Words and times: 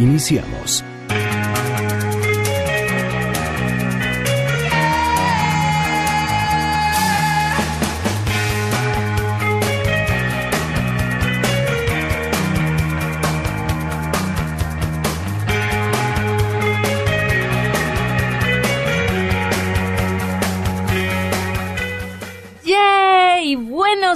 Iniciamos. 0.00 0.82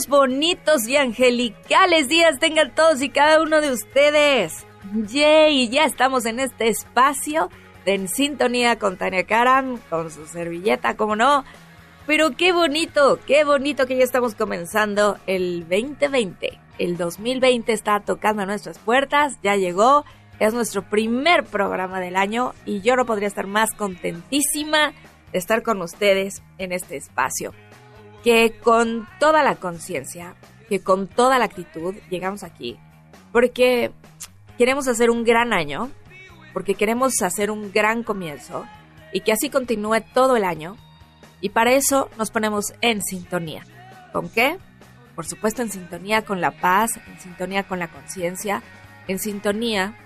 Bonitos 0.09 0.89
y 0.89 0.97
angelicales 0.97 2.09
días 2.09 2.39
tengan 2.41 2.75
todos 2.75 3.01
y 3.01 3.11
cada 3.11 3.41
uno 3.41 3.61
de 3.61 3.71
ustedes. 3.73 4.67
¡Yay! 4.95 5.69
Ya 5.71 5.85
estamos 5.87 6.25
en 6.25 6.39
este 6.39 6.69
espacio 6.69 7.51
de 7.85 7.95
En 7.95 8.07
Sintonía 8.07 8.79
con 8.79 8.97
Tania 8.97 9.27
Karam, 9.27 9.79
con 9.91 10.09
su 10.09 10.25
servilleta, 10.27 10.97
como 10.97 11.17
no. 11.17 11.45
Pero 12.07 12.37
qué 12.37 12.53
bonito, 12.53 13.19
qué 13.27 13.43
bonito 13.43 13.87
que 13.87 13.97
ya 13.97 14.05
estamos 14.05 14.37
comenzando 14.37 15.19
el 15.27 15.63
2020. 15.69 16.61
El 16.79 16.97
2020 16.97 17.73
está 17.73 17.99
tocando 18.01 18.47
nuestras 18.47 18.79
puertas, 18.79 19.37
ya 19.43 19.57
llegó, 19.57 20.05
es 20.39 20.55
nuestro 20.55 20.83
primer 20.83 21.45
programa 21.45 21.99
del 21.99 22.15
año 22.15 22.53
y 22.65 22.81
yo 22.81 22.95
no 22.95 23.05
podría 23.05 23.29
estar 23.29 23.49
más 23.49 23.73
contentísima 23.73 24.93
de 25.33 25.39
estar 25.39 25.65
con 25.65 25.83
ustedes 25.83 26.43
en 26.59 26.71
este 26.71 26.97
espacio 26.97 27.53
que 28.23 28.59
con 28.63 29.09
toda 29.19 29.43
la 29.43 29.57
conciencia, 29.57 30.37
que 30.69 30.81
con 30.81 31.09
toda 31.09 31.39
la 31.41 31.47
actitud 31.47 31.95
llegamos 32.11 32.45
aquí, 32.45 32.79
porque 33.33 33.93
queremos 34.59 34.89
hacer 34.89 35.11
un 35.11 35.25
gran 35.25 35.53
año, 35.53 35.91
porque 36.53 36.75
queremos 36.75 37.21
hacer 37.23 37.51
un 37.51 37.73
gran 37.73 38.03
comienzo 38.03 38.65
y 39.13 39.21
que 39.21 39.33
así 39.33 39.51
continúe 39.51 40.01
todo 40.13 40.37
el 40.37 40.45
año. 40.45 40.77
Y 41.41 41.51
para 41.51 41.73
eso 41.73 42.09
nos 42.17 42.31
ponemos 42.31 42.73
en 42.81 43.03
sintonía. 43.03 43.65
¿Con 44.13 44.29
qué? 44.29 44.59
Por 45.15 45.27
supuesto 45.27 45.63
en 45.63 45.71
sintonía 45.71 46.23
con 46.23 46.41
la 46.41 46.53
paz, 46.53 46.93
en 47.07 47.21
sintonía 47.21 47.65
con 47.65 47.79
la 47.79 47.89
conciencia, 47.89 48.63
en 49.09 49.19
sintonía 49.19 49.97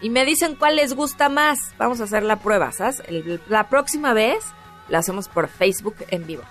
y 0.05 0.11
me 0.11 0.23
dicen 0.23 0.53
cuál 0.53 0.75
les 0.75 0.93
gusta 0.93 1.29
más. 1.29 1.57
Vamos 1.79 1.99
a 1.99 2.03
hacer 2.03 2.21
la 2.21 2.35
prueba, 2.35 2.71
¿sabes? 2.71 3.01
La 3.49 3.69
próxima 3.69 4.13
vez 4.13 4.45
la 4.87 4.99
hacemos 4.99 5.27
por 5.27 5.47
Facebook 5.47 5.95
en 6.09 6.27
vivo, 6.27 6.43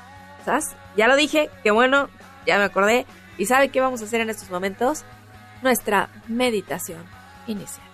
¿sabes? 0.44 0.74
Ya 0.96 1.06
lo 1.06 1.14
dije, 1.14 1.50
qué 1.62 1.70
bueno, 1.70 2.08
ya 2.48 2.58
me 2.58 2.64
acordé. 2.64 3.06
¿Y 3.38 3.46
sabe 3.46 3.68
qué 3.68 3.80
vamos 3.80 4.02
a 4.02 4.06
hacer 4.06 4.20
en 4.20 4.28
estos 4.28 4.50
momentos? 4.50 5.04
Nuestra 5.62 6.10
meditación 6.26 7.04
inicial. 7.46 7.86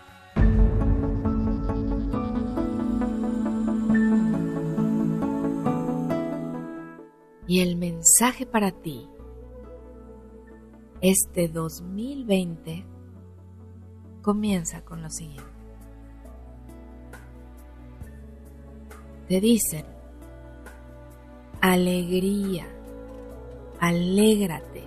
Y 7.47 7.61
el 7.61 7.77
mensaje 7.77 8.47
para 8.47 8.71
ti, 8.71 9.11
este 11.03 11.49
2020, 11.49 12.87
comienza 14.23 14.83
con 14.83 15.03
lo 15.03 15.11
siguiente. 15.11 15.51
Te 19.29 19.41
dicen, 19.41 19.85
alegría, 21.61 22.67
alégrate. 23.79 24.85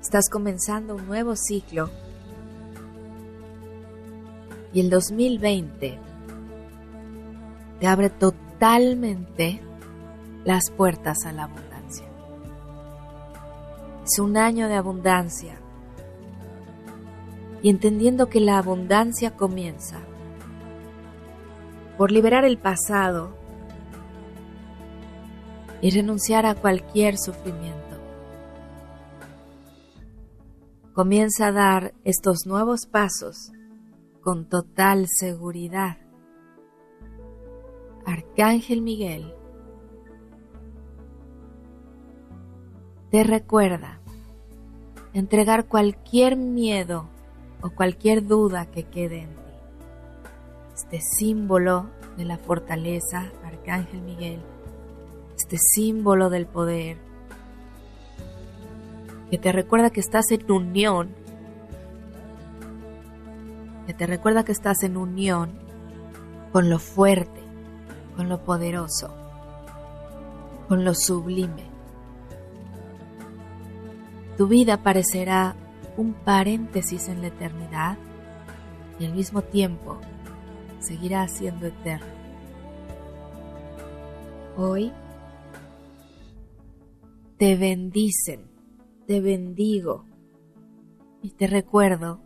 Estás 0.00 0.28
comenzando 0.30 0.94
un 0.94 1.06
nuevo 1.06 1.34
ciclo 1.36 1.90
y 4.72 4.80
el 4.80 4.88
2020 4.88 5.98
te 7.80 7.86
abre 7.86 8.08
totalmente 8.08 9.60
las 10.44 10.70
puertas 10.70 11.26
a 11.26 11.32
la 11.32 11.44
abundancia. 11.44 12.06
Es 14.04 14.18
un 14.18 14.36
año 14.36 14.68
de 14.68 14.76
abundancia 14.76 15.58
y 17.66 17.68
entendiendo 17.68 18.28
que 18.28 18.38
la 18.38 18.58
abundancia 18.58 19.32
comienza 19.34 19.98
por 21.98 22.12
liberar 22.12 22.44
el 22.44 22.58
pasado 22.58 23.36
y 25.80 25.90
renunciar 25.90 26.46
a 26.46 26.54
cualquier 26.54 27.18
sufrimiento. 27.18 27.96
Comienza 30.92 31.48
a 31.48 31.52
dar 31.52 31.94
estos 32.04 32.46
nuevos 32.46 32.86
pasos 32.86 33.50
con 34.20 34.48
total 34.48 35.08
seguridad. 35.08 35.96
Arcángel 38.04 38.80
Miguel 38.80 39.34
te 43.10 43.24
recuerda 43.24 43.98
entregar 45.14 45.66
cualquier 45.66 46.36
miedo 46.36 47.15
o 47.66 47.70
cualquier 47.70 48.24
duda 48.24 48.66
que 48.66 48.84
quede 48.84 49.22
en 49.22 49.28
ti. 49.28 49.42
Este 50.74 51.00
símbolo 51.00 51.90
de 52.16 52.24
la 52.24 52.38
fortaleza, 52.38 53.32
Arcángel 53.44 54.02
Miguel, 54.02 54.40
este 55.36 55.58
símbolo 55.58 56.30
del 56.30 56.46
poder, 56.46 56.98
que 59.30 59.38
te 59.38 59.50
recuerda 59.50 59.90
que 59.90 59.98
estás 59.98 60.30
en 60.30 60.48
unión, 60.48 61.08
que 63.88 63.94
te 63.94 64.06
recuerda 64.06 64.44
que 64.44 64.52
estás 64.52 64.84
en 64.84 64.96
unión 64.96 65.50
con 66.52 66.70
lo 66.70 66.78
fuerte, 66.78 67.40
con 68.16 68.28
lo 68.28 68.44
poderoso, 68.44 69.12
con 70.68 70.84
lo 70.84 70.94
sublime. 70.94 71.64
Tu 74.36 74.46
vida 74.46 74.76
parecerá 74.84 75.56
un 75.96 76.12
paréntesis 76.12 77.08
en 77.08 77.22
la 77.22 77.28
eternidad 77.28 77.96
y 78.98 79.06
al 79.06 79.14
mismo 79.14 79.42
tiempo 79.42 79.98
seguirá 80.78 81.26
siendo 81.28 81.66
eterno. 81.66 82.06
Hoy 84.56 84.92
te 87.38 87.56
bendicen, 87.56 88.50
te 89.06 89.20
bendigo 89.20 90.06
Y 91.22 91.30
te 91.30 91.46
recuerdo 91.46 92.20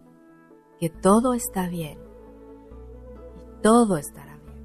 que 0.78 0.90
todo 0.90 1.34
está 1.34 1.68
bien 1.68 1.98
y 3.36 3.62
todo 3.62 3.96
estará 3.96 4.36
bien. 4.36 4.56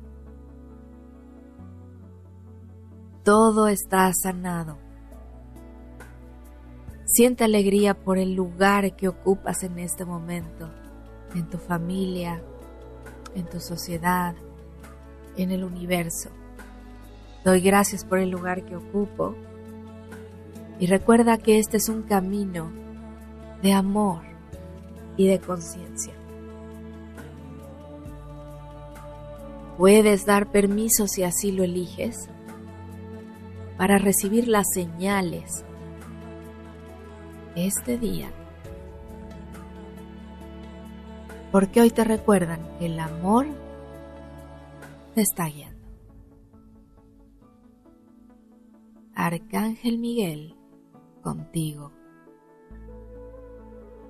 Todo 3.23 3.67
está 3.67 4.11
sanado. 4.13 4.84
Siente 7.15 7.45
alegría 7.45 7.93
por 7.93 8.17
el 8.17 8.33
lugar 8.33 8.97
que 8.97 9.07
ocupas 9.07 9.63
en 9.63 9.79
este 9.79 10.03
momento, 10.03 10.69
en 11.33 11.49
tu 11.49 11.57
familia, 11.57 12.43
en 13.33 13.45
tu 13.45 13.61
sociedad, 13.61 14.35
en 15.37 15.51
el 15.51 15.63
universo. 15.63 16.29
Doy 17.45 17.61
gracias 17.61 18.03
por 18.03 18.19
el 18.19 18.31
lugar 18.31 18.65
que 18.65 18.75
ocupo 18.75 19.33
y 20.77 20.87
recuerda 20.87 21.37
que 21.37 21.57
este 21.57 21.77
es 21.77 21.87
un 21.87 22.01
camino 22.01 22.69
de 23.61 23.71
amor 23.71 24.23
y 25.15 25.29
de 25.29 25.39
conciencia. 25.39 26.13
Puedes 29.77 30.25
dar 30.25 30.51
permiso 30.51 31.07
si 31.07 31.23
así 31.23 31.53
lo 31.53 31.63
eliges 31.63 32.27
para 33.77 33.99
recibir 33.99 34.49
las 34.49 34.65
señales 34.73 35.64
este 37.55 37.97
día. 37.97 38.29
Porque 41.51 41.81
hoy 41.81 41.89
te 41.89 42.03
recuerdan 42.03 42.59
que 42.77 42.87
el 42.87 42.99
amor 42.99 43.47
te 45.13 45.21
está 45.21 45.45
guiando. 45.47 45.75
Arcángel 49.13 49.97
Miguel, 49.97 50.55
contigo. 51.21 51.91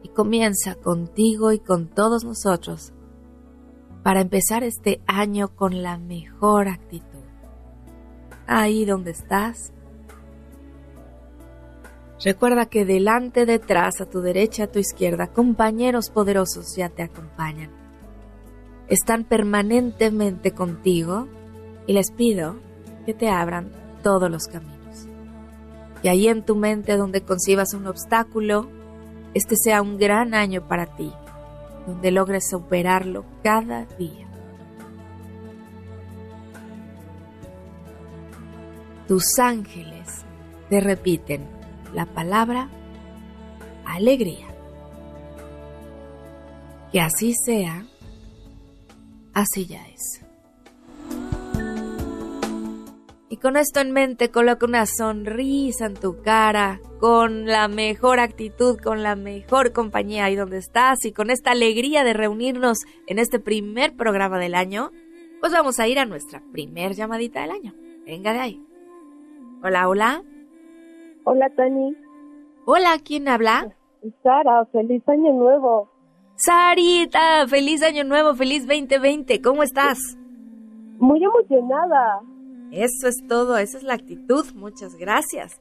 Y 0.01 0.09
comienza 0.09 0.75
contigo 0.75 1.51
y 1.51 1.59
con 1.59 1.87
todos 1.87 2.23
nosotros 2.23 2.93
para 4.03 4.21
empezar 4.21 4.63
este 4.63 5.01
año 5.07 5.55
con 5.55 5.81
la 5.81 5.97
mejor 5.97 6.67
actitud. 6.67 7.23
Ahí 8.45 8.85
donde 8.85 9.11
estás, 9.11 9.73
Recuerda 12.23 12.67
que 12.67 12.85
delante, 12.85 13.45
detrás, 13.45 13.99
a 13.99 14.05
tu 14.05 14.21
derecha, 14.21 14.63
a 14.63 14.71
tu 14.71 14.79
izquierda, 14.79 15.27
compañeros 15.27 16.09
poderosos 16.09 16.75
ya 16.75 16.89
te 16.89 17.03
acompañan. 17.03 17.71
Están 18.87 19.25
permanentemente 19.25 20.51
contigo 20.51 21.27
y 21.87 21.93
les 21.93 22.11
pido 22.11 22.55
que 23.05 23.13
te 23.13 23.29
abran 23.29 23.71
todos 24.01 24.31
los 24.31 24.47
caminos. 24.47 25.07
Que 26.01 26.09
ahí 26.09 26.27
en 26.27 26.45
tu 26.45 26.55
mente 26.55 26.95
donde 26.95 27.21
concibas 27.21 27.73
un 27.73 27.87
obstáculo, 27.87 28.69
este 29.33 29.55
sea 29.57 29.81
un 29.81 29.97
gran 29.97 30.33
año 30.33 30.65
para 30.67 30.95
ti, 30.95 31.11
donde 31.85 32.11
logres 32.11 32.47
superarlo 32.49 33.25
cada 33.43 33.85
día. 33.97 34.25
Tus 39.07 39.37
ángeles 39.37 40.23
te 40.69 40.79
repiten, 40.79 41.54
la 41.95 42.05
palabra 42.05 42.69
alegría. 43.85 44.47
Que 46.91 47.01
así 47.01 47.33
sea, 47.33 47.85
así 49.33 49.65
ya 49.65 49.85
es. 49.87 50.21
Y 53.29 53.37
con 53.37 53.57
esto 53.57 53.79
en 53.79 53.91
mente, 53.91 54.29
coloca 54.29 54.65
una 54.65 54.85
sonrisa 54.85 55.87
en 55.87 55.95
tu 55.95 56.21
cara, 56.21 56.79
con 56.99 57.45
la 57.45 57.67
mejor 57.67 58.19
actitud, 58.19 58.77
con 58.77 59.03
la 59.03 59.15
mejor 59.15 59.73
compañía 59.73 60.25
ahí 60.25 60.35
donde 60.35 60.57
estás 60.57 61.03
y 61.05 61.11
con 61.11 61.29
esta 61.29 61.51
alegría 61.51 62.03
de 62.03 62.13
reunirnos 62.13 62.77
en 63.07 63.19
este 63.19 63.39
primer 63.39 63.95
programa 63.95 64.39
del 64.39 64.55
año, 64.55 64.91
pues 65.41 65.51
vamos 65.51 65.79
a 65.79 65.87
ir 65.87 65.99
a 65.99 66.05
nuestra 66.05 66.41
primer 66.51 66.93
llamadita 66.93 67.41
del 67.41 67.51
año. 67.51 67.73
Venga 68.05 68.31
de 68.31 68.39
ahí. 68.39 68.61
Hola, 69.63 69.89
hola. 69.89 70.23
Hola, 71.27 71.49
Tani. 71.55 71.95
Hola, 72.65 72.99
¿quién 73.03 73.27
habla? 73.27 73.75
Sara, 74.21 74.63
feliz 74.65 75.01
año 75.09 75.33
nuevo. 75.33 75.89
Sarita, 76.35 77.47
feliz 77.47 77.81
año 77.81 78.03
nuevo, 78.03 78.35
feliz 78.35 78.67
2020. 78.67 79.41
¿Cómo 79.41 79.63
estás? 79.63 79.97
Muy 80.99 81.23
emocionada. 81.23 82.21
Eso 82.71 83.07
es 83.07 83.25
todo, 83.27 83.57
esa 83.57 83.77
es 83.79 83.83
la 83.83 83.95
actitud. 83.95 84.45
Muchas 84.53 84.95
gracias. 84.97 85.59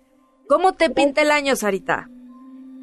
¿Cómo 0.48 0.74
te 0.74 0.90
pinta 0.90 1.22
el 1.22 1.30
año, 1.30 1.56
Sarita? 1.56 2.10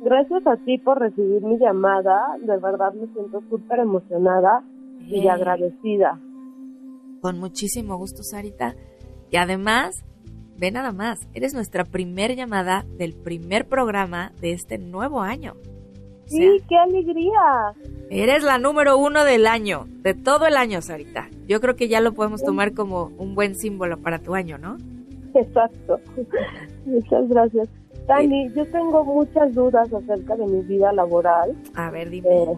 Gracias 0.01 0.47
a 0.47 0.57
ti 0.65 0.79
por 0.79 0.99
recibir 0.99 1.43
mi 1.43 1.59
llamada. 1.59 2.35
De 2.39 2.57
verdad 2.57 2.93
me 2.93 3.05
siento 3.13 3.43
súper 3.47 3.79
emocionada 3.79 4.63
y 5.01 5.27
agradecida. 5.27 6.19
Con 7.21 7.39
muchísimo 7.39 7.95
gusto, 7.97 8.23
Sarita. 8.23 8.73
Y 9.29 9.37
además, 9.37 10.03
Ve 10.61 10.69
nada 10.69 10.91
más, 10.91 11.27
eres 11.33 11.55
nuestra 11.55 11.85
primer 11.85 12.35
llamada 12.35 12.85
del 12.99 13.15
primer 13.15 13.65
programa 13.65 14.31
de 14.41 14.51
este 14.51 14.77
nuevo 14.77 15.21
año. 15.21 15.55
sí, 16.27 16.61
qué 16.69 16.77
alegría. 16.77 17.73
Eres 18.11 18.43
la 18.43 18.59
número 18.59 18.99
uno 18.99 19.25
del 19.25 19.47
año, 19.47 19.87
de 20.03 20.13
todo 20.13 20.45
el 20.45 20.55
año, 20.55 20.83
Sarita. 20.83 21.29
Yo 21.47 21.59
creo 21.61 21.75
que 21.75 21.87
ya 21.87 21.99
lo 21.99 22.13
podemos 22.13 22.43
tomar 22.43 22.75
como 22.75 23.05
un 23.17 23.33
buen 23.33 23.55
símbolo 23.55 23.97
para 24.03 24.19
tu 24.19 24.35
año, 24.35 24.59
¿no? 24.59 24.77
Exacto. 25.33 25.99
Muchas 26.85 27.27
gracias. 27.27 27.67
Dani, 28.05 28.53
yo 28.53 28.63
tengo 28.67 29.03
muchas 29.03 29.55
dudas 29.55 29.91
acerca 29.91 30.35
de 30.35 30.45
mi 30.45 30.61
vida 30.61 30.93
laboral. 30.93 31.55
A 31.73 31.89
ver, 31.89 32.11
dime. 32.11 32.29
Eh, 32.29 32.57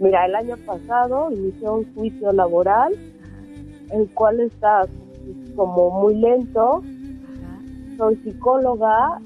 mira, 0.00 0.26
el 0.26 0.34
año 0.34 0.56
pasado 0.66 1.30
inició 1.30 1.74
un 1.74 1.94
juicio 1.94 2.32
laboral, 2.32 2.96
el 3.92 4.08
cual 4.14 4.40
está 4.40 4.86
como 5.54 6.00
muy 6.00 6.16
lento 6.16 6.82
soy 7.98 8.16
psicóloga 8.24 9.20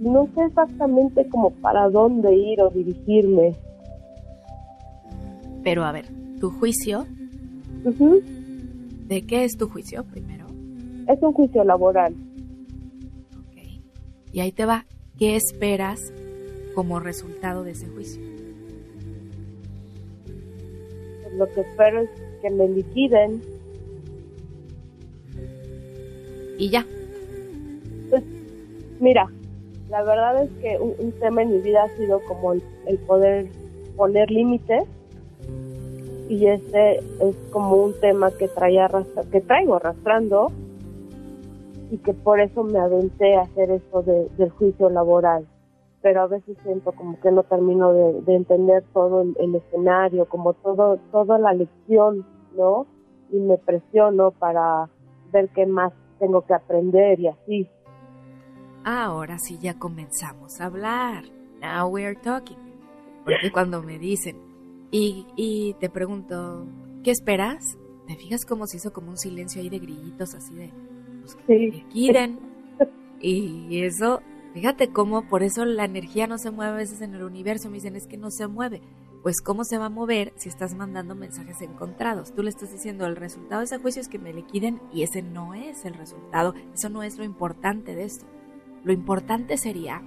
y 0.00 0.08
no 0.08 0.28
sé 0.34 0.44
exactamente 0.46 1.28
como 1.28 1.50
para 1.50 1.88
dónde 1.88 2.34
ir 2.34 2.60
o 2.60 2.70
dirigirme. 2.70 3.54
Pero 5.62 5.84
a 5.84 5.92
ver, 5.92 6.06
¿tu 6.40 6.50
juicio? 6.50 7.06
¿De 9.06 9.22
qué 9.22 9.44
es 9.44 9.56
tu 9.56 9.68
juicio 9.68 10.04
primero? 10.04 10.46
Es 11.06 11.22
un 11.22 11.32
juicio 11.32 11.62
laboral. 11.62 12.14
Ok. 13.38 13.62
Y 14.32 14.40
ahí 14.40 14.50
te 14.50 14.64
va. 14.64 14.86
¿Qué 15.18 15.36
esperas 15.36 16.12
como 16.74 16.98
resultado 16.98 17.62
de 17.62 17.72
ese 17.72 17.86
juicio? 17.88 18.20
Pues 21.22 21.34
lo 21.34 21.48
que 21.48 21.60
espero 21.60 22.00
es 22.02 22.10
que 22.42 22.50
me 22.50 22.68
liquiden. 22.68 23.42
Y 26.58 26.70
ya. 26.70 26.86
Mira, 29.00 29.28
la 29.90 30.02
verdad 30.02 30.42
es 30.42 30.50
que 30.62 30.78
un, 30.78 31.12
tema 31.20 31.42
en 31.42 31.50
mi 31.50 31.58
vida 31.58 31.84
ha 31.84 31.96
sido 31.96 32.20
como 32.26 32.54
el, 32.54 32.62
poder 33.06 33.46
poner 33.96 34.30
límites 34.30 34.84
y 36.28 36.46
este 36.46 36.98
es 36.98 37.36
como 37.52 37.76
un 37.76 38.00
tema 38.00 38.30
que 38.32 38.48
traía 38.48 38.90
que 39.30 39.40
traigo 39.40 39.76
arrastrando 39.76 40.50
y 41.90 41.98
que 41.98 42.14
por 42.14 42.40
eso 42.40 42.64
me 42.64 42.78
aventé 42.78 43.36
a 43.36 43.42
hacer 43.42 43.70
esto 43.70 44.02
del 44.02 44.50
juicio 44.50 44.90
laboral. 44.90 45.46
Pero 46.02 46.22
a 46.22 46.26
veces 46.26 46.56
siento 46.64 46.92
como 46.92 47.20
que 47.20 47.30
no 47.30 47.42
termino 47.44 47.92
de, 47.92 48.34
entender 48.34 48.82
todo 48.92 49.22
el, 49.22 49.54
escenario 49.54 50.26
como 50.26 50.54
todo 50.54 50.98
toda 51.12 51.38
la 51.38 51.52
lección 51.52 52.24
no 52.56 52.86
y 53.30 53.36
me 53.36 53.58
presiono 53.58 54.30
para 54.30 54.88
ver 55.32 55.48
qué 55.50 55.66
más 55.66 55.92
tengo 56.18 56.42
que 56.42 56.54
aprender 56.54 57.20
y 57.20 57.28
así 57.28 57.68
ahora 58.86 59.38
sí 59.38 59.58
ya 59.60 59.78
comenzamos 59.78 60.60
a 60.60 60.66
hablar. 60.66 61.24
Now 61.60 61.88
we're 61.88 62.14
talking. 62.14 62.56
Porque 63.24 63.50
cuando 63.50 63.82
me 63.82 63.98
dicen, 63.98 64.36
y, 64.92 65.26
y 65.34 65.74
te 65.80 65.90
pregunto, 65.90 66.64
¿qué 67.02 67.10
esperas? 67.10 67.76
¿Te 68.06 68.14
fijas 68.14 68.46
cómo 68.46 68.68
se 68.68 68.76
hizo 68.76 68.92
como 68.92 69.10
un 69.10 69.18
silencio 69.18 69.60
ahí 69.60 69.68
de 69.68 69.80
grillitos 69.80 70.34
así 70.34 70.54
de, 70.54 70.72
pues 71.20 71.34
que 71.34 71.84
quieren? 71.90 72.38
Y 73.20 73.82
eso, 73.82 74.22
fíjate 74.54 74.92
cómo 74.92 75.28
por 75.28 75.42
eso 75.42 75.64
la 75.64 75.84
energía 75.84 76.28
no 76.28 76.38
se 76.38 76.52
mueve 76.52 76.72
a 76.72 76.76
veces 76.76 77.00
en 77.00 77.14
el 77.14 77.24
universo. 77.24 77.68
Me 77.68 77.76
dicen, 77.78 77.96
es 77.96 78.06
que 78.06 78.16
no 78.16 78.30
se 78.30 78.46
mueve. 78.46 78.82
Pues 79.24 79.40
cómo 79.40 79.64
se 79.64 79.78
va 79.78 79.86
a 79.86 79.90
mover 79.90 80.32
si 80.36 80.48
estás 80.48 80.76
mandando 80.76 81.16
mensajes 81.16 81.60
encontrados. 81.60 82.32
Tú 82.32 82.44
le 82.44 82.50
estás 82.50 82.70
diciendo, 82.70 83.06
el 83.06 83.16
resultado 83.16 83.62
de 83.62 83.64
ese 83.64 83.78
juicio 83.78 84.00
es 84.00 84.06
que 84.06 84.20
me 84.20 84.32
liquiden 84.32 84.80
y 84.92 85.02
ese 85.02 85.22
no 85.22 85.54
es 85.54 85.84
el 85.84 85.94
resultado. 85.94 86.54
Eso 86.72 86.88
no 86.88 87.02
es 87.02 87.18
lo 87.18 87.24
importante 87.24 87.96
de 87.96 88.04
esto. 88.04 88.26
Lo 88.86 88.92
importante 88.92 89.56
sería 89.56 90.00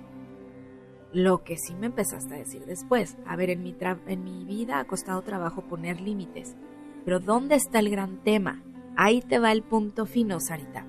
lo 1.11 1.43
que 1.43 1.57
sí 1.57 1.75
me 1.75 1.87
empezaste 1.87 2.33
a 2.33 2.37
decir 2.37 2.65
después. 2.65 3.17
A 3.25 3.35
ver, 3.35 3.49
en 3.49 3.61
mi, 3.61 3.75
en 4.07 4.23
mi 4.23 4.45
vida 4.45 4.79
ha 4.79 4.87
costado 4.87 5.21
trabajo 5.21 5.67
poner 5.67 5.99
límites. 5.99 6.55
Pero 7.03 7.19
¿dónde 7.19 7.55
está 7.55 7.79
el 7.79 7.89
gran 7.89 8.23
tema? 8.23 8.63
Ahí 8.95 9.19
te 9.19 9.37
va 9.37 9.51
el 9.51 9.63
punto 9.63 10.05
fino, 10.05 10.39
Sarita. 10.39 10.87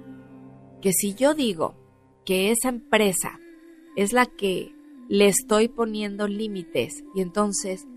Que 0.81 0.93
si 0.93 1.15
yo 1.15 1.35
digo 1.35 1.75
que 2.25 2.53
esa 2.53 2.69
empresa 2.69 3.41
es 3.97 4.13
la 4.13 4.27
que 4.27 4.73
le 5.09 5.27
estoy 5.27 5.67
poniendo 5.67 6.29
límites 6.29 7.03
y 7.13 7.23
entonces 7.23 7.89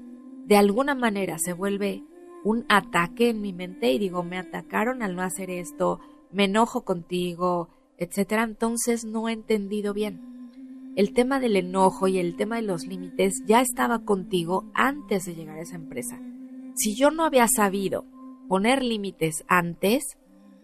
de 0.48 0.58
alguna 0.58 0.96
manera 0.96 1.38
se 1.38 1.54
vuelve 1.54 2.04
un 2.44 2.66
ataque 2.68 3.30
en 3.30 3.42
mi 3.42 3.54
mente 3.54 3.92
y 3.92 4.00
digo, 4.00 4.24
me 4.24 4.40
atacaron 4.40 5.04
al 5.04 5.16
no 5.16 5.22
hacer 5.22 5.52
esto, 5.52 6.00
me 6.32 6.46
enojo 6.46 6.84
contigo, 6.84 7.70
etcétera, 8.04 8.44
entonces 8.44 9.06
no 9.06 9.28
he 9.30 9.34
entendido 9.34 9.94
bien. 9.94 10.34
El 10.96 11.14
tema 11.14 11.40
del 11.40 11.56
enojo 11.56 12.08
y 12.08 12.20
el 12.20 12.36
tema 12.36 12.58
de 12.58 12.62
los 12.62 12.86
límites 12.86 13.42
ya 13.48 13.62
estaba 13.62 14.06
contigo 14.06 14.70
antes 14.76 15.26
de 15.26 15.34
llegar 15.34 15.58
a 15.58 15.62
esa 15.62 15.76
empresa. 15.76 16.20
Si 16.76 16.96
yo 16.96 17.10
no 17.10 17.26
había 17.26 17.48
sabido 17.48 18.06
poner 18.48 18.84
límites 18.84 19.44
antes, 19.48 20.04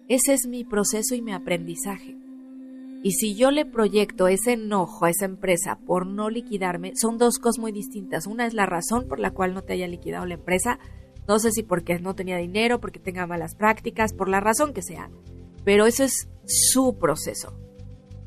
ese 0.08 0.34
es 0.34 0.48
mi 0.48 0.64
proceso 0.64 1.16
y 1.16 1.22
mi 1.22 1.34
aprendizaje. 1.34 2.16
Y 3.02 3.14
si 3.14 3.36
yo 3.36 3.50
le 3.50 3.66
proyecto 3.66 4.28
ese 4.28 4.54
enojo 4.54 5.06
a 5.06 5.10
esa 5.10 5.26
empresa 5.26 5.80
por 5.86 6.06
no 6.06 6.30
liquidarme, 6.30 6.92
son 6.96 7.18
dos 7.18 7.40
cosas 7.40 7.60
muy 7.60 7.72
distintas. 7.72 8.28
Una 8.28 8.46
es 8.46 8.54
la 8.54 8.66
razón 8.66 9.08
por 9.08 9.20
la 9.20 9.32
cual 9.32 9.54
no 9.54 9.64
te 9.64 9.74
haya 9.74 9.88
liquidado 9.88 10.26
la 10.26 10.34
empresa. 10.34 10.80
No 11.28 11.40
sé 11.40 11.52
si 11.52 11.64
porque 11.64 11.98
no 12.00 12.14
tenía 12.14 12.38
dinero, 12.38 12.82
porque 12.82 13.00
tenga 13.00 13.26
malas 13.26 13.56
prácticas, 13.56 14.14
por 14.14 14.28
la 14.28 14.42
razón 14.42 14.74
que 14.74 14.82
sea. 14.82 15.10
Pero 15.64 15.86
eso 15.86 16.04
es 16.04 16.28
su 16.46 16.98
proceso. 16.98 17.54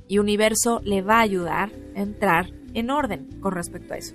Y 0.08 0.18
Universo 0.18 0.80
le 0.84 1.02
va 1.02 1.18
a 1.18 1.22
ayudar 1.22 1.70
a 1.96 2.02
entrar 2.02 2.50
en 2.74 2.90
orden 2.90 3.28
con 3.40 3.52
respecto 3.52 3.94
a 3.94 3.98
eso. 3.98 4.14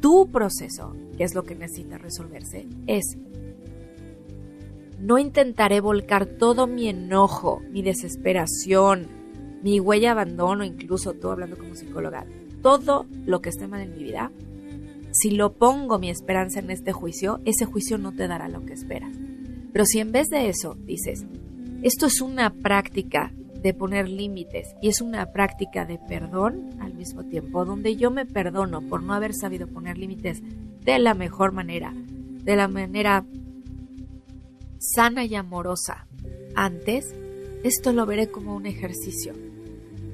Tu 0.00 0.30
proceso, 0.30 0.94
que 1.16 1.24
es 1.24 1.34
lo 1.34 1.44
que 1.44 1.54
necesita 1.54 1.98
resolverse, 1.98 2.66
es 2.86 3.18
no 5.00 5.18
intentaré 5.18 5.80
volcar 5.80 6.26
todo 6.26 6.66
mi 6.66 6.88
enojo, 6.88 7.62
mi 7.70 7.82
desesperación, 7.82 9.08
mi 9.62 9.80
huella 9.80 10.08
de 10.08 10.12
abandono, 10.12 10.64
incluso 10.64 11.14
tú 11.14 11.30
hablando 11.30 11.58
como 11.58 11.74
psicóloga, 11.74 12.26
todo 12.62 13.06
lo 13.26 13.40
que 13.40 13.48
esté 13.48 13.66
mal 13.66 13.80
en 13.80 13.92
mi 13.92 14.04
vida, 14.04 14.30
si 15.12 15.30
lo 15.30 15.54
pongo 15.54 15.98
mi 15.98 16.10
esperanza 16.10 16.60
en 16.60 16.70
este 16.70 16.92
juicio, 16.92 17.40
ese 17.44 17.64
juicio 17.64 17.98
no 17.98 18.12
te 18.12 18.28
dará 18.28 18.48
lo 18.48 18.64
que 18.64 18.74
esperas. 18.74 19.16
Pero 19.72 19.84
si 19.84 19.98
en 19.98 20.12
vez 20.12 20.28
de 20.28 20.48
eso 20.48 20.76
dices, 20.84 21.24
esto 21.82 22.06
es 22.06 22.20
una 22.20 22.52
práctica 22.52 23.32
de 23.62 23.74
poner 23.74 24.08
límites 24.08 24.74
y 24.80 24.88
es 24.88 25.00
una 25.00 25.32
práctica 25.32 25.84
de 25.84 25.98
perdón 25.98 26.70
al 26.80 26.94
mismo 26.94 27.24
tiempo, 27.24 27.64
donde 27.64 27.96
yo 27.96 28.10
me 28.10 28.26
perdono 28.26 28.82
por 28.82 29.02
no 29.02 29.14
haber 29.14 29.34
sabido 29.34 29.66
poner 29.66 29.98
límites 29.98 30.42
de 30.84 30.98
la 30.98 31.14
mejor 31.14 31.52
manera, 31.52 31.92
de 31.94 32.56
la 32.56 32.68
manera 32.68 33.24
sana 34.78 35.24
y 35.24 35.34
amorosa. 35.34 36.06
Antes, 36.54 37.14
esto 37.62 37.92
lo 37.92 38.06
veré 38.06 38.30
como 38.30 38.56
un 38.56 38.66
ejercicio, 38.66 39.34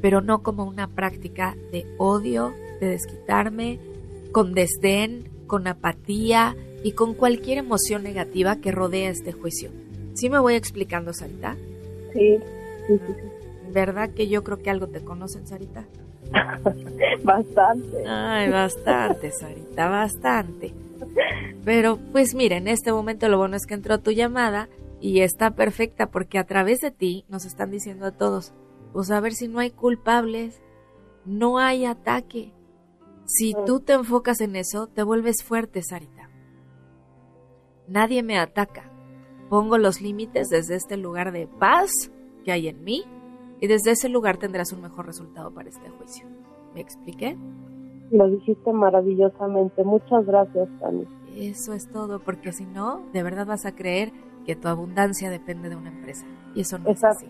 pero 0.00 0.20
no 0.20 0.42
como 0.42 0.64
una 0.64 0.88
práctica 0.88 1.56
de 1.72 1.86
odio, 1.98 2.52
de 2.80 2.88
desquitarme, 2.88 3.80
con 4.32 4.54
desdén, 4.54 5.30
con 5.46 5.66
apatía 5.66 6.56
y 6.82 6.92
con 6.92 7.14
cualquier 7.14 7.58
emoción 7.58 8.02
negativa 8.02 8.56
que 8.56 8.72
rodea 8.72 9.10
este 9.10 9.32
juicio. 9.32 9.70
¿Sí 10.16 10.30
me 10.30 10.38
voy 10.38 10.54
explicando, 10.54 11.12
Sarita? 11.12 11.56
Sí, 12.14 12.38
sí, 12.86 12.98
sí. 12.98 13.14
¿Verdad 13.70 14.08
que 14.10 14.28
yo 14.28 14.42
creo 14.42 14.62
que 14.62 14.70
algo 14.70 14.86
te 14.86 15.04
conocen, 15.04 15.46
Sarita? 15.46 15.84
bastante. 17.22 18.06
Ay, 18.06 18.48
bastante, 18.50 19.30
Sarita, 19.30 19.90
bastante. 19.90 20.72
Pero 21.66 21.98
pues 22.12 22.34
mira, 22.34 22.56
en 22.56 22.66
este 22.66 22.92
momento 22.92 23.28
lo 23.28 23.36
bueno 23.36 23.56
es 23.56 23.66
que 23.66 23.74
entró 23.74 24.00
tu 24.00 24.10
llamada 24.10 24.70
y 25.02 25.20
está 25.20 25.50
perfecta 25.50 26.10
porque 26.10 26.38
a 26.38 26.44
través 26.44 26.80
de 26.80 26.90
ti 26.90 27.26
nos 27.28 27.44
están 27.44 27.70
diciendo 27.70 28.06
a 28.06 28.12
todos, 28.12 28.54
pues 28.94 29.10
a 29.10 29.20
ver 29.20 29.34
si 29.34 29.48
no 29.48 29.58
hay 29.58 29.70
culpables, 29.70 30.62
no 31.26 31.58
hay 31.58 31.84
ataque. 31.84 32.54
Si 33.26 33.54
tú 33.66 33.80
te 33.80 33.92
enfocas 33.92 34.40
en 34.40 34.56
eso, 34.56 34.86
te 34.86 35.02
vuelves 35.02 35.42
fuerte, 35.44 35.82
Sarita. 35.82 36.30
Nadie 37.86 38.22
me 38.22 38.38
ataca. 38.38 38.95
Pongo 39.48 39.78
los 39.78 40.00
límites 40.00 40.48
desde 40.48 40.74
este 40.74 40.96
lugar 40.96 41.32
de 41.32 41.46
paz 41.46 41.90
que 42.44 42.52
hay 42.52 42.68
en 42.68 42.82
mí 42.84 43.04
y 43.60 43.66
desde 43.66 43.92
ese 43.92 44.08
lugar 44.08 44.36
tendrás 44.36 44.72
un 44.72 44.82
mejor 44.82 45.06
resultado 45.06 45.52
para 45.52 45.68
este 45.68 45.88
juicio. 45.90 46.26
¿Me 46.74 46.80
expliqué? 46.80 47.36
Lo 48.10 48.28
dijiste 48.28 48.72
maravillosamente. 48.72 49.82
Muchas 49.82 50.26
gracias, 50.26 50.68
Tani. 50.80 51.04
Eso 51.36 51.72
es 51.72 51.88
todo, 51.90 52.20
porque 52.20 52.52
si 52.52 52.64
no, 52.64 53.02
de 53.12 53.22
verdad 53.22 53.46
vas 53.46 53.66
a 53.66 53.74
creer 53.74 54.12
que 54.44 54.56
tu 54.56 54.68
abundancia 54.68 55.30
depende 55.30 55.68
de 55.68 55.76
una 55.76 55.90
empresa. 55.90 56.26
Y 56.54 56.60
eso 56.60 56.78
no 56.78 56.90
es 56.90 57.02
así. 57.02 57.26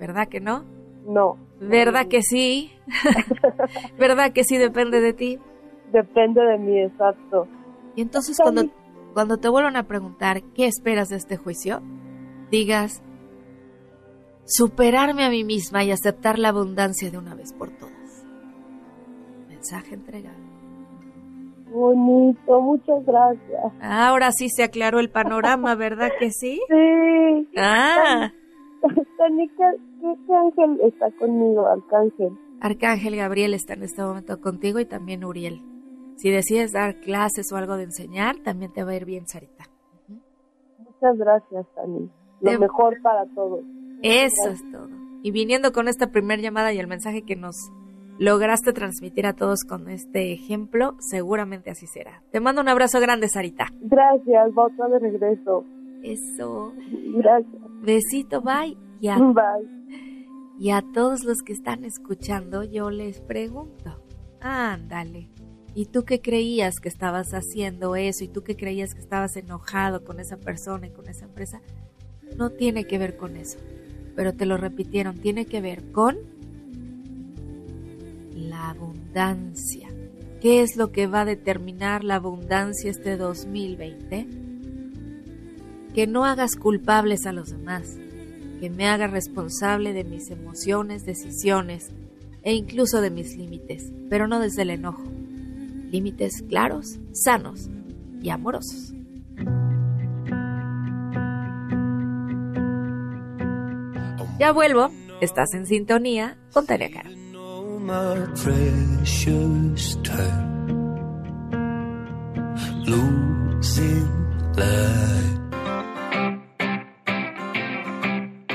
¿Verdad 0.00 0.28
que 0.28 0.40
no? 0.40 0.64
No. 1.06 1.36
¿Verdad 1.60 2.06
que 2.08 2.22
sí? 2.22 2.72
¿Verdad 3.98 4.32
que 4.32 4.44
sí 4.44 4.56
depende 4.56 5.00
de 5.00 5.12
ti? 5.12 5.38
Depende 5.92 6.40
de 6.42 6.58
mí, 6.58 6.80
exacto. 6.80 7.46
Y 7.96 8.02
entonces 8.02 8.38
cuando, 8.40 8.64
cuando 9.18 9.38
te 9.38 9.48
vuelvan 9.48 9.74
a 9.74 9.88
preguntar 9.88 10.44
qué 10.54 10.66
esperas 10.66 11.08
de 11.08 11.16
este 11.16 11.36
juicio, 11.36 11.82
digas, 12.52 13.02
superarme 14.44 15.24
a 15.24 15.28
mí 15.28 15.42
misma 15.42 15.82
y 15.82 15.90
aceptar 15.90 16.38
la 16.38 16.50
abundancia 16.50 17.10
de 17.10 17.18
una 17.18 17.34
vez 17.34 17.52
por 17.52 17.68
todas. 17.70 18.24
Mensaje 19.48 19.96
entregado. 19.96 20.38
Bonito, 21.72 22.60
muchas 22.60 23.04
gracias. 23.04 23.72
Ahora 23.80 24.30
sí 24.30 24.48
se 24.50 24.62
aclaró 24.62 25.00
el 25.00 25.10
panorama, 25.10 25.74
¿verdad 25.74 26.10
que 26.20 26.30
sí? 26.30 26.60
Sí. 26.68 27.48
Ah. 27.56 28.32
Tani, 29.16 29.48
¿qué, 29.48 29.64
qué 30.28 30.32
ángel 30.32 30.80
está 30.82 31.10
conmigo, 31.18 31.66
Arcángel? 31.66 32.38
Arcángel 32.60 33.16
Gabriel 33.16 33.54
está 33.54 33.74
en 33.74 33.82
este 33.82 34.00
momento 34.00 34.40
contigo 34.40 34.78
y 34.78 34.84
también 34.84 35.24
Uriel. 35.24 35.60
Si 36.18 36.30
decides 36.30 36.72
dar 36.72 36.96
clases 37.00 37.52
o 37.52 37.56
algo 37.56 37.76
de 37.76 37.84
enseñar, 37.84 38.36
también 38.42 38.72
te 38.72 38.82
va 38.82 38.90
a 38.90 38.96
ir 38.96 39.04
bien, 39.04 39.26
Sarita. 39.28 39.66
Muchas 40.78 41.16
gracias, 41.16 41.66
Tani. 41.76 42.10
Lo 42.40 42.58
mejor 42.58 43.00
para 43.02 43.24
todos. 43.34 43.60
Eso 44.02 44.50
es 44.50 44.60
todo. 44.72 44.88
Y 45.22 45.30
viniendo 45.30 45.72
con 45.72 45.86
esta 45.86 46.08
primera 46.10 46.42
llamada 46.42 46.72
y 46.72 46.78
el 46.78 46.88
mensaje 46.88 47.22
que 47.22 47.36
nos 47.36 47.54
lograste 48.18 48.72
transmitir 48.72 49.26
a 49.26 49.34
todos 49.34 49.60
con 49.62 49.88
este 49.88 50.32
ejemplo, 50.32 50.96
seguramente 50.98 51.70
así 51.70 51.86
será. 51.86 52.22
Te 52.32 52.40
mando 52.40 52.62
un 52.62 52.68
abrazo 52.68 53.00
grande, 53.00 53.28
Sarita. 53.28 53.68
Gracias, 53.80 54.54
voto 54.54 54.88
de 54.88 54.98
regreso. 54.98 55.64
Eso. 56.02 56.72
Gracias. 57.14 57.62
Besito, 57.82 58.42
bye. 58.42 58.76
Y 59.00 59.06
a, 59.08 59.18
Bye. 59.18 59.68
y 60.58 60.70
a 60.70 60.82
todos 60.92 61.22
los 61.22 61.42
que 61.42 61.52
están 61.52 61.84
escuchando, 61.84 62.64
yo 62.64 62.90
les 62.90 63.20
pregunto, 63.20 64.02
ándale. 64.40 65.28
¿Y 65.78 65.86
tú 65.86 66.04
qué 66.04 66.20
creías 66.20 66.80
que 66.80 66.88
estabas 66.88 67.34
haciendo 67.34 67.94
eso? 67.94 68.24
¿Y 68.24 68.26
tú 68.26 68.42
qué 68.42 68.56
creías 68.56 68.94
que 68.94 69.00
estabas 69.00 69.36
enojado 69.36 70.02
con 70.02 70.18
esa 70.18 70.36
persona 70.36 70.88
y 70.88 70.90
con 70.90 71.08
esa 71.08 71.26
empresa? 71.26 71.60
No 72.36 72.50
tiene 72.50 72.82
que 72.82 72.98
ver 72.98 73.16
con 73.16 73.36
eso. 73.36 73.60
Pero 74.16 74.34
te 74.34 74.44
lo 74.44 74.56
repitieron, 74.56 75.18
tiene 75.18 75.46
que 75.46 75.60
ver 75.60 75.92
con 75.92 76.16
la 78.34 78.70
abundancia. 78.70 79.88
¿Qué 80.40 80.62
es 80.62 80.76
lo 80.76 80.90
que 80.90 81.06
va 81.06 81.20
a 81.20 81.26
determinar 81.26 82.02
la 82.02 82.16
abundancia 82.16 82.90
este 82.90 83.16
2020? 83.16 84.26
Que 85.94 86.08
no 86.08 86.24
hagas 86.24 86.56
culpables 86.56 87.24
a 87.24 87.32
los 87.32 87.50
demás, 87.50 87.96
que 88.58 88.68
me 88.68 88.88
haga 88.88 89.06
responsable 89.06 89.92
de 89.92 90.02
mis 90.02 90.28
emociones, 90.32 91.06
decisiones 91.06 91.90
e 92.42 92.52
incluso 92.54 93.00
de 93.00 93.10
mis 93.10 93.36
límites, 93.36 93.92
pero 94.10 94.26
no 94.26 94.40
desde 94.40 94.62
el 94.62 94.70
enojo. 94.70 95.17
Límites 95.90 96.42
claros, 96.48 96.98
sanos 97.12 97.68
y 98.22 98.30
amorosos. 98.30 98.94
Ya 104.38 104.52
vuelvo, 104.52 104.90
estás 105.20 105.52
en 105.54 105.66
sintonía 105.66 106.38
con 106.52 106.66
Tania 106.66 106.90
Caro. 106.90 107.10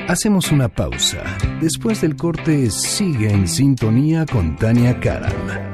Hacemos 0.08 0.52
una 0.52 0.68
pausa. 0.68 1.24
Después 1.60 2.00
del 2.00 2.14
corte, 2.16 2.70
sigue 2.70 3.30
en 3.30 3.48
sintonía 3.48 4.24
con 4.26 4.56
Tania 4.56 5.00
Karam. 5.00 5.73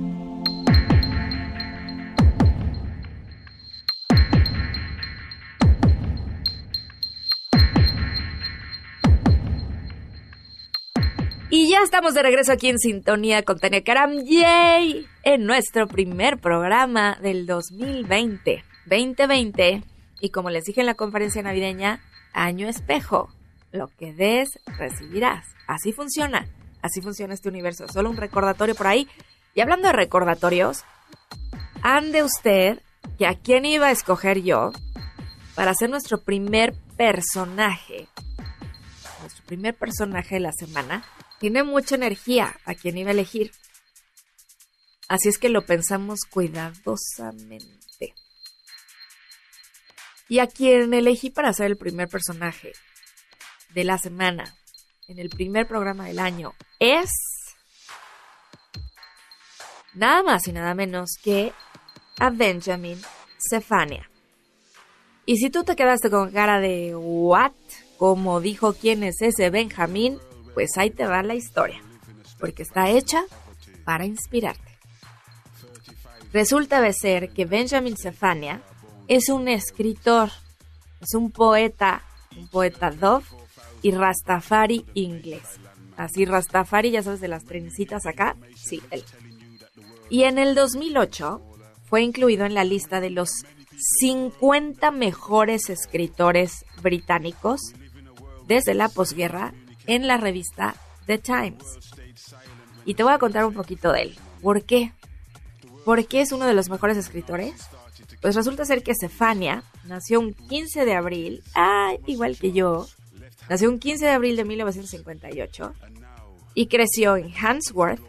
Estamos 12.01 12.15
de 12.15 12.23
regreso 12.23 12.51
aquí 12.51 12.67
en 12.67 12.79
sintonía 12.79 13.43
con 13.43 13.59
Tania 13.59 13.83
Karam 13.83 14.23
Yay 14.23 15.05
en 15.21 15.45
nuestro 15.45 15.85
primer 15.85 16.39
programa 16.39 17.19
del 17.21 17.45
2020, 17.45 18.63
2020. 18.87 19.83
Y 20.19 20.29
como 20.31 20.49
les 20.49 20.63
dije 20.63 20.79
en 20.79 20.87
la 20.87 20.95
conferencia 20.95 21.43
navideña, 21.43 22.01
año 22.33 22.67
espejo. 22.67 23.29
Lo 23.71 23.85
que 23.99 24.13
des, 24.13 24.49
recibirás. 24.79 25.45
Así 25.67 25.93
funciona. 25.93 26.47
Así 26.81 27.01
funciona 27.01 27.35
este 27.35 27.49
universo. 27.49 27.87
Solo 27.87 28.09
un 28.09 28.17
recordatorio 28.17 28.73
por 28.73 28.87
ahí. 28.87 29.07
Y 29.53 29.61
hablando 29.61 29.89
de 29.89 29.93
recordatorios, 29.93 30.83
ande 31.83 32.23
usted 32.23 32.81
que 33.19 33.27
a 33.27 33.35
quién 33.35 33.63
iba 33.63 33.89
a 33.89 33.91
escoger 33.91 34.41
yo 34.41 34.71
para 35.53 35.75
ser 35.75 35.91
nuestro 35.91 36.19
primer 36.23 36.73
personaje. 36.97 38.07
Nuestro 39.19 39.45
primer 39.45 39.75
personaje 39.75 40.33
de 40.33 40.41
la 40.41 40.51
semana 40.51 41.05
tiene 41.41 41.63
mucha 41.63 41.95
energía 41.95 42.55
a 42.65 42.75
quien 42.75 42.99
iba 42.99 43.09
a 43.09 43.13
elegir. 43.13 43.51
Así 45.07 45.27
es 45.27 45.39
que 45.39 45.49
lo 45.49 45.65
pensamos 45.65 46.19
cuidadosamente. 46.29 48.13
Y 50.29 50.37
a 50.37 50.45
quien 50.45 50.93
elegí 50.93 51.31
para 51.31 51.51
ser 51.51 51.65
el 51.65 51.77
primer 51.77 52.09
personaje 52.09 52.73
de 53.73 53.83
la 53.83 53.97
semana 53.97 54.55
en 55.07 55.17
el 55.17 55.29
primer 55.29 55.67
programa 55.67 56.05
del 56.05 56.19
año 56.19 56.53
es 56.79 57.09
nada 59.95 60.21
más 60.21 60.47
y 60.47 60.51
nada 60.51 60.75
menos 60.75 61.17
que 61.23 61.53
a 62.19 62.29
Benjamin 62.29 63.01
Stefania. 63.39 64.07
Y 65.25 65.37
si 65.37 65.49
tú 65.49 65.63
te 65.63 65.75
quedaste 65.75 66.11
con 66.11 66.31
cara 66.31 66.59
de 66.59 66.95
what, 66.95 67.53
como 67.97 68.41
dijo 68.41 68.73
quién 68.73 69.03
es 69.03 69.23
ese 69.23 69.49
Benjamín, 69.49 70.19
pues 70.53 70.77
ahí 70.77 70.89
te 70.89 71.05
va 71.05 71.23
la 71.23 71.35
historia, 71.35 71.81
porque 72.39 72.63
está 72.63 72.89
hecha 72.89 73.23
para 73.85 74.05
inspirarte. 74.05 74.71
Resulta 76.33 76.79
de 76.81 76.93
ser 76.93 77.29
que 77.29 77.45
Benjamin 77.45 77.97
Stefania 77.97 78.61
es 79.07 79.29
un 79.29 79.47
escritor, 79.47 80.29
es 81.01 81.13
un 81.13 81.31
poeta, 81.31 82.03
un 82.37 82.47
poeta 82.47 82.91
dove 82.91 83.25
y 83.81 83.91
rastafari 83.91 84.85
inglés. 84.93 85.59
Así 85.97 86.25
rastafari, 86.25 86.91
ya 86.91 87.03
sabes, 87.03 87.19
de 87.19 87.27
las 87.27 87.43
trencitas 87.43 88.05
acá, 88.05 88.37
sí, 88.55 88.81
él. 88.91 89.03
Y 90.09 90.23
en 90.23 90.37
el 90.37 90.55
2008 90.55 91.41
fue 91.89 92.01
incluido 92.01 92.45
en 92.45 92.53
la 92.53 92.63
lista 92.63 93.01
de 93.01 93.09
los 93.09 93.29
50 93.99 94.91
mejores 94.91 95.69
escritores 95.69 96.65
británicos 96.81 97.73
desde 98.47 98.73
la 98.73 98.89
posguerra 98.89 99.53
en 99.87 100.07
la 100.07 100.17
revista 100.17 100.75
The 101.05 101.17
Times. 101.17 101.79
Y 102.85 102.95
te 102.95 103.03
voy 103.03 103.13
a 103.13 103.19
contar 103.19 103.45
un 103.45 103.53
poquito 103.53 103.91
de 103.91 104.03
él. 104.03 104.19
¿Por 104.41 104.63
qué? 104.63 104.93
¿Por 105.85 106.05
qué 106.07 106.21
es 106.21 106.31
uno 106.31 106.45
de 106.45 106.53
los 106.53 106.69
mejores 106.69 106.97
escritores? 106.97 107.67
Pues 108.21 108.35
resulta 108.35 108.65
ser 108.65 108.83
que 108.83 108.93
Stefania 108.93 109.63
nació 109.85 110.19
un 110.19 110.33
15 110.33 110.85
de 110.85 110.93
abril, 110.93 111.43
ah, 111.55 111.93
igual 112.05 112.37
que 112.37 112.51
yo, 112.51 112.87
nació 113.49 113.69
un 113.69 113.79
15 113.79 114.05
de 114.05 114.11
abril 114.11 114.35
de 114.35 114.45
1958 114.45 115.73
y 116.53 116.67
creció 116.67 117.17
en 117.17 117.33
Handsworth, 117.33 118.01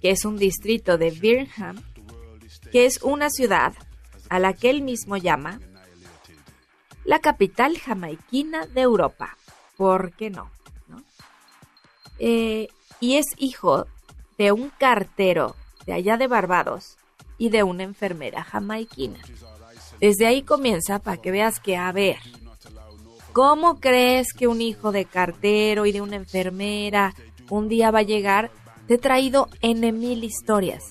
que 0.00 0.10
es 0.10 0.24
un 0.24 0.36
distrito 0.36 0.96
de 0.96 1.10
Birmingham, 1.10 1.82
que 2.70 2.86
es 2.86 3.02
una 3.02 3.28
ciudad 3.28 3.74
a 4.30 4.38
la 4.38 4.54
que 4.54 4.70
él 4.70 4.82
mismo 4.82 5.16
llama 5.16 5.60
la 7.04 7.18
capital 7.18 7.78
jamaiquina 7.78 8.66
de 8.66 8.80
Europa. 8.80 9.36
¿Por 9.76 10.12
qué 10.12 10.30
no? 10.30 10.50
Eh, 12.18 12.68
y 13.00 13.16
es 13.16 13.26
hijo 13.36 13.86
de 14.38 14.52
un 14.52 14.70
cartero 14.70 15.56
de 15.86 15.92
allá 15.92 16.16
de 16.16 16.28
Barbados 16.28 16.96
y 17.38 17.48
de 17.48 17.62
una 17.62 17.82
enfermera 17.82 18.44
jamaiquina. 18.44 19.18
Desde 20.00 20.26
ahí 20.26 20.42
comienza 20.42 20.98
para 20.98 21.16
que 21.16 21.30
veas 21.30 21.60
que, 21.60 21.76
a 21.76 21.90
ver, 21.92 22.16
¿cómo 23.32 23.80
crees 23.80 24.32
que 24.32 24.46
un 24.46 24.60
hijo 24.60 24.92
de 24.92 25.04
cartero 25.04 25.86
y 25.86 25.92
de 25.92 26.00
una 26.00 26.16
enfermera 26.16 27.14
un 27.50 27.68
día 27.68 27.90
va 27.90 28.00
a 28.00 28.02
llegar? 28.02 28.50
Te 28.86 28.94
he 28.94 28.98
traído 28.98 29.48
N 29.60 29.92
mil 29.92 30.24
historias 30.24 30.84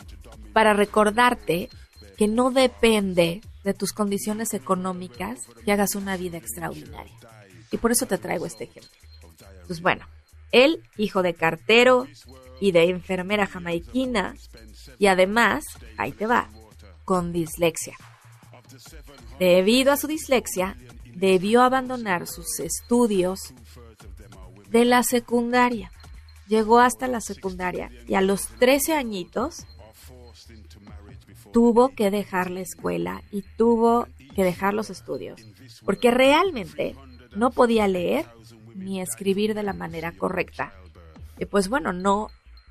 para 0.53 0.73
recordarte 0.73 1.69
que 2.17 2.27
no 2.27 2.51
depende 2.51 3.41
de 3.63 3.73
tus 3.73 3.93
condiciones 3.93 4.53
económicas 4.53 5.39
que 5.63 5.71
hagas 5.71 5.95
una 5.95 6.17
vida 6.17 6.37
extraordinaria. 6.37 7.15
Y 7.71 7.77
por 7.77 7.91
eso 7.91 8.05
te 8.05 8.17
traigo 8.17 8.45
este 8.45 8.65
ejemplo. 8.65 8.91
Pues 9.67 9.81
bueno, 9.81 10.05
él, 10.51 10.83
hijo 10.97 11.21
de 11.21 11.33
cartero 11.33 12.07
y 12.59 12.71
de 12.71 12.89
enfermera 12.89 13.47
jamaiquina, 13.47 14.35
y 14.99 15.07
además, 15.07 15.63
ahí 15.97 16.11
te 16.11 16.27
va, 16.27 16.49
con 17.05 17.33
dislexia. 17.33 17.97
Debido 19.39 19.91
a 19.91 19.97
su 19.97 20.07
dislexia, 20.07 20.77
debió 21.15 21.61
abandonar 21.61 22.27
sus 22.27 22.59
estudios 22.59 23.53
de 24.69 24.85
la 24.85 25.03
secundaria. 25.03 25.91
Llegó 26.47 26.79
hasta 26.79 27.07
la 27.07 27.21
secundaria 27.21 27.89
y 28.07 28.15
a 28.15 28.21
los 28.21 28.47
13 28.59 28.93
añitos 28.93 29.65
tuvo 31.51 31.89
que 31.89 32.11
dejar 32.11 32.49
la 32.49 32.61
escuela 32.61 33.23
y 33.31 33.43
tuvo 33.57 34.07
que 34.35 34.43
dejar 34.43 34.73
los 34.73 34.89
estudios, 34.89 35.41
porque 35.85 36.11
realmente 36.11 36.95
no 37.35 37.51
podía 37.51 37.87
leer 37.87 38.25
ni 38.81 39.01
escribir 39.01 39.53
de 39.53 39.63
la 39.63 39.73
manera 39.73 40.11
correcta. 40.11 40.73
Y 41.39 41.45
pues 41.45 41.69
bueno, 41.69 41.93
no, 41.93 42.27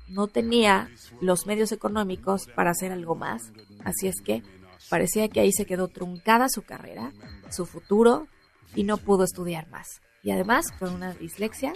no 0.07 0.27
tenía 0.27 0.89
los 1.21 1.45
medios 1.45 1.71
económicos 1.71 2.47
para 2.55 2.71
hacer 2.71 2.91
algo 2.91 3.15
más, 3.15 3.51
así 3.83 4.07
es 4.07 4.21
que 4.21 4.43
parecía 4.89 5.29
que 5.29 5.39
ahí 5.39 5.51
se 5.51 5.65
quedó 5.65 5.87
truncada 5.87 6.49
su 6.49 6.63
carrera, 6.63 7.11
su 7.49 7.65
futuro, 7.65 8.27
y 8.75 8.83
no 8.83 8.97
pudo 8.97 9.23
estudiar 9.23 9.69
más. 9.69 10.01
Y 10.23 10.31
además 10.31 10.71
con 10.71 10.93
una 10.93 11.13
dislexia, 11.13 11.73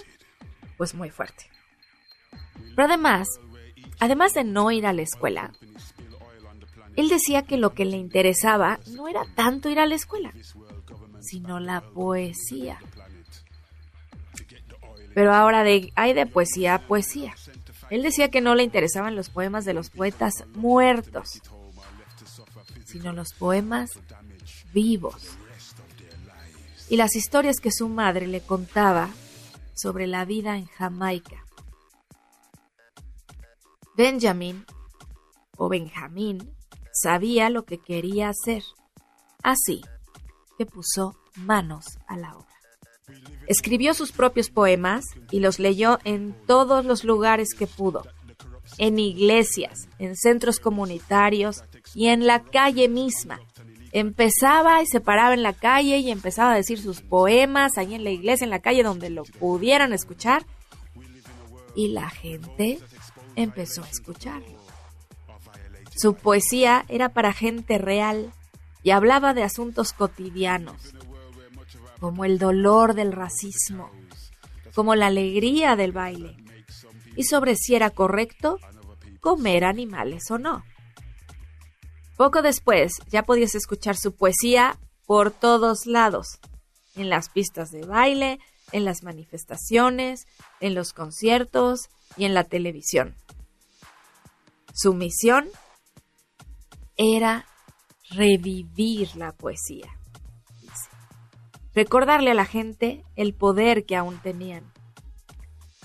pues 0.78 0.94
muy 0.96 1.10
fuerte. 1.10 1.50
Pero 2.76 2.88
además, 2.88 3.28
además 4.00 4.34
de 4.34 4.44
no 4.44 4.72
ir 4.72 4.86
a 4.86 4.94
la 4.94 5.02
escuela, 5.02 5.52
él 6.96 7.10
decía 7.10 7.42
que 7.44 7.58
lo 7.58 7.74
que 7.74 7.86
le 7.86 7.98
interesaba 7.98 8.80
no 8.88 9.08
era 9.08 9.26
tanto 9.36 9.70
ir 9.70 9.80
a 9.80 9.86
la 9.86 9.96
escuela, 9.96 10.32
sino 11.20 11.60
la 11.60 11.82
poesía. 11.82 12.80
Pero 15.16 15.34
ahora 15.34 15.64
de, 15.64 15.94
hay 15.96 16.14
de 16.14 16.26
poesía 16.26 16.76
a 16.76 16.80
poesía. 16.80 17.34
Él 17.90 18.04
decía 18.04 18.30
que 18.30 18.42
no 18.42 18.54
le 18.54 18.64
interesaban 18.64 19.16
los 19.16 19.30
poemas 19.30 19.64
de 19.64 19.74
los 19.74 19.90
poetas 19.90 20.44
muertos, 20.54 21.42
sino 22.84 23.14
los 23.14 23.34
poemas 23.34 23.92
vivos. 24.74 25.38
Y 26.90 26.98
las 26.98 27.16
historias 27.16 27.62
que 27.62 27.72
su 27.72 27.88
madre 27.88 28.28
le 28.28 28.42
contaba 28.42 29.10
sobre 29.74 30.06
la 30.06 30.26
vida 30.26 30.58
en 30.58 30.66
Jamaica. 30.66 31.46
Benjamin, 33.96 34.66
o 35.58 35.70
Benjamín, 35.70 36.54
sabía 36.92 37.50
lo 37.50 37.64
que 37.64 37.78
quería 37.78 38.28
hacer, 38.28 38.64
así 39.42 39.82
que 40.58 40.66
puso 40.66 41.16
manos 41.38 41.86
a 42.06 42.18
la 42.18 42.36
obra. 42.36 42.55
Escribió 43.48 43.94
sus 43.94 44.12
propios 44.12 44.50
poemas 44.50 45.06
y 45.32 45.40
los 45.40 45.60
leyó 45.60 46.00
en 46.04 46.36
todos 46.48 46.86
los 46.86 47.04
lugares 47.04 47.54
que 47.54 47.68
pudo, 47.68 48.04
en 48.78 49.00
iglesias, 49.00 49.88
en 50.00 50.16
centros 50.16 50.60
comunitarios 50.60 51.64
y 51.94 52.08
en 52.08 52.26
la 52.26 52.44
calle 52.44 52.90
misma. 52.90 53.40
Empezaba 53.92 54.82
y 54.82 54.88
se 54.88 55.00
paraba 55.00 55.34
en 55.34 55.44
la 55.44 55.54
calle 55.54 56.00
y 56.00 56.12
empezaba 56.12 56.52
a 56.52 56.56
decir 56.56 56.80
sus 56.82 57.02
poemas 57.02 57.78
ahí 57.78 57.94
en 57.94 58.04
la 58.04 58.10
iglesia, 58.10 58.44
en 58.44 58.50
la 58.50 58.60
calle 58.60 58.84
donde 58.84 59.10
lo 59.10 59.24
pudieran 59.24 59.94
escuchar. 59.94 60.46
Y 61.76 61.90
la 61.90 62.10
gente 62.10 62.80
empezó 63.36 63.84
a 63.84 63.90
escucharlo. 63.90 64.66
Su 65.96 66.16
poesía 66.16 66.86
era 66.90 67.10
para 67.10 67.32
gente 67.32 67.78
real 67.78 68.34
y 68.84 68.92
hablaba 68.92 69.34
de 69.34 69.44
asuntos 69.44 69.94
cotidianos, 69.94 70.95
como 72.00 72.26
el 72.26 72.38
dolor 72.38 72.94
del 72.94 73.12
racismo, 73.12 73.92
como 74.74 74.96
la 74.96 75.08
alegría 75.08 75.76
del 75.76 75.92
baile, 75.92 76.38
y 77.16 77.24
sobre 77.24 77.56
si 77.56 77.76
era 77.76 77.90
correcto 77.90 78.60
comer 79.22 79.64
animales 79.64 80.30
o 80.30 80.38
no. 80.38 80.64
Poco 82.18 82.42
después 82.42 82.94
ya 83.10 83.24
podías 83.24 83.56
escuchar 83.56 83.98
su 83.98 84.16
poesía 84.16 84.78
por 85.06 85.32
todos 85.32 85.86
lados, 85.86 86.40
en 86.96 87.10
las 87.10 87.30
pistas 87.30 87.72
de 87.72 87.86
baile, 87.86 88.40
en 88.72 88.86
las 88.86 89.04
manifestaciones, 89.04 90.28
en 90.60 90.76
los 90.76 90.94
conciertos 90.94 91.90
y 92.18 92.26
en 92.26 92.34
la 92.34 92.44
televisión. 92.44 93.16
Su 94.74 94.94
misión 94.94 95.48
era 96.98 97.46
revivir 98.10 99.16
la 99.16 99.32
poesía 99.32 99.98
recordarle 101.76 102.32
a 102.32 102.36
la 102.36 102.46
gente 102.46 103.04
el 103.16 103.34
poder 103.34 103.86
que 103.86 103.96
aún 103.96 104.18
tenían. 104.18 104.64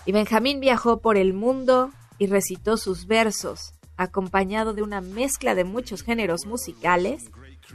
Y 0.06 0.12
Benjamín 0.12 0.60
viajó 0.60 1.00
por 1.00 1.16
el 1.16 1.34
mundo 1.34 1.90
y 2.18 2.26
recitó 2.26 2.76
sus 2.76 3.06
versos, 3.06 3.74
acompañado 3.96 4.72
de 4.72 4.82
una 4.82 5.00
mezcla 5.00 5.54
de 5.54 5.64
muchos 5.64 6.02
géneros 6.02 6.46
musicales, 6.46 7.30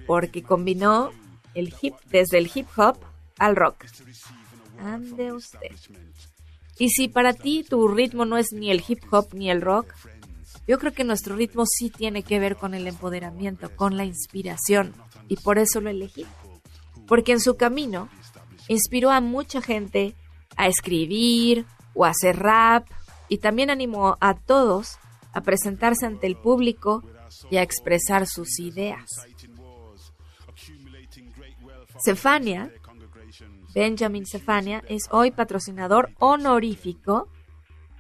porque 0.07 0.41
combinó 0.41 1.11
el 1.53 1.73
hip, 1.81 1.93
desde 2.09 2.37
el 2.37 2.49
hip 2.53 2.67
hop 2.77 2.97
al 3.37 3.55
rock. 3.55 3.85
Ande 4.79 5.33
usted. 5.33 5.71
Y 6.77 6.89
si 6.89 7.07
para 7.07 7.33
ti 7.33 7.63
tu 7.63 7.87
ritmo 7.87 8.25
no 8.25 8.37
es 8.37 8.51
ni 8.51 8.71
el 8.71 8.83
hip 8.85 9.03
hop 9.11 9.33
ni 9.33 9.49
el 9.49 9.61
rock, 9.61 9.93
yo 10.67 10.79
creo 10.79 10.93
que 10.93 11.03
nuestro 11.03 11.35
ritmo 11.35 11.65
sí 11.65 11.89
tiene 11.89 12.23
que 12.23 12.39
ver 12.39 12.55
con 12.55 12.73
el 12.73 12.87
empoderamiento, 12.87 13.75
con 13.75 13.97
la 13.97 14.05
inspiración, 14.05 14.93
y 15.27 15.37
por 15.37 15.59
eso 15.59 15.79
lo 15.79 15.89
elegí. 15.89 16.25
Porque 17.07 17.33
en 17.33 17.39
su 17.39 17.55
camino 17.55 18.09
inspiró 18.67 19.11
a 19.11 19.21
mucha 19.21 19.61
gente 19.61 20.15
a 20.57 20.67
escribir 20.67 21.65
o 21.93 22.05
a 22.05 22.09
hacer 22.09 22.37
rap, 22.37 22.87
y 23.27 23.37
también 23.37 23.69
animó 23.69 24.17
a 24.19 24.35
todos 24.35 24.97
a 25.33 25.41
presentarse 25.41 26.05
ante 26.05 26.27
el 26.27 26.35
público 26.37 27.03
y 27.49 27.57
a 27.57 27.61
expresar 27.61 28.27
sus 28.27 28.59
ideas. 28.59 29.05
Cefania, 32.03 32.71
Benjamin 33.73 34.25
Cefania, 34.25 34.83
es 34.87 35.03
hoy 35.11 35.31
patrocinador 35.31 36.11
honorífico 36.19 37.29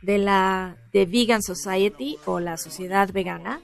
de 0.01 0.17
la 0.17 0.77
de 0.93 1.05
Vegan 1.05 1.41
Society 1.41 2.17
o 2.25 2.39
la 2.39 2.57
Sociedad 2.57 3.11
Vegana, 3.11 3.61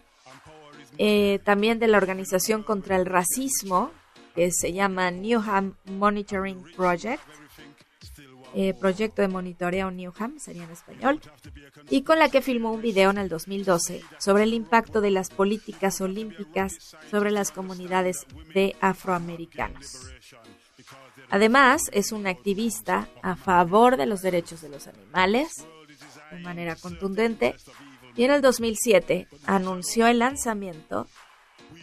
eh, 0.97 1.39
también 1.43 1.79
de 1.79 1.87
la 1.87 1.97
Organización 1.97 2.63
contra 2.63 2.95
el 2.95 3.05
Racismo, 3.05 3.91
que 4.35 4.51
se 4.51 4.73
llama 4.73 5.11
Newham 5.11 5.75
Monitoring 5.85 6.63
Project, 6.75 7.21
eh, 8.53 8.73
Proyecto 8.73 9.21
de 9.21 9.29
Monitoreo 9.29 9.91
Newham, 9.91 10.37
sería 10.37 10.65
en 10.65 10.71
español, 10.71 11.21
y 11.89 12.03
con 12.03 12.19
la 12.19 12.29
que 12.29 12.41
filmó 12.41 12.73
un 12.73 12.81
video 12.81 13.09
en 13.09 13.17
el 13.17 13.29
2012 13.29 14.01
sobre 14.19 14.43
el 14.43 14.53
impacto 14.53 14.99
de 14.99 15.11
las 15.11 15.29
políticas 15.29 16.01
olímpicas 16.01 16.97
sobre 17.09 17.31
las 17.31 17.51
comunidades 17.51 18.25
de 18.53 18.75
afroamericanos. 18.81 20.11
Además, 21.29 21.83
es 21.93 22.11
un 22.11 22.27
activista 22.27 23.07
a 23.21 23.37
favor 23.37 23.95
de 23.95 24.05
los 24.05 24.21
derechos 24.21 24.61
de 24.61 24.69
los 24.69 24.87
animales, 24.87 25.65
de 26.31 26.39
manera 26.39 26.75
contundente, 26.75 27.55
y 28.17 28.23
en 28.25 28.31
el 28.31 28.41
2007 28.41 29.29
anunció 29.45 30.07
el 30.07 30.19
lanzamiento 30.19 31.07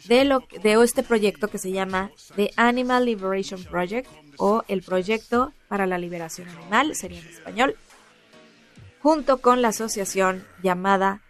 de, 0.06 0.24
lo, 0.24 0.42
este 0.82 1.02
proyecto 1.02 1.48
que 1.48 1.58
se 1.58 1.72
llama 1.72 2.10
The 2.36 2.50
Animal 2.56 3.04
Liberation 3.04 3.62
Project 3.64 4.08
o 4.36 4.64
el 4.68 4.82
Proyecto 4.82 5.52
para 5.68 5.86
la 5.86 5.98
Liberación 5.98 6.48
Animal, 6.48 6.94
sería 6.94 7.20
en 7.20 7.26
español, 7.26 7.76
junto 9.00 9.38
con 9.38 9.62
la 9.62 9.68
asociación 9.68 10.46
llamada 10.62 11.22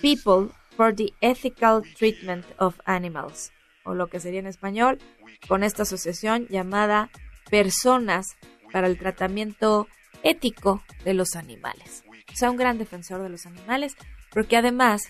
People 0.00 0.48
for 0.76 0.94
the 0.94 1.12
Ethical 1.20 1.82
Treatment 1.96 2.44
of 2.58 2.78
Animals, 2.84 3.52
o 3.84 3.94
lo 3.94 4.08
que 4.08 4.20
sería 4.20 4.40
en 4.40 4.46
español, 4.46 4.98
con 5.46 5.62
esta 5.62 5.82
asociación 5.82 6.46
llamada 6.48 7.10
Personas 7.50 8.36
para 8.72 8.86
el 8.86 8.98
Tratamiento 8.98 9.88
Ético 10.22 10.82
de 11.04 11.14
los 11.14 11.36
Animales. 11.36 12.04
O 12.32 12.36
sea, 12.36 12.50
un 12.50 12.56
gran 12.56 12.78
defensor 12.78 13.22
de 13.22 13.30
los 13.30 13.46
animales, 13.46 13.96
porque 14.30 14.56
además 14.56 15.02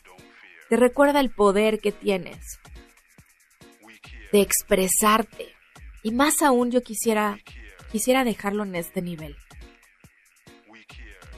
te 0.69 0.77
recuerda 0.77 1.21
el 1.21 1.31
poder 1.31 1.81
que 1.81 1.93
tienes 1.93 2.61
de 4.33 4.41
expresarte. 4.41 5.55
Y 6.03 6.13
más 6.13 6.43
aún 6.43 6.71
yo 6.71 6.83
quisiera, 6.83 7.39
quisiera 7.91 8.25
dejarlo 8.25 8.65
en 8.65 8.75
este 8.75 9.03
nivel. 9.03 9.37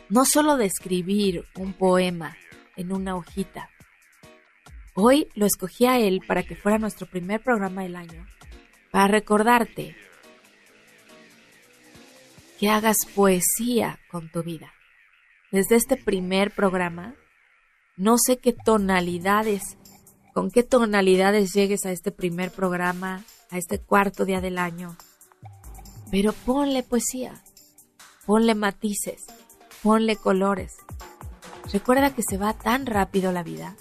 No 0.08 0.24
solo 0.24 0.56
de 0.56 0.66
escribir 0.66 1.44
un 1.56 1.72
poema 1.72 2.36
en 2.76 2.92
una 2.92 3.16
hojita. 3.16 3.70
Hoy 4.94 5.28
lo 5.34 5.46
escogí 5.46 5.86
a 5.86 5.98
él 5.98 6.20
para 6.26 6.42
que 6.42 6.56
fuera 6.56 6.78
nuestro 6.78 7.06
primer 7.06 7.42
programa 7.42 7.82
del 7.82 7.96
año, 7.96 8.26
para 8.90 9.06
recordarte 9.06 9.96
que 12.58 12.68
hagas 12.68 12.96
poesía 13.14 13.98
con 14.10 14.30
tu 14.30 14.42
vida. 14.42 14.72
Desde 15.52 15.76
este 15.76 15.96
primer 15.96 16.50
programa, 16.50 17.14
no 17.96 18.16
sé 18.18 18.38
qué 18.38 18.52
tonalidades, 18.52 19.78
con 20.40 20.50
qué 20.50 20.62
tonalidades 20.62 21.52
llegues 21.52 21.84
a 21.84 21.92
este 21.92 22.12
primer 22.12 22.50
programa, 22.50 23.26
a 23.50 23.58
este 23.58 23.78
cuarto 23.78 24.24
día 24.24 24.40
del 24.40 24.56
año, 24.56 24.96
pero 26.10 26.32
ponle 26.32 26.82
poesía, 26.82 27.34
ponle 28.24 28.54
matices, 28.54 29.26
ponle 29.82 30.16
colores. 30.16 30.72
Recuerda 31.70 32.14
que 32.14 32.22
se 32.22 32.38
va 32.38 32.54
tan 32.54 32.86
rápido 32.86 33.32
la 33.32 33.42
vida 33.42 33.76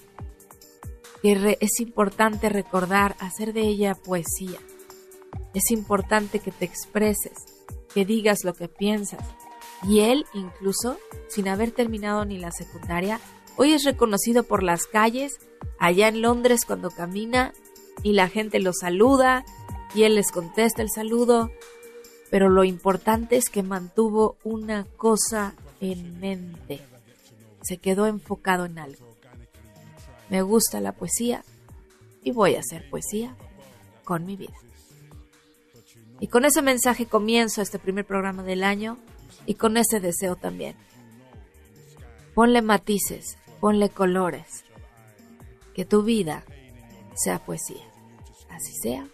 que 1.21 1.57
es 1.61 1.79
importante 1.79 2.49
recordar 2.49 3.15
hacer 3.21 3.53
de 3.53 3.61
ella 3.61 3.95
poesía. 3.95 4.59
Es 5.53 5.71
importante 5.71 6.39
que 6.39 6.51
te 6.51 6.65
expreses, 6.65 7.37
que 7.93 8.03
digas 8.03 8.43
lo 8.43 8.53
que 8.53 8.67
piensas. 8.67 9.25
Y 9.83 10.01
él, 10.01 10.25
incluso, 10.33 10.97
sin 11.29 11.47
haber 11.47 11.71
terminado 11.71 12.25
ni 12.25 12.37
la 12.37 12.51
secundaria, 12.51 13.21
hoy 13.59 13.73
es 13.73 13.83
reconocido 13.83 14.43
por 14.43 14.63
las 14.63 14.85
calles, 14.85 15.37
allá 15.79 16.07
en 16.07 16.21
Londres 16.21 16.61
cuando 16.65 16.91
camina, 16.91 17.51
y 18.03 18.13
la 18.13 18.29
gente 18.29 18.61
lo 18.61 18.71
saluda, 18.71 19.43
y 19.93 20.03
él 20.03 20.15
les 20.15 20.31
contesta 20.31 20.81
el 20.81 20.89
saludo, 20.89 21.51
pero 22.31 22.47
lo 22.47 22.63
importante 22.63 23.35
es 23.35 23.49
que 23.49 23.61
mantuvo 23.61 24.37
una 24.45 24.85
cosa 24.95 25.55
en 25.81 26.21
mente. 26.21 26.79
Se 27.61 27.79
quedó 27.79 28.07
enfocado 28.07 28.63
en 28.63 28.79
algo. 28.79 29.05
Me 30.29 30.41
gusta 30.41 30.79
la 30.79 30.93
poesía 30.93 31.43
y 32.23 32.31
voy 32.31 32.55
a 32.55 32.61
hacer 32.61 32.89
poesía 32.89 33.35
con 34.05 34.25
mi 34.25 34.37
vida. 34.37 34.55
Y 36.21 36.27
con 36.27 36.45
ese 36.45 36.61
mensaje 36.61 37.07
comienzo 37.07 37.61
este 37.61 37.77
primer 37.77 38.05
programa 38.05 38.41
del 38.41 38.63
año 38.63 38.97
y 39.45 39.55
con 39.55 39.75
ese 39.75 39.99
deseo 39.99 40.37
también. 40.37 40.77
Ponle 42.33 42.61
matices, 42.61 43.37
ponle 43.59 43.89
colores. 43.89 44.65
Que 45.73 45.85
tu 45.85 46.03
vida 46.03 46.43
sea 47.15 47.39
poesía. 47.39 47.83
Así 48.49 48.73
sea, 48.81 49.07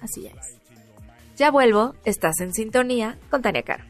así 0.00 0.26
es. 0.26 0.58
Ya 1.36 1.50
vuelvo, 1.50 1.94
estás 2.04 2.40
en 2.40 2.52
sintonía 2.52 3.18
con 3.30 3.42
Tania 3.42 3.62
Caro. 3.62 3.84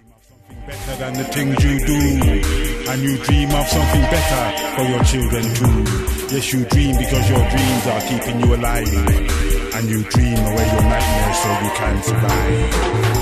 And 9.74 9.88
you 9.88 10.02
dream 10.04 10.38
away 10.38 10.66
your 10.70 10.82
nightmares 10.82 11.38
so 11.38 11.48
you 11.62 11.70
can 11.74 12.02
survive. 12.02 13.21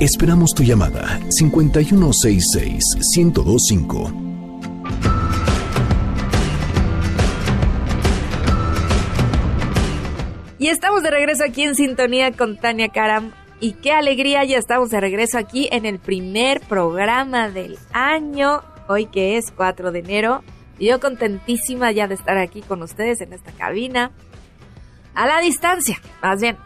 Esperamos 0.00 0.54
tu 0.54 0.62
llamada 0.62 1.18
5166 1.28 2.84
1025. 3.16 4.12
Y 10.60 10.68
estamos 10.68 11.02
de 11.02 11.10
regreso 11.10 11.42
aquí 11.42 11.64
en 11.64 11.74
sintonía 11.74 12.30
con 12.30 12.58
Tania 12.58 12.90
Karam. 12.90 13.32
Y 13.58 13.72
qué 13.72 13.90
alegría, 13.90 14.44
ya 14.44 14.58
estamos 14.58 14.90
de 14.90 15.00
regreso 15.00 15.36
aquí 15.36 15.68
en 15.72 15.84
el 15.84 15.98
primer 15.98 16.60
programa 16.60 17.50
del 17.50 17.76
año, 17.92 18.62
hoy 18.86 19.06
que 19.06 19.36
es 19.36 19.50
4 19.50 19.90
de 19.90 19.98
enero. 19.98 20.44
Y 20.78 20.86
yo 20.86 21.00
contentísima 21.00 21.90
ya 21.90 22.06
de 22.06 22.14
estar 22.14 22.38
aquí 22.38 22.62
con 22.62 22.84
ustedes 22.84 23.20
en 23.20 23.32
esta 23.32 23.50
cabina, 23.50 24.12
a 25.16 25.26
la 25.26 25.40
distancia, 25.40 26.00
más 26.22 26.40
bien. 26.40 26.56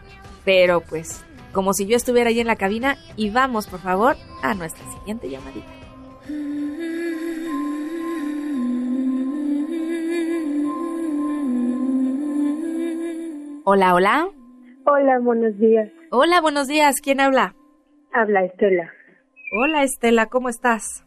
Pero 0.45 0.83
pues, 0.83 1.25
como 1.53 1.73
si 1.73 1.87
yo 1.87 1.97
estuviera 1.97 2.31
ahí 2.31 2.41
en 2.41 2.47
la 2.47 2.57
cabina. 2.57 2.97
Y 3.17 3.31
vamos, 3.31 3.67
por 3.67 3.81
favor, 3.81 4.17
a 4.43 4.55
nuestra 4.55 4.85
siguiente 4.93 5.31
llamadita. 5.31 5.69
Hola, 13.65 13.95
hola. 13.95 14.29
Hola, 14.85 15.19
buenos 15.21 15.57
días. 15.59 15.89
Hola, 16.11 16.41
buenos 16.41 16.67
días. 16.67 17.01
¿Quién 17.01 17.21
habla? 17.21 17.55
Habla 18.13 18.45
Estela. 18.45 18.91
Hola, 19.53 19.85
Estela, 19.85 20.27
¿cómo 20.27 20.49
estás? 20.49 21.07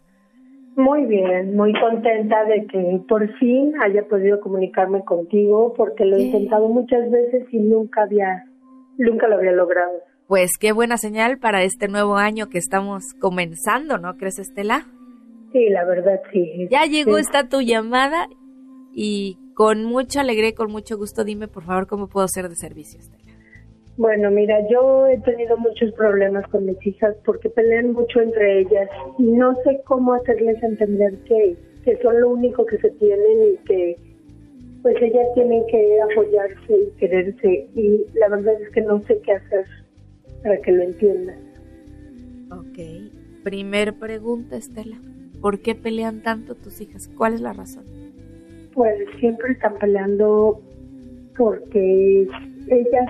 Muy 0.77 1.05
bien, 1.05 1.55
muy 1.55 1.73
contenta 1.79 2.43
de 2.45 2.65
que 2.67 3.01
por 3.07 3.27
fin 3.39 3.73
haya 3.81 4.07
podido 4.07 4.39
comunicarme 4.39 5.03
contigo 5.03 5.73
porque 5.75 6.05
lo 6.05 6.17
he 6.17 6.23
intentado 6.23 6.67
muchas 6.67 7.09
veces 7.09 7.45
y 7.51 7.59
nunca 7.59 8.03
había, 8.03 8.45
nunca 8.97 9.27
lo 9.27 9.35
había 9.35 9.51
logrado. 9.51 9.93
Pues 10.27 10.51
qué 10.59 10.71
buena 10.71 10.97
señal 10.97 11.37
para 11.37 11.63
este 11.63 11.87
nuevo 11.87 12.15
año 12.15 12.49
que 12.49 12.57
estamos 12.57 13.03
comenzando, 13.19 13.97
¿no 13.99 14.17
crees, 14.17 14.39
Estela? 14.39 14.87
Sí, 15.51 15.69
la 15.69 15.85
verdad 15.85 16.19
sí. 16.33 16.67
Ya 16.71 16.85
llegó 16.85 17.15
Sí. 17.15 17.21
esta 17.21 17.47
tu 17.47 17.61
llamada 17.61 18.27
y 18.91 19.37
con 19.53 19.85
mucha 19.85 20.21
alegría 20.21 20.49
y 20.49 20.53
con 20.53 20.71
mucho 20.71 20.97
gusto 20.97 21.23
dime, 21.23 21.47
por 21.47 21.63
favor, 21.63 21.87
cómo 21.87 22.07
puedo 22.07 22.27
ser 22.27 22.49
de 22.49 22.55
servicio, 22.55 22.99
Estela. 22.99 23.23
Bueno, 23.97 24.29
mira, 24.31 24.57
yo 24.69 25.07
he 25.07 25.19
tenido 25.21 25.57
muchos 25.57 25.93
problemas 25.93 26.45
con 26.49 26.65
mis 26.65 26.85
hijas 26.85 27.15
porque 27.23 27.49
pelean 27.49 27.93
mucho 27.93 28.19
entre 28.19 28.61
ellas 28.61 28.89
y 29.19 29.23
no 29.31 29.55
sé 29.63 29.79
cómo 29.85 30.13
hacerles 30.15 30.61
entender 30.63 31.13
que, 31.25 31.55
que 31.85 31.97
son 32.01 32.19
lo 32.19 32.29
único 32.31 32.65
que 32.65 32.77
se 32.79 32.89
tienen 32.91 33.53
y 33.53 33.57
que 33.65 33.95
pues 34.81 34.95
ellas 35.01 35.27
tienen 35.35 35.65
que 35.67 35.99
apoyarse 36.01 36.73
y 36.73 36.99
quererse 36.99 37.67
y 37.75 38.05
la 38.15 38.27
verdad 38.27 38.59
es 38.61 38.69
que 38.71 38.81
no 38.81 39.01
sé 39.07 39.19
qué 39.23 39.31
hacer 39.31 39.65
para 40.45 40.61
que 40.61 40.71
lo 40.71 40.83
entiendan. 40.83 41.37
Ok. 42.51 42.77
Primer 43.43 43.95
pregunta, 43.95 44.55
Estela. 44.55 44.95
¿Por 45.41 45.59
qué 45.59 45.73
pelean 45.73 46.21
tanto 46.21 46.53
tus 46.53 46.81
hijas? 46.81 47.09
¿Cuál 47.17 47.33
es 47.33 47.41
la 47.41 47.53
razón? 47.53 47.83
Pues 48.75 48.93
siempre 49.19 49.53
están 49.53 49.73
peleando 49.79 50.61
porque 51.35 52.27
ellas, 52.67 53.09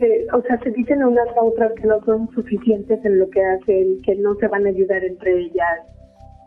eh, 0.00 0.26
o 0.32 0.40
sea, 0.42 0.60
se 0.60 0.70
dicen 0.70 1.02
unas 1.02 1.26
a 1.36 1.42
otras 1.42 1.72
que 1.72 1.86
no 1.88 2.00
son 2.04 2.30
suficientes 2.30 3.04
en 3.04 3.18
lo 3.18 3.28
que 3.28 3.42
hacen, 3.42 4.00
que 4.02 4.14
no 4.14 4.36
se 4.36 4.46
van 4.46 4.66
a 4.66 4.68
ayudar 4.68 5.02
entre 5.02 5.36
ellas, 5.36 5.80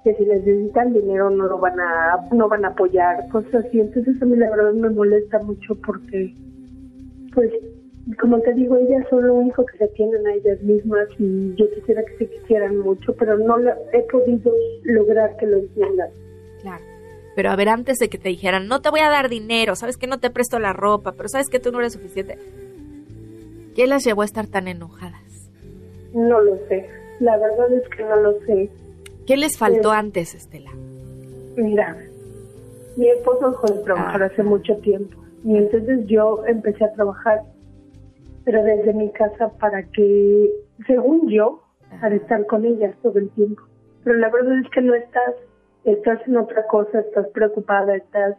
que 0.06 0.16
si 0.16 0.24
necesitan 0.24 0.94
dinero 0.94 1.30
no 1.30 1.48
lo 1.48 1.60
van 1.60 1.78
a, 1.78 2.26
no 2.32 2.48
van 2.48 2.64
a 2.64 2.70
apoyar, 2.70 3.28
cosas 3.30 3.66
así. 3.66 3.82
Entonces 3.82 4.22
a 4.22 4.26
mí 4.26 4.38
la 4.38 4.50
verdad 4.50 4.72
me 4.72 4.90
molesta 4.92 5.40
mucho 5.40 5.76
porque, 5.86 6.34
pues, 7.34 7.52
como 8.20 8.40
te 8.42 8.54
digo, 8.54 8.78
ellas 8.78 9.06
son 9.10 9.28
lo 9.28 9.36
único 9.36 9.66
que 9.66 9.78
se 9.78 9.88
tienen 9.90 10.26
a 10.28 10.34
ellas 10.34 10.62
mismas 10.62 11.08
y 11.20 11.54
yo 11.56 11.70
quisiera 11.76 12.04
que 12.04 12.18
se 12.18 12.28
quisieran 12.30 12.78
mucho, 12.80 13.14
pero 13.16 13.38
no 13.38 13.58
he 13.60 14.00
podido 14.12 14.52
lograr 14.84 15.36
que 15.38 15.46
lo 15.48 15.58
entiendan. 15.58 16.10
Claro. 16.62 16.84
Pero 17.36 17.50
a 17.52 17.56
ver, 17.56 17.70
antes 17.70 17.98
de 18.00 18.10
que 18.10 18.18
te 18.18 18.30
dijeran, 18.30 18.68
no 18.68 18.82
te 18.82 18.90
voy 18.90 19.00
a 19.02 19.10
dar 19.10 19.30
dinero, 19.30 19.76
sabes 19.76 19.98
que 19.98 20.08
no 20.08 20.20
te 20.20 20.30
presto 20.30 20.60
la 20.60 20.74
ropa, 20.74 21.14
pero 21.14 21.30
sabes 21.30 21.48
que 21.50 21.60
tú 21.60 21.72
no 21.72 21.80
eres 21.80 21.94
suficiente. 21.94 22.38
¿Qué 23.76 23.88
las 23.88 24.04
llevó 24.04 24.24
a 24.24 24.26
estar 24.26 24.48
tan 24.48 24.68
enojadas? 24.68 25.50
No 26.14 26.42
lo 26.42 26.58
sé, 26.68 26.88
la 27.20 27.38
verdad 27.38 27.72
es 27.74 27.88
que 27.96 28.04
no 28.04 28.16
lo 28.18 28.40
sé. 28.46 28.70
¿Qué 29.26 29.38
les 29.38 29.58
faltó 29.58 29.92
Sí. 29.92 29.96
antes, 29.96 30.36
Estela? 30.36 30.72
Mira, 31.56 31.96
mi 32.98 33.08
esposo 33.08 33.52
dejó 33.52 33.68
de 33.68 33.84
trabajar 33.84 34.24
Ah. 34.24 34.26
hace 34.26 34.44
mucho 34.44 34.76
tiempo 34.78 35.18
y 35.46 35.56
entonces 35.56 36.06
yo 36.08 36.44
empecé 36.48 36.84
a 36.84 36.92
trabajar, 36.94 37.42
pero 38.46 38.64
desde 38.64 38.94
mi 38.94 39.12
casa 39.12 39.50
para 39.60 39.84
que, 39.84 40.50
según 40.88 41.30
yo, 41.30 41.62
para 42.00 42.16
estar 42.16 42.46
con 42.48 42.66
ellas 42.66 42.96
todo 43.02 43.20
el 43.20 43.30
tiempo. 43.32 43.62
Pero 44.04 44.18
la 44.18 44.30
verdad 44.30 44.60
es 44.60 44.70
que 44.72 44.82
no 44.82 44.96
estás, 44.96 45.36
estás 45.86 46.28
en 46.28 46.38
otra 46.38 46.66
cosa, 46.68 47.00
estás 47.00 47.28
preocupada, 47.30 47.96
estás 47.96 48.36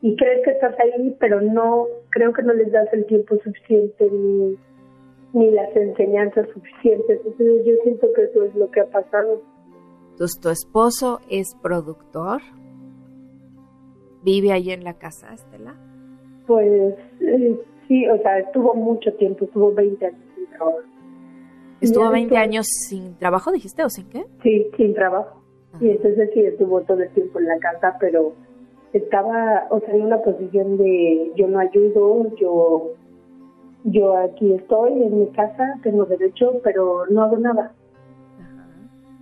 y 0.00 0.16
crees 0.16 0.44
que 0.44 0.52
estás 0.52 0.74
ahí, 0.78 1.16
pero 1.18 1.40
no, 1.40 1.86
creo 2.10 2.32
que 2.32 2.42
no 2.42 2.52
les 2.52 2.70
das 2.70 2.88
el 2.92 3.04
tiempo 3.06 3.36
suficiente 3.42 4.08
ni, 4.10 4.56
ni 5.32 5.50
las 5.50 5.74
enseñanzas 5.74 6.48
suficientes. 6.54 7.20
Entonces 7.24 7.66
yo 7.66 7.72
siento 7.82 8.06
que 8.14 8.24
eso 8.24 8.44
es 8.44 8.54
lo 8.54 8.70
que 8.70 8.80
ha 8.80 8.86
pasado. 8.86 9.42
Entonces, 10.10 10.40
tu 10.40 10.50
esposo 10.50 11.20
es 11.28 11.54
productor. 11.62 12.40
¿Vive 14.24 14.52
ahí 14.52 14.70
en 14.70 14.84
la 14.84 14.94
casa, 14.94 15.32
Estela? 15.32 15.74
Pues 16.46 16.94
eh, 17.20 17.60
sí, 17.88 18.06
o 18.08 18.18
sea, 18.18 18.38
estuvo 18.38 18.74
mucho 18.74 19.12
tiempo, 19.14 19.44
estuvo 19.46 19.72
20 19.74 20.06
años 20.06 20.20
sin 20.36 20.46
trabajo. 20.46 20.78
¿Estuvo 21.80 22.04
Ya 22.04 22.10
20 22.10 22.34
después- 22.34 22.48
años 22.48 22.66
sin 22.66 23.14
trabajo, 23.16 23.50
dijiste, 23.52 23.84
o 23.84 23.88
sin 23.88 24.08
qué? 24.08 24.24
Sí, 24.42 24.66
sin 24.76 24.94
trabajo. 24.94 25.42
Ajá. 25.72 25.84
Y 25.84 25.90
entonces 25.90 26.30
sí 26.34 26.40
estuvo 26.40 26.80
todo 26.82 27.00
el 27.02 27.08
tiempo 27.10 27.38
en 27.40 27.46
la 27.46 27.58
casa, 27.58 27.96
pero 28.00 28.32
estaba, 28.92 29.66
o 29.70 29.80
sea, 29.80 29.94
en 29.94 30.02
una 30.02 30.18
posición 30.22 30.76
de 30.78 31.32
yo 31.36 31.46
no 31.48 31.58
ayudo, 31.58 32.34
yo 32.36 32.92
yo 33.84 34.16
aquí 34.16 34.52
estoy 34.54 34.92
en 35.02 35.20
mi 35.20 35.26
casa, 35.28 35.78
tengo 35.82 36.04
derecho, 36.04 36.60
pero 36.64 37.06
no 37.10 37.22
hago 37.22 37.36
nada. 37.38 37.72
Ajá. 38.40 38.66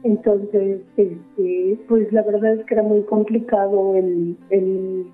Entonces, 0.03 0.81
este, 0.97 1.79
pues 1.89 2.11
la 2.13 2.23
verdad 2.23 2.55
es 2.55 2.65
que 2.65 2.75
era 2.75 2.83
muy 2.83 3.03
complicado 3.03 3.95
el, 3.95 4.37
el, 4.51 5.07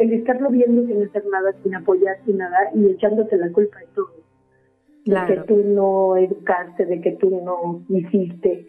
el 0.00 0.14
estarlo 0.14 0.48
viendo 0.48 0.86
sin 0.86 1.02
hacer 1.02 1.24
nada, 1.30 1.52
sin 1.62 1.74
apoyar, 1.74 2.16
sin 2.24 2.38
nada, 2.38 2.56
y 2.74 2.86
echándote 2.86 3.36
la 3.36 3.52
culpa 3.52 3.78
de 3.80 3.86
todo. 3.94 4.10
Claro. 5.04 5.28
De 5.28 5.34
que 5.34 5.46
tú 5.46 5.56
no 5.62 6.16
educaste, 6.16 6.86
de 6.86 7.00
que 7.02 7.12
tú 7.12 7.28
no 7.28 7.84
hiciste. 7.88 8.66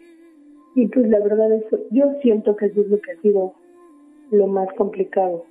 Y 0.74 0.88
pues 0.88 1.08
la 1.08 1.20
verdad 1.20 1.50
es, 1.52 1.64
yo 1.90 2.04
siento 2.20 2.54
que 2.54 2.66
eso 2.66 2.82
es 2.82 2.88
lo 2.88 3.00
que 3.00 3.12
ha 3.12 3.20
sido 3.22 3.54
lo 4.30 4.46
más 4.46 4.68
complicado. 4.76 5.46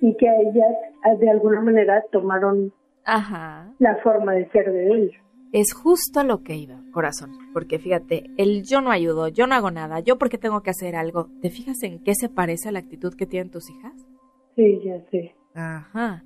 Y 0.00 0.16
que 0.16 0.28
a 0.28 0.40
ellas, 0.40 1.18
de 1.18 1.30
alguna 1.30 1.60
manera, 1.62 2.04
tomaron 2.12 2.72
Ajá. 3.04 3.74
la 3.80 3.96
forma 3.96 4.34
de 4.34 4.48
ser 4.50 4.70
de 4.72 4.86
él. 4.86 5.12
Es 5.52 5.72
justo 5.72 6.20
a 6.20 6.24
lo 6.24 6.44
que 6.44 6.54
iba, 6.54 6.80
corazón. 6.92 7.32
Porque 7.52 7.80
fíjate, 7.80 8.30
el 8.36 8.62
yo 8.62 8.80
no 8.80 8.92
ayudo, 8.92 9.26
yo 9.28 9.48
no 9.48 9.56
hago 9.56 9.72
nada, 9.72 9.98
yo 9.98 10.16
porque 10.16 10.38
tengo 10.38 10.62
que 10.62 10.70
hacer 10.70 10.94
algo. 10.94 11.28
¿Te 11.42 11.50
fijas 11.50 11.82
en 11.82 12.04
qué 12.04 12.14
se 12.14 12.28
parece 12.28 12.68
a 12.68 12.72
la 12.72 12.80
actitud 12.80 13.14
que 13.14 13.26
tienen 13.26 13.50
tus 13.50 13.68
hijas? 13.68 14.13
Sí, 14.56 14.80
ya 14.84 15.04
sé. 15.10 15.34
Ajá. 15.54 16.24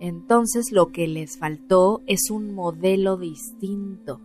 Entonces 0.00 0.72
lo 0.72 0.88
que 0.88 1.06
les 1.06 1.38
faltó 1.38 2.02
es 2.06 2.30
un 2.30 2.54
modelo 2.54 3.16
distinto. 3.16 4.20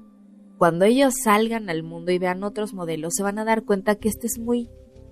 Cuando 0.57 0.85
ellos 0.85 1.13
salgan 1.23 1.69
al 1.69 1.83
mundo 1.83 2.11
y 2.11 2.17
vean 2.17 2.43
otros 2.43 2.73
modelos, 2.73 3.13
se 3.15 3.23
van 3.23 3.37
a 3.37 3.45
dar 3.45 3.63
cuenta 3.63 3.95
que 3.95 4.09
este 4.09 4.25
es 4.25 4.39
muy, 4.39 4.69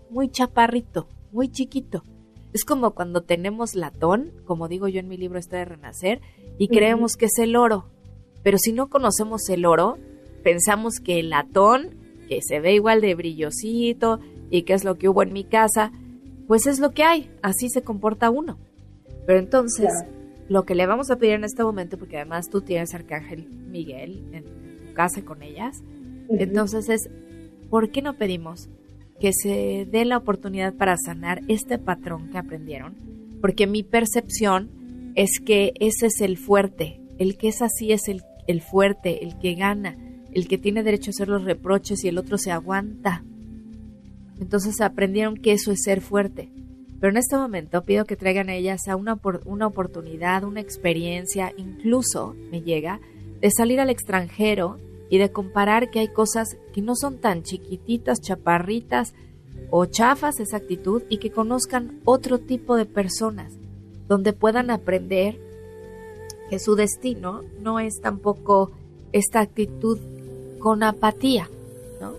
muy 0.09 0.29
chaparrito, 0.29 1.07
muy 1.31 1.49
chiquito. 1.49 2.03
Es 2.51 2.65
como 2.65 2.91
cuando 2.91 3.21
tenemos 3.21 3.75
latón, 3.75 4.31
como 4.45 4.67
digo 4.67 4.87
yo 4.87 4.99
en 4.99 5.07
mi 5.07 5.17
libro 5.17 5.37
Esto 5.37 5.55
de 5.55 5.65
Renacer, 5.65 6.21
y 6.57 6.69
creemos 6.69 7.15
que 7.15 7.25
es 7.25 7.37
el 7.37 7.55
oro. 7.55 7.85
Pero 8.43 8.57
si 8.57 8.71
no 8.71 8.89
conocemos 8.89 9.49
el 9.49 9.65
oro, 9.65 9.97
pensamos 10.43 10.99
que 10.99 11.19
el 11.19 11.29
latón, 11.29 11.97
que 12.27 12.41
se 12.41 12.59
ve 12.59 12.73
igual 12.73 13.01
de 13.01 13.13
brillosito 13.13 14.19
y 14.49 14.63
que 14.63 14.73
es 14.73 14.83
lo 14.83 14.95
que 14.95 15.09
hubo 15.09 15.21
en 15.21 15.33
mi 15.33 15.43
casa, 15.43 15.91
pues 16.47 16.67
es 16.67 16.79
lo 16.79 16.91
que 16.91 17.03
hay, 17.03 17.29
así 17.41 17.69
se 17.69 17.81
comporta 17.81 18.29
uno. 18.29 18.57
Pero 19.25 19.39
entonces, 19.39 19.87
Claro. 19.87 20.11
lo 20.49 20.63
que 20.65 20.75
le 20.75 20.85
vamos 20.85 21.09
a 21.11 21.15
pedir 21.17 21.33
en 21.33 21.43
este 21.43 21.63
momento, 21.63 21.97
porque 21.97 22.17
además 22.17 22.49
tú 22.49 22.61
tienes 22.61 22.93
Arcángel 22.93 23.47
Miguel 23.49 24.23
en 24.31 24.43
tu 24.43 24.93
casa 24.93 25.23
con 25.23 25.41
ellas, 25.41 25.81
entonces 26.29 26.89
es, 26.89 27.09
¿por 27.69 27.89
qué 27.89 28.01
no 28.01 28.13
pedimos 28.17 28.69
que 29.19 29.31
se 29.33 29.87
dé 29.91 30.05
la 30.05 30.17
oportunidad 30.17 30.73
para 30.73 30.97
sanar 30.97 31.41
este 31.47 31.77
patrón 31.77 32.29
que 32.31 32.37
aprendieron? 32.37 32.95
Porque 33.41 33.67
mi 33.67 33.83
percepción 33.83 34.69
es 35.15 35.39
que 35.39 35.73
ese 35.79 36.07
es 36.07 36.21
el 36.21 36.37
fuerte, 36.37 36.99
el 37.17 37.37
que 37.37 37.47
es 37.47 37.61
así 37.61 37.91
es 37.91 38.07
el, 38.07 38.21
el 38.47 38.61
fuerte, 38.61 39.23
el 39.23 39.37
que 39.39 39.55
gana, 39.55 39.97
el 40.33 40.47
que 40.47 40.57
tiene 40.57 40.83
derecho 40.83 41.09
a 41.09 41.13
hacer 41.13 41.27
los 41.29 41.43
reproches 41.43 42.03
y 42.03 42.09
el 42.09 42.17
otro 42.17 42.37
se 42.37 42.51
aguanta. 42.51 43.23
Entonces 44.39 44.81
aprendieron 44.81 45.37
que 45.37 45.53
eso 45.53 45.71
es 45.71 45.81
ser 45.83 46.01
fuerte. 46.01 46.51
Pero 46.99 47.11
en 47.11 47.17
este 47.17 47.35
momento 47.35 47.83
pido 47.83 48.05
que 48.05 48.15
traigan 48.15 48.49
a 48.49 48.55
ellas 48.55 48.87
a 48.87 48.95
una, 48.95 49.19
una 49.45 49.67
oportunidad, 49.67 50.43
una 50.43 50.61
experiencia, 50.61 51.53
incluso 51.57 52.35
me 52.51 52.61
llega, 52.61 52.99
de 53.41 53.51
salir 53.51 53.79
al 53.79 53.89
extranjero 53.89 54.79
y 55.09 55.17
de 55.17 55.31
comparar 55.31 55.89
que 55.89 55.99
hay 55.99 56.07
cosas 56.07 56.57
que 56.73 56.81
no 56.81 56.95
son 56.95 57.19
tan 57.19 57.43
chiquititas, 57.43 58.21
chaparritas 58.21 59.13
o 59.69 59.85
chafas 59.85 60.39
esa 60.39 60.57
actitud 60.57 61.03
y 61.09 61.17
que 61.17 61.31
conozcan 61.31 61.99
otro 62.05 62.39
tipo 62.39 62.75
de 62.75 62.85
personas 62.85 63.53
donde 64.07 64.33
puedan 64.33 64.69
aprender 64.69 65.37
que 66.49 66.59
su 66.59 66.75
destino 66.75 67.41
no 67.61 67.79
es 67.79 67.99
tampoco 68.01 68.71
esta 69.11 69.39
actitud 69.39 69.99
con 70.59 70.83
apatía, 70.83 71.49
¿no? 71.99 72.13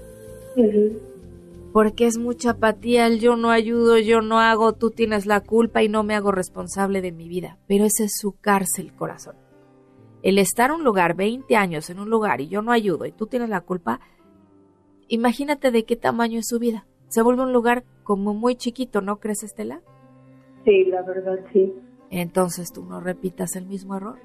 Porque 1.77 2.07
es 2.07 2.17
mucha 2.17 2.53
apatía, 2.53 3.07
el 3.07 3.21
yo 3.21 3.37
no 3.37 3.51
ayudo, 3.51 3.99
yo 3.99 4.23
no 4.23 4.41
hago, 4.41 4.73
tú 4.73 4.93
tienes 4.93 5.27
la 5.27 5.41
culpa 5.43 5.83
y 5.83 5.91
no 5.91 6.05
me 6.05 6.15
hago 6.15 6.33
responsable 6.33 7.03
de 7.03 7.13
mi 7.13 7.29
vida. 7.29 7.59
Pero 7.67 7.85
ese 7.85 8.05
es 8.05 8.13
su 8.19 8.33
cárcel, 8.41 8.95
corazón. 8.95 9.37
El 10.23 10.39
estar 10.39 10.71
en 10.71 10.77
un 10.77 10.85
lugar, 10.85 11.15
20 11.17 11.55
años 11.55 11.91
en 11.91 11.99
un 11.99 12.09
lugar 12.09 12.41
y 12.41 12.49
yo 12.49 12.63
no 12.63 12.73
ayudo 12.73 13.05
y 13.05 13.13
tú 13.13 13.27
tienes 13.27 13.51
la 13.51 13.61
culpa, 13.61 14.01
imagínate 15.09 15.71
de 15.71 15.85
qué 15.85 15.97
tamaño 15.97 16.39
es 16.39 16.47
su 16.49 16.59
vida. 16.59 16.87
Se 17.09 17.21
vuelve 17.21 17.43
un 17.43 17.53
lugar 17.53 17.85
como 18.05 18.33
muy 18.33 18.57
chiquito, 18.57 19.03
¿no 19.03 19.19
crees, 19.19 19.43
Estela? 19.43 19.83
Sí, 20.65 20.87
la 20.87 21.03
verdad 21.03 21.41
sí. 21.53 21.75
Entonces 22.09 22.73
tú 22.73 22.87
no 22.87 23.01
repitas 23.01 23.55
el 23.55 23.67
mismo 23.67 23.95
error. 23.95 24.19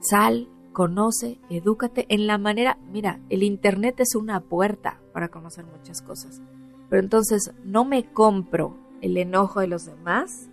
Sal, 0.00 0.48
conoce, 0.76 1.38
edúcate 1.48 2.04
en 2.10 2.26
la 2.26 2.36
manera, 2.36 2.76
mira, 2.92 3.18
el 3.30 3.42
Internet 3.42 3.98
es 4.00 4.14
una 4.14 4.40
puerta 4.40 5.00
para 5.14 5.30
conocer 5.30 5.64
muchas 5.64 6.02
cosas, 6.02 6.42
pero 6.90 7.00
entonces 7.00 7.50
no 7.64 7.86
me 7.86 8.12
compro 8.12 8.76
el 9.00 9.16
enojo 9.16 9.60
de 9.60 9.68
los 9.68 9.86
demás, 9.86 10.50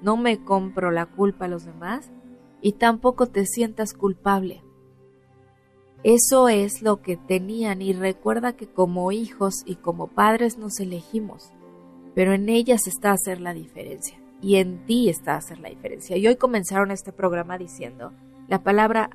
no 0.00 0.16
me 0.16 0.42
compro 0.42 0.90
la 0.90 1.04
culpa 1.04 1.44
de 1.44 1.50
los 1.50 1.66
demás 1.66 2.10
y 2.62 2.72
tampoco 2.72 3.26
te 3.26 3.44
sientas 3.44 3.92
culpable. 3.92 4.62
Eso 6.02 6.48
es 6.48 6.80
lo 6.80 7.02
que 7.02 7.18
tenían 7.18 7.82
y 7.82 7.92
recuerda 7.92 8.56
que 8.56 8.68
como 8.68 9.12
hijos 9.12 9.56
y 9.66 9.76
como 9.76 10.06
padres 10.06 10.56
nos 10.56 10.80
elegimos, 10.80 11.52
pero 12.14 12.32
en 12.32 12.48
ellas 12.48 12.86
está 12.86 13.10
hacer 13.10 13.42
la 13.42 13.52
diferencia 13.52 14.18
y 14.40 14.56
en 14.56 14.86
ti 14.86 15.10
está 15.10 15.36
hacer 15.36 15.58
la 15.58 15.68
diferencia. 15.68 16.16
Y 16.16 16.26
hoy 16.26 16.36
comenzaron 16.36 16.90
este 16.90 17.12
programa 17.12 17.58
diciendo, 17.58 18.14
la 18.48 18.62
palabra 18.62 19.10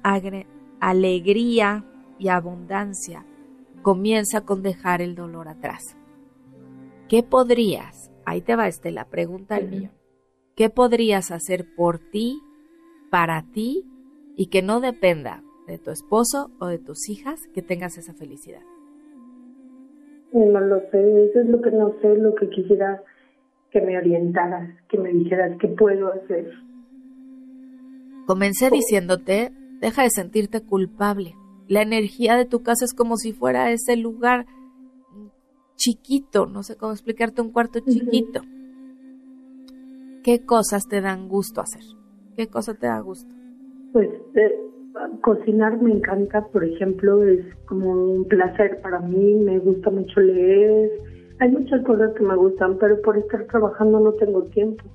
alegría 0.79 1.85
y 2.19 2.27
abundancia 2.27 3.25
comienza 3.81 4.41
con 4.41 4.61
dejar 4.61 5.01
el 5.01 5.15
dolor 5.15 5.47
atrás. 5.47 5.97
¿Qué 7.07 7.23
podrías, 7.23 8.11
ahí 8.25 8.41
te 8.41 8.55
va 8.55 8.67
Estela, 8.67 9.05
pregunta 9.05 9.57
el 9.57 9.69
mío, 9.69 9.89
¿qué 10.55 10.69
podrías 10.69 11.31
hacer 11.31 11.65
por 11.75 11.99
ti, 11.99 12.41
para 13.09 13.43
ti 13.53 13.85
y 14.35 14.47
que 14.47 14.61
no 14.61 14.79
dependa 14.79 15.43
de 15.67 15.77
tu 15.77 15.91
esposo 15.91 16.51
o 16.59 16.67
de 16.67 16.79
tus 16.79 17.09
hijas 17.09 17.39
que 17.53 17.61
tengas 17.61 17.97
esa 17.97 18.13
felicidad? 18.13 18.61
No 20.31 20.59
lo 20.61 20.79
sé, 20.91 21.25
eso 21.25 21.41
es 21.41 21.47
lo 21.47 21.61
que 21.61 21.71
no 21.71 21.93
sé, 22.01 22.15
lo 22.15 22.35
que 22.35 22.49
quisiera 22.49 23.03
que 23.71 23.81
me 23.81 23.97
orientaras, 23.97 24.69
que 24.87 24.97
me 24.97 25.09
dijeras 25.09 25.57
qué 25.59 25.67
puedo 25.69 26.13
hacer. 26.13 26.51
Comencé 28.31 28.69
diciéndote, 28.69 29.51
deja 29.81 30.03
de 30.03 30.09
sentirte 30.09 30.61
culpable. 30.61 31.35
La 31.67 31.81
energía 31.81 32.37
de 32.37 32.45
tu 32.45 32.63
casa 32.63 32.85
es 32.85 32.93
como 32.93 33.17
si 33.17 33.33
fuera 33.33 33.71
ese 33.71 33.97
lugar 33.97 34.45
chiquito, 35.75 36.45
no 36.45 36.63
sé 36.63 36.77
cómo 36.77 36.93
explicarte, 36.93 37.41
un 37.41 37.51
cuarto 37.51 37.81
chiquito. 37.81 38.39
¿Qué 40.23 40.45
cosas 40.45 40.87
te 40.87 41.01
dan 41.01 41.27
gusto 41.27 41.59
hacer? 41.59 41.83
¿Qué 42.37 42.47
cosa 42.47 42.73
te 42.73 42.87
da 42.87 43.01
gusto? 43.01 43.35
Pues 43.91 44.07
eh, 44.35 44.55
cocinar 45.19 45.81
me 45.81 45.91
encanta, 45.91 46.47
por 46.53 46.63
ejemplo, 46.63 47.21
es 47.25 47.43
como 47.65 48.13
un 48.13 48.29
placer 48.29 48.79
para 48.81 49.01
mí, 49.01 49.33
me 49.33 49.59
gusta 49.59 49.89
mucho 49.89 50.21
leer, 50.21 50.89
hay 51.41 51.51
muchas 51.51 51.83
cosas 51.83 52.13
que 52.13 52.23
me 52.23 52.37
gustan, 52.37 52.77
pero 52.77 53.01
por 53.01 53.17
estar 53.17 53.45
trabajando 53.47 53.99
no 53.99 54.13
tengo 54.13 54.43
tiempo. 54.43 54.85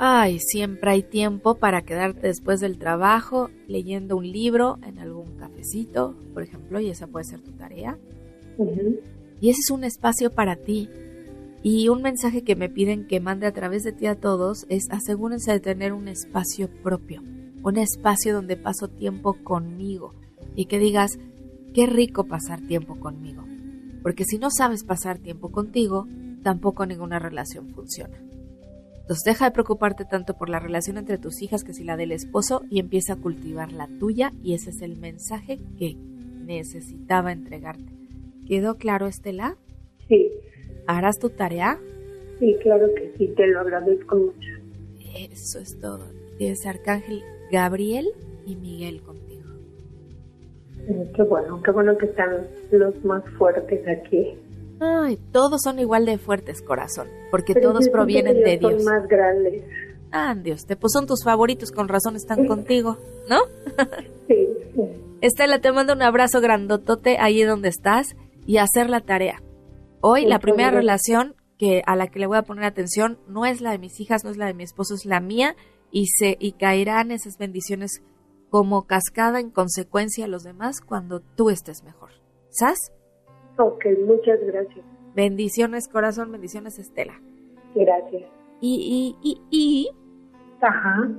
Ay, 0.00 0.38
siempre 0.38 0.92
hay 0.92 1.02
tiempo 1.02 1.56
para 1.56 1.82
quedarte 1.82 2.28
después 2.28 2.60
del 2.60 2.78
trabajo 2.78 3.50
leyendo 3.66 4.16
un 4.16 4.30
libro 4.30 4.78
en 4.86 5.00
algún 5.00 5.36
cafecito, 5.36 6.14
por 6.32 6.44
ejemplo, 6.44 6.78
y 6.78 6.88
esa 6.88 7.08
puede 7.08 7.24
ser 7.24 7.40
tu 7.40 7.50
tarea. 7.50 7.98
Y 9.40 9.50
ese 9.50 9.58
es 9.58 9.70
un 9.72 9.82
espacio 9.82 10.30
para 10.30 10.54
ti. 10.54 10.88
Y 11.64 11.88
un 11.88 12.00
mensaje 12.00 12.44
que 12.44 12.54
me 12.54 12.68
piden 12.68 13.08
que 13.08 13.18
mande 13.18 13.48
a 13.48 13.52
través 13.52 13.82
de 13.82 13.90
ti 13.90 14.06
a 14.06 14.14
todos 14.14 14.66
es 14.68 14.88
asegúrense 14.90 15.50
de 15.50 15.58
tener 15.58 15.92
un 15.92 16.06
espacio 16.06 16.68
propio, 16.84 17.20
un 17.64 17.76
espacio 17.76 18.32
donde 18.32 18.56
paso 18.56 18.86
tiempo 18.86 19.36
conmigo 19.42 20.14
y 20.54 20.66
que 20.66 20.78
digas, 20.78 21.18
qué 21.74 21.86
rico 21.86 22.28
pasar 22.28 22.60
tiempo 22.60 23.00
conmigo. 23.00 23.44
Porque 24.04 24.24
si 24.24 24.38
no 24.38 24.50
sabes 24.52 24.84
pasar 24.84 25.18
tiempo 25.18 25.50
contigo, 25.50 26.06
tampoco 26.44 26.86
ninguna 26.86 27.18
relación 27.18 27.74
funciona. 27.74 28.27
Entonces 29.08 29.24
deja 29.24 29.46
de 29.46 29.52
preocuparte 29.52 30.04
tanto 30.04 30.34
por 30.34 30.50
la 30.50 30.58
relación 30.58 30.98
entre 30.98 31.16
tus 31.16 31.40
hijas 31.40 31.64
que 31.64 31.72
si 31.72 31.82
la 31.82 31.96
del 31.96 32.12
esposo 32.12 32.60
y 32.68 32.78
empieza 32.78 33.14
a 33.14 33.16
cultivar 33.16 33.72
la 33.72 33.88
tuya 33.98 34.34
y 34.42 34.52
ese 34.52 34.68
es 34.68 34.82
el 34.82 34.98
mensaje 34.98 35.58
que 35.78 35.96
necesitaba 36.44 37.32
entregarte. 37.32 37.90
¿Quedó 38.46 38.74
claro, 38.76 39.06
Estela? 39.06 39.56
Sí. 40.08 40.30
¿Harás 40.86 41.18
tu 41.18 41.30
tarea? 41.30 41.80
Sí, 42.38 42.54
claro 42.62 42.86
que 42.94 43.14
sí, 43.16 43.28
te 43.34 43.46
lo 43.46 43.60
agradezco 43.60 44.14
mucho. 44.14 44.48
Eso 45.16 45.58
es 45.58 45.80
todo. 45.80 46.04
Tienes 46.36 46.66
Arcángel 46.66 47.22
Gabriel 47.50 48.08
y 48.44 48.56
Miguel 48.56 49.00
contigo. 49.00 49.48
Qué 51.16 51.22
bueno, 51.22 51.62
qué 51.62 51.70
bueno 51.70 51.96
que 51.96 52.04
están 52.04 52.46
los 52.72 53.02
más 53.06 53.24
fuertes 53.38 53.88
aquí. 53.88 54.34
Ay, 54.80 55.18
todos 55.32 55.62
son 55.62 55.78
igual 55.78 56.06
de 56.06 56.18
fuertes, 56.18 56.62
corazón, 56.62 57.08
porque 57.30 57.54
todos 57.54 57.88
provienen 57.88 58.42
de 58.42 58.58
Dios. 58.58 58.82
Son 58.82 58.84
más 58.84 59.08
grandes. 59.08 59.64
Ah, 60.10 60.34
Dios, 60.34 60.66
te 60.66 60.76
pues 60.76 60.92
son 60.92 61.06
tus 61.06 61.22
favoritos, 61.24 61.70
con 61.70 61.88
razón 61.88 62.16
están 62.16 62.46
contigo, 62.46 62.96
¿no? 63.28 63.40
sí, 64.28 64.48
sí. 64.74 64.82
Estela, 65.20 65.60
te 65.60 65.72
mando 65.72 65.92
un 65.92 66.02
abrazo 66.02 66.40
grandotote 66.40 67.18
ahí 67.18 67.42
donde 67.42 67.68
estás 67.68 68.16
y 68.46 68.58
hacer 68.58 68.88
la 68.88 69.00
tarea. 69.00 69.42
Hoy 70.00 70.24
la 70.26 70.38
primera 70.38 70.70
relación 70.70 71.34
que 71.58 71.82
a 71.86 71.96
la 71.96 72.06
que 72.06 72.20
le 72.20 72.26
voy 72.26 72.38
a 72.38 72.42
poner 72.42 72.64
atención 72.64 73.18
no 73.26 73.44
es 73.44 73.60
la 73.60 73.72
de 73.72 73.78
mis 73.78 73.98
hijas, 74.00 74.24
no 74.24 74.30
es 74.30 74.36
la 74.36 74.46
de 74.46 74.54
mi 74.54 74.62
esposo, 74.62 74.94
es 74.94 75.04
la 75.04 75.20
mía 75.20 75.56
y 75.90 76.06
se 76.06 76.36
y 76.38 76.52
caerán 76.52 77.10
esas 77.10 77.36
bendiciones 77.36 78.02
como 78.48 78.86
cascada 78.86 79.40
en 79.40 79.50
consecuencia 79.50 80.24
a 80.24 80.28
los 80.28 80.44
demás 80.44 80.80
cuando 80.80 81.20
tú 81.20 81.50
estés 81.50 81.82
mejor. 81.82 82.10
¿Sabes? 82.50 82.92
Ok, 83.58 83.84
muchas 84.06 84.38
gracias. 84.40 84.84
Bendiciones, 85.14 85.88
corazón, 85.88 86.30
bendiciones, 86.30 86.78
Estela. 86.78 87.20
Gracias. 87.74 88.22
Y, 88.60 89.16
y, 89.20 89.28
y, 89.28 89.42
y. 89.50 89.90
Ajá. 90.60 91.10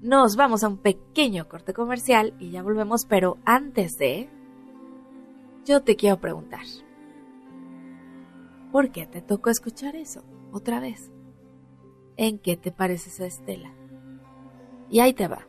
Nos 0.00 0.36
vamos 0.36 0.64
a 0.64 0.68
un 0.68 0.78
pequeño 0.78 1.48
corte 1.48 1.74
comercial 1.74 2.34
y 2.38 2.50
ya 2.50 2.62
volvemos, 2.62 3.04
pero 3.04 3.36
antes 3.44 3.98
de. 3.98 4.30
Yo 5.66 5.82
te 5.82 5.96
quiero 5.96 6.18
preguntar. 6.18 6.62
¿Por 8.72 8.90
qué 8.90 9.06
te 9.06 9.20
tocó 9.20 9.50
escuchar 9.50 9.94
eso? 9.96 10.22
Otra 10.52 10.80
vez. 10.80 11.10
¿En 12.16 12.38
qué 12.38 12.56
te 12.56 12.72
pareces 12.72 13.20
a 13.20 13.26
Estela? 13.26 13.72
Y 14.88 15.00
ahí 15.00 15.12
te 15.12 15.28
va. 15.28 15.46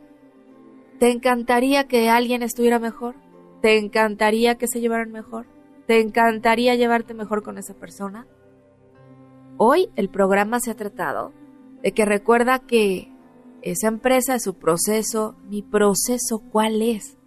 ¿Te 0.99 1.11
encantaría 1.11 1.87
que 1.87 2.09
alguien 2.09 2.43
estuviera 2.43 2.79
mejor? 2.79 3.15
¿Te 3.61 3.77
encantaría 3.77 4.57
que 4.57 4.67
se 4.67 4.79
llevaran 4.79 5.11
mejor? 5.11 5.45
¿Te 5.85 5.99
encantaría 5.99 6.75
llevarte 6.75 7.13
mejor 7.13 7.43
con 7.43 7.57
esa 7.57 7.73
persona? 7.73 8.25
Hoy 9.57 9.89
el 9.95 10.09
programa 10.09 10.59
se 10.59 10.71
ha 10.71 10.75
tratado 10.75 11.33
de 11.83 11.91
que 11.91 12.05
recuerda 12.05 12.59
que 12.59 13.11
esa 13.61 13.89
empresa 13.89 14.35
es 14.35 14.43
su 14.43 14.53
proceso, 14.53 15.35
mi 15.49 15.61
proceso, 15.61 16.39
¿cuál 16.51 16.81
es? 16.81 17.17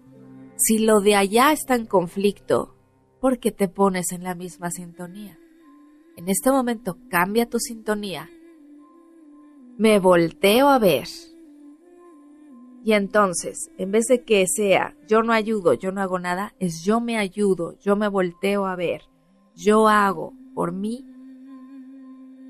Si 0.57 0.79
lo 0.79 1.01
de 1.01 1.17
allá 1.17 1.53
está 1.53 1.75
en 1.75 1.87
conflicto, 1.87 2.75
¿por 3.21 3.39
qué 3.39 3.53
te 3.53 3.69
pones 3.69 4.13
en 4.13 4.23
la 4.23 4.35
misma 4.35 4.71
sintonía? 4.71 5.39
En 6.17 6.29
este 6.29 6.51
momento 6.51 6.97
cambia 7.11 7.49
tu 7.49 7.59
sintonía. 7.59 8.31
Me 9.77 9.99
volteo 9.99 10.69
a 10.69 10.79
ver 10.79 11.09
y 12.85 12.95
entonces, 12.95 13.71
en 13.79 13.93
vez 13.93 14.07
de 14.07 14.25
que 14.25 14.45
sea 14.49 14.97
yo 15.07 15.23
no 15.23 15.33
ayudo, 15.33 15.75
yo 15.75 15.93
no 15.93 16.01
hago 16.01 16.19
nada, 16.19 16.55
es 16.59 16.83
yo 16.85 17.01
me 17.01 17.17
ayudo, 17.17 17.79
yo 17.79 17.95
me 17.95 18.09
volteo 18.09 18.67
a 18.67 18.75
ver, 18.75 19.03
yo 19.55 19.89
hago 19.89 20.35
por 20.55 20.73
mí, 20.73 21.07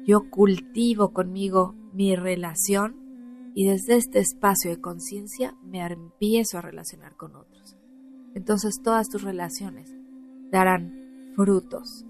yo 0.05 0.31
cultivo 0.31 1.13
conmigo 1.13 1.75
mi 1.93 2.17
relación 2.17 3.53
y 3.55 3.69
desde 3.69 3.97
este 3.97 4.21
espacio 4.21 4.71
de 4.71 4.81
conciencia 4.81 5.55
me 5.63 5.85
empiezo 5.85 6.59
a 6.59 6.63
relacionar 6.63 7.15
con 7.17 7.37
otros. 7.37 7.77
Entonces 8.35 8.81
todas 8.83 9.09
tus 9.09 9.23
relaciones 9.23 9.95
darán 10.51 11.33
frutos, 11.37 12.07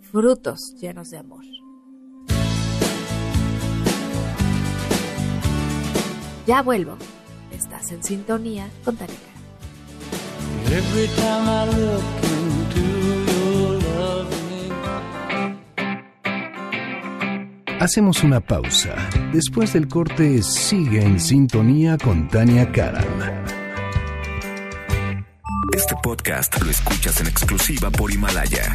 frutos 0.00 0.74
llenos 0.80 1.10
de 1.10 1.18
amor. 1.18 1.44
Ya 6.46 6.62
vuelvo. 6.62 6.96
Estás 7.50 7.90
en 7.90 8.02
sintonía 8.04 8.68
con 8.84 8.96
Tania 8.96 9.16
Hacemos 17.80 18.22
una 18.22 18.40
pausa. 18.40 18.94
Después 19.32 19.72
del 19.72 19.88
corte, 19.88 20.42
sigue 20.42 21.02
en 21.02 21.20
sintonía 21.20 21.98
con 21.98 22.28
Tania 22.28 22.70
Karam. 22.72 23.04
Este 25.74 25.94
podcast 26.02 26.60
lo 26.62 26.70
escuchas 26.70 27.20
en 27.20 27.26
exclusiva 27.26 27.90
por 27.90 28.10
Himalaya. 28.10 28.74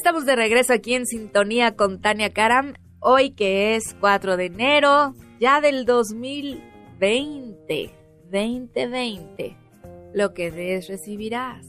estamos 0.00 0.24
de 0.24 0.34
regreso 0.34 0.72
aquí 0.72 0.94
en 0.94 1.04
sintonía 1.04 1.76
con 1.76 2.00
Tania 2.00 2.32
Karam. 2.32 2.72
Hoy 3.00 3.32
que 3.32 3.76
es 3.76 3.94
4 4.00 4.38
de 4.38 4.46
enero, 4.46 5.12
ya 5.38 5.60
del 5.60 5.84
2020, 5.84 7.90
2020. 8.32 9.58
Lo 10.14 10.32
que 10.32 10.50
des 10.50 10.88
recibirás. 10.88 11.66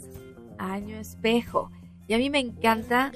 Año 0.57 0.97
espejo. 0.97 1.71
Y 2.07 2.13
a 2.13 2.17
mí 2.17 2.29
me 2.29 2.39
encanta, 2.39 3.11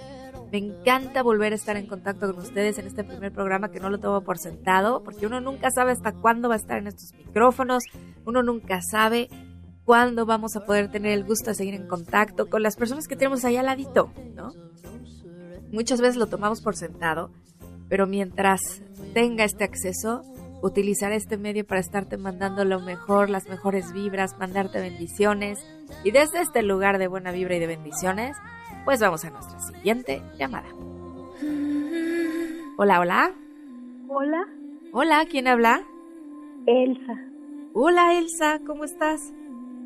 me 0.51 0.57
encanta 0.57 1.24
volver 1.24 1.53
a 1.53 1.55
estar 1.55 1.78
en 1.78 1.88
contacto 1.88 2.34
con 2.34 2.43
ustedes 2.43 2.78
en 2.78 2.88
este 2.88 3.05
primer 3.05 3.32
programa 3.32 3.72
que 3.72 3.80
no 3.80 3.89
lo 3.89 4.01
tomo 4.01 4.20
por 4.20 4.38
sentado, 4.38 5.01
porque 5.01 5.28
uno 5.28 5.39
nunca 5.39 5.72
sabe 5.72 5.93
hasta 5.93 6.11
cuándo 6.11 6.49
va 6.49 6.55
a 6.55 6.57
estar 6.57 6.78
en 6.78 6.88
estos 6.88 7.13
micrófonos, 7.13 7.86
uno 8.26 8.43
nunca 8.43 8.82
sabe 8.82 9.30
cuándo 9.86 10.26
vamos 10.26 10.57
a 10.57 10.66
poder 10.66 10.91
tener 10.91 11.13
el 11.13 11.24
gusto 11.24 11.51
de 11.51 11.55
seguir 11.55 11.76
en 11.76 11.88
contacto 11.88 12.49
con 12.49 12.63
las 12.63 12.76
personas 12.76 13.07
que 13.07 13.16
tenemos 13.16 13.45
ahí 13.45 13.55
al 13.55 13.68
ladito, 13.68 14.11
¿no? 14.36 14.51
Muchas 15.72 16.01
veces 16.01 16.16
lo 16.16 16.28
tomamos 16.28 16.61
por 16.61 16.76
sentado, 16.76 17.32
pero 17.89 18.07
mientras 18.07 18.59
tenga 19.13 19.43
este 19.43 19.63
acceso, 19.63 20.22
utilizaré 20.61 21.16
este 21.16 21.38
medio 21.38 21.66
para 21.66 21.82
estarte 21.82 22.18
mandando 22.18 22.66
lo 22.66 22.80
mejor, 22.80 23.30
las 23.30 23.47
mejores 23.47 23.93
vibras, 23.93 24.38
mandarte 24.39 24.80
bendiciones. 24.80 25.59
Y 26.03 26.11
desde 26.11 26.41
este 26.41 26.63
lugar 26.63 26.97
de 26.97 27.07
buena 27.07 27.32
vibra 27.32 27.55
y 27.55 27.59
de 27.59 27.68
bendiciones, 27.68 28.38
pues 28.84 28.99
vamos 28.99 29.26
a 29.26 29.30
nuestra 29.30 29.59
siguiente 29.59 30.22
llamada. 30.38 30.68
Hola, 32.78 32.99
hola. 32.99 33.32
Hola, 34.07 34.47
Hola, 34.97 35.26
¿quién 35.30 35.47
habla? 35.49 35.82
Elsa. 36.66 37.20
Hola, 37.74 38.18
Elsa, 38.18 38.61
¿cómo 38.66 38.86
estás? 38.86 39.34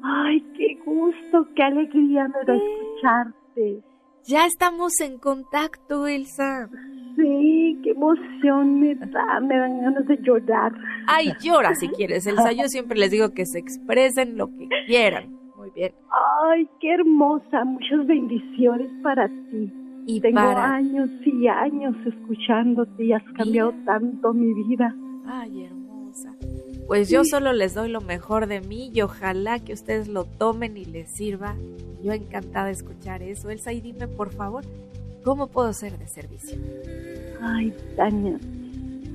Ay, 0.03 0.39
qué 0.55 0.77
gusto, 0.85 1.47
qué 1.55 1.63
alegría 1.63 2.27
me 2.27 2.45
da 2.45 2.55
escucharte. 2.55 3.81
Ya 4.25 4.45
estamos 4.45 4.99
en 5.01 5.17
contacto, 5.17 6.07
Elsa. 6.07 6.69
Sí, 7.15 7.79
qué 7.83 7.91
emoción 7.91 8.79
me 8.79 8.95
da, 8.95 9.39
me 9.41 9.57
dan 9.57 9.81
ganas 9.81 10.07
de 10.07 10.17
llorar. 10.21 10.71
Ay, 11.07 11.33
llora 11.41 11.75
si 11.75 11.89
quieres, 11.89 12.25
Elsa. 12.27 12.51
Yo 12.51 12.67
siempre 12.67 12.97
les 12.97 13.11
digo 13.11 13.33
que 13.33 13.45
se 13.45 13.59
expresen 13.59 14.37
lo 14.37 14.47
que 14.47 14.69
quieran. 14.87 15.31
Muy 15.57 15.71
bien. 15.71 15.93
Ay, 16.43 16.69
qué 16.79 16.93
hermosa, 16.93 17.65
muchas 17.65 18.05
bendiciones 18.05 18.89
para 19.03 19.27
ti. 19.27 19.73
Y 20.05 20.21
Tengo 20.21 20.37
para... 20.37 20.75
años 20.75 21.09
y 21.25 21.47
años 21.47 21.95
escuchándote 22.05 23.03
y 23.03 23.13
has 23.13 23.23
cambiado 23.35 23.73
tanto 23.85 24.33
mi 24.33 24.53
vida. 24.53 24.95
Ay, 25.25 25.65
hermosa. 25.65 26.35
Pues 26.89 27.07
yo 27.07 27.23
solo 27.23 27.53
les 27.53 27.75
doy 27.75 27.87
lo 27.87 28.01
mejor 28.01 28.47
de 28.47 28.61
mí 28.61 28.89
y 28.91 29.01
ojalá 29.01 29.59
que 29.59 29.73
ustedes 29.73 30.07
lo 30.07 30.25
tomen 30.25 30.75
y 30.75 30.85
les 30.85 31.07
sirva. 31.07 31.55
Yo 32.03 32.13
encantada 32.13 32.65
de 32.65 32.71
escuchar 32.71 33.21
eso. 33.21 33.51
Elsa, 33.51 33.71
y 33.71 33.79
dime 33.79 34.07
por 34.07 34.31
favor, 34.33 34.63
¿cómo 35.23 35.45
puedo 35.45 35.71
ser 35.71 35.99
de 35.99 36.07
servicio? 36.07 36.57
Ay, 37.41 37.71
Tania, 37.95 38.39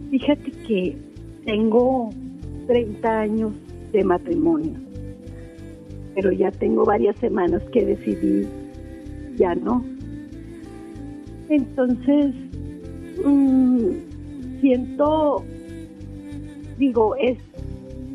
fíjate 0.09 0.53
que 0.53 0.97
tengo 1.45 2.11
30 2.68 3.20
años 3.20 3.53
de 3.91 4.05
matrimonio, 4.05 4.79
pero 6.14 6.31
ya 6.31 6.53
tengo 6.53 6.85
varias 6.85 7.16
semanas 7.16 7.61
que 7.72 7.85
decidí 7.85 8.47
ya 9.37 9.53
no. 9.57 9.85
Entonces, 11.49 12.37
mm, 13.25 14.61
siento, 14.61 15.43
digo, 16.79 17.16
es, 17.16 17.37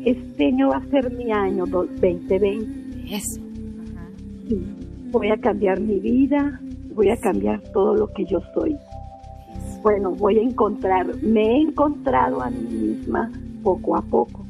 este 0.04 0.46
año 0.46 0.68
va 0.68 0.76
a 0.78 0.86
ser 0.86 1.12
mi 1.12 1.30
año 1.32 1.66
do- 1.66 1.86
2020. 2.00 3.14
Eso. 3.14 3.40
Ajá. 3.40 4.08
Sí, 4.48 4.62
voy 5.10 5.28
a 5.30 5.36
cambiar 5.38 5.80
mi 5.80 5.98
vida, 6.00 6.60
voy 6.94 7.10
a 7.10 7.16
cambiar 7.16 7.60
todo 7.72 7.94
lo 7.94 8.06
que 8.08 8.24
yo 8.24 8.40
soy. 8.54 8.76
Bueno, 9.82 10.10
voy 10.12 10.38
a 10.38 10.42
encontrar, 10.42 11.06
me 11.22 11.42
he 11.42 11.60
encontrado 11.62 12.42
a 12.42 12.50
mí 12.50 12.58
misma 12.70 13.30
poco 13.62 13.96
a 13.96 14.02
poco. 14.02 14.44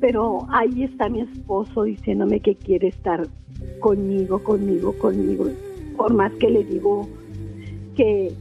Pero 0.00 0.46
ahí 0.50 0.82
está 0.84 1.08
mi 1.08 1.20
esposo 1.20 1.82
diciéndome 1.84 2.40
que 2.40 2.54
quiere 2.54 2.88
estar 2.88 3.26
conmigo, 3.80 4.38
conmigo, 4.42 4.92
conmigo. 4.98 5.46
Por 5.96 6.14
más 6.14 6.32
que 6.34 6.48
le 6.48 6.64
digo 6.64 7.06
que, 7.96 8.32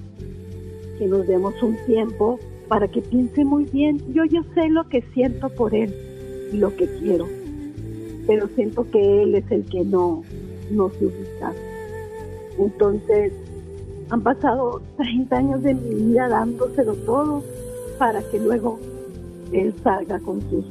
que 0.97 1.07
nos 1.07 1.27
demos 1.27 1.61
un 1.61 1.75
tiempo 1.85 2.39
para 2.69 2.87
que 2.87 3.01
piense 3.01 3.43
muy 3.43 3.65
bien. 3.65 3.97
Yo 4.13 4.23
ya 4.23 4.41
sé 4.53 4.69
lo 4.69 4.87
que 4.87 5.01
siento 5.13 5.49
por 5.49 5.75
él 5.75 5.93
y 6.53 6.57
lo 6.57 6.73
que 6.75 6.87
quiero 6.99 7.27
pero 8.29 8.47
siento 8.49 8.85
que 8.91 9.23
él 9.23 9.33
es 9.33 9.49
el 9.49 9.65
que 9.65 9.83
no, 9.83 10.21
no 10.69 10.89
se 10.91 11.07
ubica. 11.07 11.51
Entonces, 12.59 13.33
han 14.11 14.21
pasado 14.21 14.83
30 14.97 15.35
años 15.35 15.63
de 15.63 15.73
mi 15.73 15.95
vida 15.95 16.29
dándoselo 16.29 16.93
todo 17.07 17.43
para 17.97 18.21
que 18.29 18.39
luego 18.39 18.79
él 19.51 19.73
salga 19.81 20.19
con 20.19 20.41
sus 20.41 20.63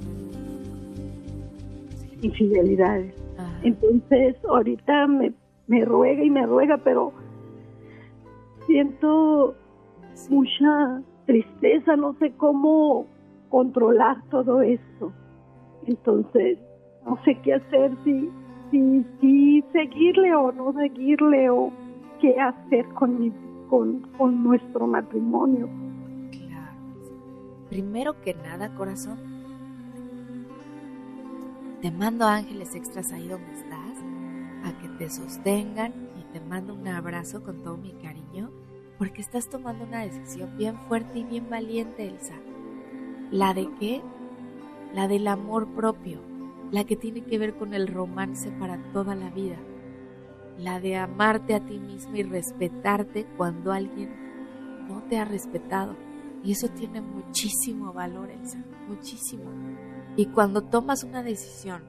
infidelidades. 2.22 3.12
Ajá. 3.36 3.59
Entonces, 3.64 4.36
ahorita 4.49 5.09
me, 5.09 5.32
me 5.66 5.84
ruega 5.84 6.22
y 6.22 6.30
me 6.30 6.46
ruega, 6.46 6.78
pero 6.78 7.12
siento 8.68 9.57
mucha 10.30 11.03
tristeza, 11.29 11.95
no 11.95 12.14
sé 12.14 12.33
cómo 12.39 13.07
controlar 13.51 14.16
todo 14.31 14.62
esto. 14.62 15.12
Entonces, 15.87 16.59
no 17.05 17.22
sé 17.22 17.35
qué 17.43 17.55
hacer, 17.55 17.93
si, 18.03 18.31
si, 18.70 19.05
si 19.20 19.62
seguirle 19.72 20.35
o 20.35 20.51
no 20.53 20.72
seguirle, 20.72 21.51
o 21.51 21.70
qué 22.18 22.35
hacer 22.41 22.89
con, 22.95 23.20
mi, 23.20 23.31
con, 23.68 24.01
con 24.16 24.43
nuestro 24.43 24.87
matrimonio. 24.87 25.68
Claro. 26.31 26.76
Primero 27.68 28.20
que 28.22 28.33
nada, 28.33 28.74
corazón, 28.74 29.18
te 31.83 31.91
mando 31.91 32.26
ángeles 32.26 32.74
extras 32.74 33.12
ahí 33.12 33.29
donde 33.29 33.53
estás, 33.53 33.99
a 34.64 34.81
que 34.81 34.89
te 34.97 35.11
sostengan 35.11 35.93
y 36.18 36.33
te 36.33 36.41
mando 36.41 36.74
un 36.74 36.89
abrazo 36.89 37.43
con 37.45 37.62
todo 37.62 37.76
mi 37.76 37.93
cariño, 37.93 38.28
porque 38.99 39.22
estás 39.22 39.49
tomando 39.49 39.84
una 39.84 40.03
decisión 40.03 40.57
bien 40.59 40.76
fuerte 40.88 41.20
y 41.20 41.24
bien 41.24 41.49
valiente, 41.49 42.07
Elsa. 42.07 42.34
¿La 43.30 43.55
de 43.55 43.68
qué? 43.78 44.03
La 44.92 45.07
del 45.07 45.28
amor 45.28 45.68
propio, 45.74 46.20
la 46.72 46.84
que 46.84 46.96
tiene 46.96 47.22
que 47.22 47.38
ver 47.38 47.57
con 47.57 47.74
el 47.74 47.86
romance 47.86 48.51
para 48.51 48.78
toda 48.92 49.14
la 49.14 49.30
vida, 49.30 49.59
la 50.59 50.80
de 50.80 50.96
amarte 50.96 51.55
a 51.55 51.64
ti 51.64 51.78
misma 51.78 52.18
y 52.18 52.22
respetarte 52.24 53.26
cuando 53.36 53.72
alguien 53.72 54.11
no 54.88 55.03
te 55.05 55.18
ha 55.18 55.24
respetado. 55.24 55.96
Y 56.42 56.53
eso 56.53 56.68
tiene 56.68 57.01
muchísimo 57.01 57.92
valor, 57.92 58.30
Elsa, 58.30 58.64
muchísimo. 58.88 59.51
Y 60.16 60.26
cuando 60.26 60.62
tomas 60.62 61.05
una 61.05 61.22
decisión 61.22 61.82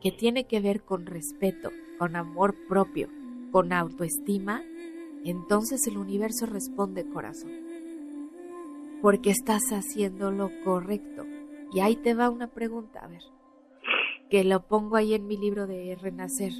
que 0.00 0.12
tiene 0.12 0.44
que 0.46 0.60
ver 0.60 0.82
con 0.82 1.06
respeto, 1.06 1.70
con 1.98 2.16
amor 2.16 2.54
propio, 2.68 3.08
con 3.50 3.72
autoestima, 3.72 4.62
entonces 5.30 5.86
el 5.86 5.98
universo 5.98 6.46
responde 6.46 7.04
corazón. 7.04 7.50
Porque 9.00 9.30
estás 9.30 9.62
haciendo 9.72 10.30
lo 10.30 10.50
correcto. 10.64 11.24
Y 11.72 11.80
ahí 11.80 11.96
te 11.96 12.14
va 12.14 12.30
una 12.30 12.48
pregunta, 12.48 13.00
a 13.00 13.08
ver, 13.08 13.22
que 14.30 14.44
lo 14.44 14.66
pongo 14.66 14.96
ahí 14.96 15.14
en 15.14 15.26
mi 15.26 15.36
libro 15.36 15.66
de 15.66 15.96
Renacer. 16.00 16.52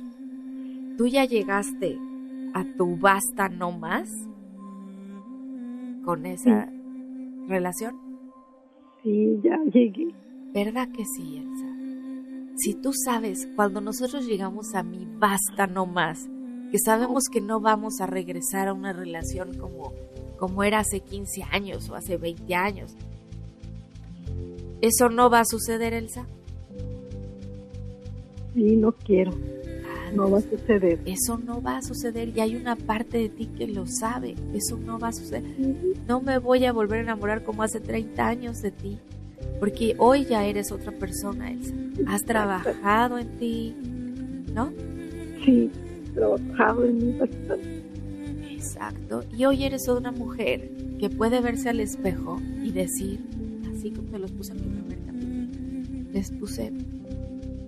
¿Tú 0.97 1.07
ya 1.07 1.25
llegaste 1.25 1.99
a 2.55 2.65
tu 2.77 2.97
basta 2.97 3.49
no 3.49 3.73
más 3.73 4.09
con 6.05 6.27
esa 6.27 6.69
relación? 7.49 7.97
Sí, 9.03 9.41
ya 9.43 9.59
llegué. 9.73 10.15
¿Verdad 10.53 10.89
que 10.93 11.05
sí, 11.05 11.39
Elsa? 11.39 11.73
Si 12.57 12.75
tú 12.75 12.93
sabes, 12.93 13.49
cuando 13.57 13.81
nosotros 13.81 14.27
llegamos 14.27 14.75
a 14.75 14.83
mi 14.83 15.07
basta 15.19 15.67
no 15.67 15.87
más, 15.87 16.29
que 16.73 16.79
sabemos 16.79 17.25
que 17.31 17.43
no 17.43 17.61
vamos 17.61 18.01
a 18.01 18.07
regresar 18.07 18.67
a 18.67 18.73
una 18.73 18.95
relación 18.95 19.59
como, 19.59 19.93
como 20.39 20.65
era 20.65 20.79
hace 20.79 21.01
15 21.01 21.43
años 21.51 21.91
o 21.91 21.95
hace 21.95 22.17
20 22.17 22.55
años, 22.55 22.97
¿eso 24.81 25.11
no 25.11 25.29
va 25.29 25.41
a 25.41 25.45
suceder, 25.45 25.93
Elsa? 25.93 26.27
Sí, 28.55 28.77
no 28.77 28.93
quiero. 28.93 29.33
No 30.15 30.31
va 30.31 30.39
a 30.39 30.41
suceder. 30.41 31.01
Eso 31.05 31.37
no 31.37 31.61
va 31.61 31.77
a 31.77 31.83
suceder 31.83 32.31
y 32.35 32.41
hay 32.41 32.57
una 32.57 32.75
parte 32.77 33.19
de 33.19 33.29
ti 33.29 33.47
que 33.49 33.67
lo 33.67 33.87
sabe. 33.87 34.35
Eso 34.55 34.79
no 34.79 34.99
va 34.99 35.09
a 35.09 35.13
suceder. 35.13 35.45
No 36.09 36.23
me 36.23 36.39
voy 36.39 36.65
a 36.65 36.73
volver 36.73 37.01
a 37.01 37.03
enamorar 37.03 37.45
como 37.45 37.63
hace 37.63 37.81
30 37.81 38.27
años 38.27 38.63
de 38.63 38.71
ti. 38.71 38.99
Porque 39.61 39.95
hoy 39.99 40.25
ya 40.25 40.47
eres 40.47 40.73
otra 40.73 40.93
persona, 40.93 41.51
Elsa. 41.51 41.75
Has 42.07 42.23
trabajado 42.23 43.19
en 43.19 43.29
ti, 43.39 43.77
¿no? 44.55 44.73
Sí, 45.45 45.71
trabajado 46.15 46.85
en 46.85 46.97
mí 46.99 47.19
bastante. 47.19 47.83
Exacto. 48.51 49.25
Y 49.37 49.45
hoy 49.45 49.65
eres 49.65 49.89
una 49.89 50.13
mujer 50.13 50.71
que 50.99 51.11
puede 51.11 51.41
verse 51.41 51.69
al 51.69 51.81
espejo 51.81 52.41
y 52.63 52.71
decir, 52.71 53.21
así 53.75 53.91
como 53.91 54.09
te 54.09 54.19
los 54.19 54.31
puse 54.31 54.53
en 54.53 54.59
mi 54.59 54.81
primer 54.81 54.99
capítulo, 55.05 56.11
les 56.13 56.31
puse, 56.31 56.73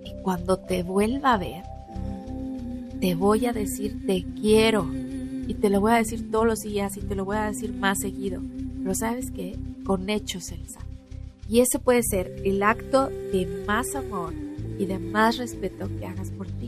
y 0.05 0.23
cuando 0.23 0.59
te 0.59 0.83
vuelva 0.83 1.35
a 1.35 1.39
ver, 1.39 1.65
te 3.01 3.15
voy 3.15 3.47
a 3.47 3.53
decir 3.53 4.07
te 4.07 4.25
quiero 4.41 4.87
y 5.47 5.55
te 5.55 5.69
lo 5.69 5.81
voy 5.81 5.93
a 5.93 5.97
decir 5.97 6.31
todos 6.31 6.47
los 6.47 6.61
días 6.61 6.97
y 6.97 7.01
te 7.01 7.15
lo 7.15 7.25
voy 7.25 7.37
a 7.37 7.47
decir 7.47 7.75
más 7.75 8.01
seguido. 8.01 8.41
Pero 8.79 8.95
sabes 8.95 9.31
qué? 9.31 9.59
Con 9.85 10.09
hechos, 10.09 10.53
Elsa. 10.53 10.81
Y 11.49 11.61
ese 11.61 11.79
puede 11.79 12.03
ser 12.03 12.35
el 12.45 12.63
acto 12.63 13.09
de 13.09 13.65
más 13.67 13.95
amor 13.95 14.33
y 14.79 14.87
de 14.87 14.99
más 14.99 15.37
respeto 15.37 15.89
que 15.99 16.07
hagas 16.07 16.31
por 16.31 16.47
ti. 16.47 16.64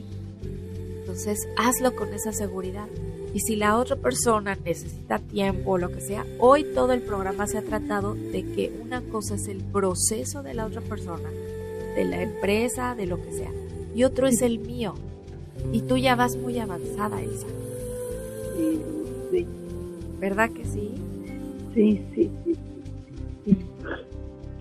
Entonces, 1.17 1.49
hazlo 1.57 1.97
con 1.97 2.13
esa 2.13 2.31
seguridad. 2.31 2.89
Y 3.33 3.41
si 3.41 3.57
la 3.57 3.79
otra 3.79 3.97
persona 3.97 4.55
necesita 4.55 5.19
tiempo 5.19 5.71
o 5.71 5.79
lo 5.79 5.89
que 5.91 6.03
sea, 6.03 6.27
hoy 6.39 6.63
todo 6.75 6.93
el 6.93 7.01
programa 7.01 7.47
se 7.47 7.57
ha 7.57 7.63
tratado 7.63 8.13
de 8.13 8.43
que 8.43 8.79
una 8.83 9.01
cosa 9.01 9.37
es 9.37 9.49
el 9.49 9.65
proceso 9.65 10.43
de 10.43 10.53
la 10.53 10.67
otra 10.67 10.83
persona, 10.83 11.31
de 11.95 12.05
la 12.05 12.21
empresa, 12.21 12.95
de 12.95 13.07
lo 13.07 13.17
que 13.17 13.33
sea, 13.33 13.51
y 13.95 14.05
otro 14.05 14.27
es 14.27 14.43
el 14.43 14.59
mío. 14.59 14.93
Y 15.73 15.81
tú 15.81 15.97
ya 15.97 16.17
vas 16.17 16.37
muy 16.37 16.59
avanzada, 16.59 17.23
Elsa. 17.23 17.47
Sí, 18.59 18.83
sí, 19.31 19.47
¿Verdad 20.21 20.51
que 20.51 20.67
sí? 20.67 20.91
sí, 21.73 22.05
sí, 22.15 22.31
sí. 22.45 23.57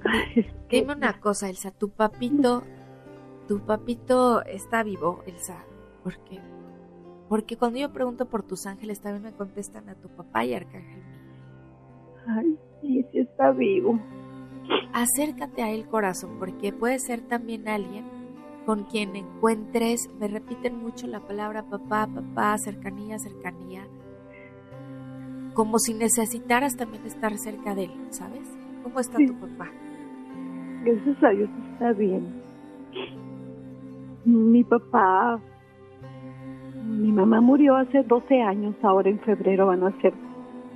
Ay, 0.05 0.45
Dime 0.69 0.93
una 0.93 1.19
cosa, 1.19 1.49
Elsa, 1.49 1.71
tu 1.71 1.89
papito, 1.89 2.63
tu 3.45 3.59
papito 3.59 4.41
está 4.45 4.83
vivo, 4.83 5.21
Elsa. 5.27 5.57
¿Por 6.05 6.17
qué? 6.19 6.39
Porque 7.27 7.57
cuando 7.57 7.79
yo 7.79 7.91
pregunto 7.91 8.27
por 8.27 8.43
tus 8.43 8.67
ángeles, 8.67 9.01
también 9.01 9.23
me 9.23 9.31
contestan 9.33 9.89
a 9.89 9.95
tu 9.95 10.07
papá 10.07 10.45
y 10.45 10.53
Arcángel. 10.53 11.01
Ay, 12.27 12.55
sí, 12.81 13.03
sí 13.11 13.19
está 13.21 13.49
vivo. 13.49 13.99
Acércate 14.93 15.63
a 15.63 15.71
él, 15.71 15.87
corazón, 15.87 16.37
porque 16.37 16.71
puede 16.71 16.99
ser 16.99 17.21
también 17.21 17.67
alguien 17.67 18.05
con 18.67 18.83
quien 18.83 19.15
encuentres, 19.15 20.07
me 20.19 20.27
repiten 20.27 20.77
mucho 20.77 21.07
la 21.07 21.19
palabra 21.21 21.63
papá, 21.63 22.07
papá, 22.07 22.55
cercanía, 22.59 23.17
cercanía, 23.17 23.87
como 25.55 25.79
si 25.79 25.95
necesitaras 25.95 26.75
también 26.75 27.03
estar 27.05 27.35
cerca 27.39 27.73
de 27.73 27.85
él, 27.85 27.91
¿sabes? 28.11 28.47
¿Cómo 28.83 28.99
está 28.99 29.17
Sí. 29.17 29.25
tu 29.27 29.33
papá? 29.39 29.71
Gracias 30.83 31.23
a 31.23 31.29
Dios 31.29 31.49
está 31.73 31.91
bien. 31.93 32.27
Mi 34.25 34.63
papá, 34.63 35.39
mi 36.86 37.11
mamá 37.11 37.41
murió 37.41 37.75
hace 37.75 38.03
12 38.03 38.41
años, 38.41 38.75
ahora 38.83 39.09
en 39.09 39.19
febrero 39.19 39.67
van 39.67 39.83
a 39.83 39.91
ser 40.01 40.13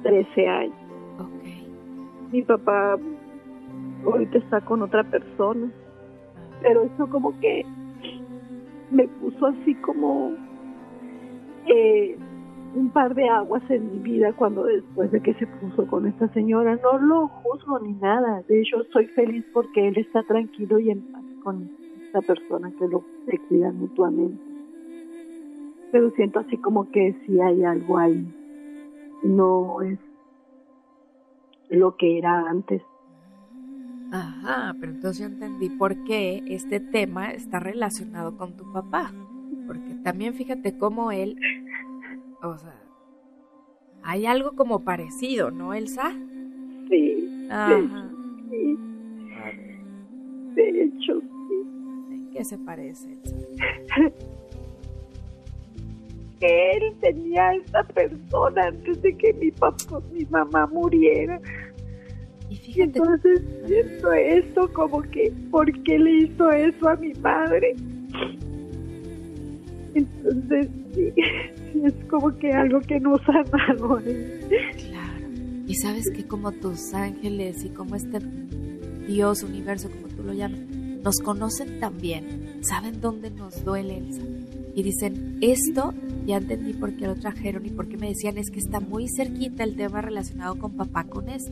13 0.03 0.47
años. 0.47 0.75
Mi 2.31 2.41
papá 2.41 2.97
ahorita 4.05 4.37
está 4.39 4.61
con 4.61 4.81
otra 4.81 5.03
persona, 5.03 5.71
pero 6.61 6.83
eso 6.83 7.07
como 7.09 7.39
que 7.39 7.65
me 8.91 9.07
puso 9.07 9.47
así 9.47 9.75
como 9.75 10.31
eh, 11.67 12.17
un 12.75 12.89
par 12.89 13.13
de 13.13 13.27
aguas 13.27 13.63
en 13.69 13.91
mi 13.91 13.99
vida 13.99 14.33
cuando 14.33 14.63
después 14.63 15.11
de 15.11 15.21
que 15.21 15.33
se 15.35 15.47
puso 15.47 15.85
con 15.87 16.07
esta 16.07 16.27
señora. 16.29 16.79
No 16.83 16.97
lo 16.97 17.27
juzgo 17.27 17.79
ni 17.79 17.93
nada, 17.93 18.43
de 18.47 18.61
hecho 18.61 18.83
soy 18.91 19.05
feliz 19.07 19.45
porque 19.53 19.87
él 19.87 19.97
está 19.97 20.23
tranquilo 20.23 20.79
y 20.79 20.91
en 20.91 21.01
paz 21.11 21.23
con 21.43 21.69
esta 22.03 22.21
persona 22.21 22.71
que 22.77 22.87
lo 22.87 23.03
se 23.25 23.37
cuidan 23.47 23.77
mutuamente. 23.77 24.48
Pero 25.91 26.11
siento 26.11 26.39
así 26.39 26.57
como 26.57 26.89
que 26.91 27.15
sí 27.25 27.39
hay 27.39 27.63
algo 27.63 27.97
ahí. 27.97 28.25
No 29.23 29.81
es 29.81 29.99
lo 31.69 31.95
que 31.95 32.17
era 32.17 32.49
antes. 32.49 32.81
Ajá, 34.11 34.75
pero 34.79 34.91
entonces 34.91 35.19
yo 35.19 35.25
entendí 35.25 35.69
por 35.69 36.03
qué 36.03 36.43
este 36.47 36.79
tema 36.79 37.31
está 37.31 37.59
relacionado 37.59 38.37
con 38.37 38.55
tu 38.57 38.71
papá. 38.71 39.11
Porque 39.67 39.93
también 40.03 40.33
fíjate 40.33 40.77
cómo 40.77 41.11
él, 41.11 41.37
o 42.41 42.57
sea, 42.57 42.75
hay 44.01 44.25
algo 44.25 44.53
como 44.55 44.83
parecido, 44.83 45.51
¿no, 45.51 45.75
Elsa? 45.75 46.11
Sí, 46.89 47.47
Ajá. 47.51 48.09
sí, 48.49 48.77
de 50.55 50.83
hecho, 50.83 51.21
sí. 51.21 51.55
¿En 52.11 52.29
qué 52.31 52.43
se 52.43 52.57
parece, 52.57 53.11
Elsa? 53.11 53.35
Él 56.47 56.93
tenía 57.01 57.49
a 57.49 57.55
esta 57.55 57.83
persona 57.83 58.67
antes 58.67 59.01
de 59.01 59.15
que 59.17 59.33
mi 59.33 59.51
papá, 59.51 60.01
mi 60.11 60.25
mamá 60.25 60.67
muriera. 60.67 61.39
Y 62.49 62.53
Y 62.53 62.57
fíjate, 62.57 62.83
entonces 62.83 63.41
siento 63.65 64.11
esto 64.13 64.73
como 64.73 65.01
que, 65.03 65.31
¿por 65.51 65.71
qué 65.83 65.99
le 65.99 66.11
hizo 66.23 66.49
eso 66.51 66.89
a 66.89 66.95
mi 66.95 67.13
madre? 67.15 67.75
Entonces, 69.93 70.67
sí, 70.93 71.13
es 71.83 71.93
como 72.09 72.35
que 72.37 72.51
algo 72.51 72.79
que 72.81 72.99
no 72.99 73.17
sanado. 73.19 73.99
¿eh? 74.05 74.39
claro. 74.87 75.27
Y 75.67 75.75
sabes 75.75 76.09
que 76.09 76.25
como 76.25 76.51
tus 76.51 76.93
ángeles 76.93 77.63
y 77.63 77.69
como 77.69 77.95
este 77.95 78.19
Dios, 79.07 79.43
universo, 79.43 79.89
como 79.89 80.07
tú 80.07 80.23
lo 80.23 80.33
llamas, 80.33 80.59
nos 81.03 81.19
conocen 81.19 81.79
también, 81.79 82.59
saben 82.61 83.01
dónde 83.01 83.31
nos 83.31 83.63
duele, 83.63 83.97
Elsa. 83.97 84.21
Y 84.79 84.83
dicen, 84.83 85.39
esto 85.41 85.93
ya 86.25 86.37
entendí 86.37 86.71
por 86.71 86.95
qué 86.95 87.05
lo 87.05 87.15
trajeron 87.15 87.65
y 87.65 87.69
por 87.69 87.89
qué 87.89 87.97
me 87.97 88.07
decían 88.07 88.37
es 88.37 88.49
que 88.49 88.59
está 88.59 88.79
muy 88.79 89.09
cerquita 89.09 89.65
el 89.65 89.75
tema 89.75 90.01
relacionado 90.01 90.55
con 90.55 90.77
papá 90.77 91.03
con 91.03 91.27
esto. 91.27 91.51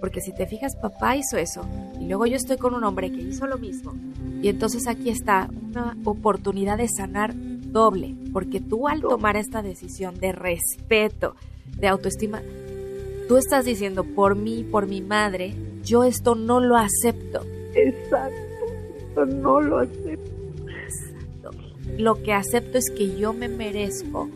Porque 0.00 0.20
si 0.20 0.34
te 0.34 0.44
fijas, 0.48 0.74
papá 0.74 1.14
hizo 1.16 1.36
eso 1.36 1.64
y 2.00 2.08
luego 2.08 2.26
yo 2.26 2.34
estoy 2.34 2.56
con 2.56 2.74
un 2.74 2.82
hombre 2.82 3.12
que 3.12 3.22
hizo 3.22 3.46
lo 3.46 3.58
mismo. 3.58 3.94
Y 4.42 4.48
entonces 4.48 4.88
aquí 4.88 5.10
está 5.10 5.48
una 5.70 5.96
oportunidad 6.04 6.78
de 6.78 6.88
sanar 6.88 7.32
doble, 7.36 8.16
porque 8.32 8.60
tú 8.60 8.88
al 8.88 9.02
tomar 9.02 9.36
esta 9.36 9.62
decisión 9.62 10.18
de 10.18 10.32
respeto, 10.32 11.36
de 11.78 11.86
autoestima, 11.86 12.42
tú 13.28 13.36
estás 13.36 13.64
diciendo 13.64 14.02
por 14.02 14.34
mí, 14.34 14.64
por 14.68 14.88
mi 14.88 15.00
madre, 15.00 15.54
yo 15.84 16.02
esto 16.02 16.34
no 16.34 16.58
lo 16.58 16.76
acepto. 16.76 17.46
Exacto, 17.76 18.34
esto 18.98 19.26
no 19.26 19.60
lo 19.60 19.78
acepto. 19.78 20.33
Lo 21.98 22.22
que 22.22 22.32
acepto 22.32 22.78
es 22.78 22.90
que 22.90 23.16
yo 23.16 23.32
me 23.32 23.48
merezco 23.48 24.28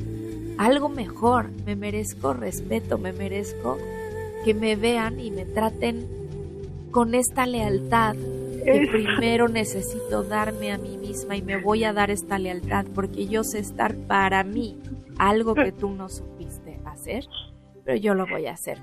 algo 0.58 0.88
mejor, 0.88 1.50
me 1.66 1.76
merezco 1.76 2.32
respeto, 2.34 2.98
me 2.98 3.12
merezco 3.12 3.78
que 4.44 4.54
me 4.54 4.76
vean 4.76 5.20
y 5.20 5.30
me 5.30 5.44
traten 5.44 6.06
con 6.90 7.14
esta 7.14 7.46
lealtad 7.46 8.14
que 8.64 8.82
Es- 8.82 8.90
primero 8.90 9.48
necesito 9.48 10.24
darme 10.24 10.72
a 10.72 10.78
mí 10.78 10.96
misma 10.98 11.36
y 11.36 11.42
me 11.42 11.60
voy 11.62 11.84
a 11.84 11.92
dar 11.92 12.10
esta 12.10 12.38
lealtad 12.38 12.86
porque 12.94 13.26
yo 13.26 13.44
sé 13.44 13.60
estar 13.60 13.94
para 13.96 14.42
mí, 14.44 14.76
algo 15.18 15.54
que 15.54 15.72
tú 15.72 15.90
no 15.90 16.08
supiste 16.08 16.78
hacer, 16.84 17.24
pero 17.84 17.96
yo 17.98 18.14
lo 18.14 18.26
voy 18.26 18.46
a 18.46 18.52
hacer. 18.52 18.78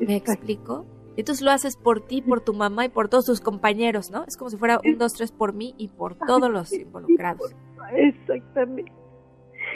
¿Me 0.00 0.16
explico? 0.16 0.84
Entonces 1.16 1.42
lo 1.44 1.50
haces 1.50 1.76
por 1.76 2.00
ti, 2.06 2.22
por 2.22 2.40
tu 2.40 2.54
mamá 2.54 2.84
y 2.86 2.88
por 2.88 3.08
todos 3.08 3.24
tus 3.26 3.40
compañeros, 3.40 4.10
¿no? 4.10 4.24
Es 4.26 4.36
como 4.36 4.50
si 4.50 4.56
fuera 4.56 4.80
un, 4.84 4.98
dos, 4.98 5.12
tres 5.14 5.32
por 5.32 5.52
mí 5.52 5.74
y 5.76 5.88
por 5.88 6.14
todos 6.16 6.48
los 6.50 6.72
involucrados. 6.72 7.52
Exactamente. 7.94 8.92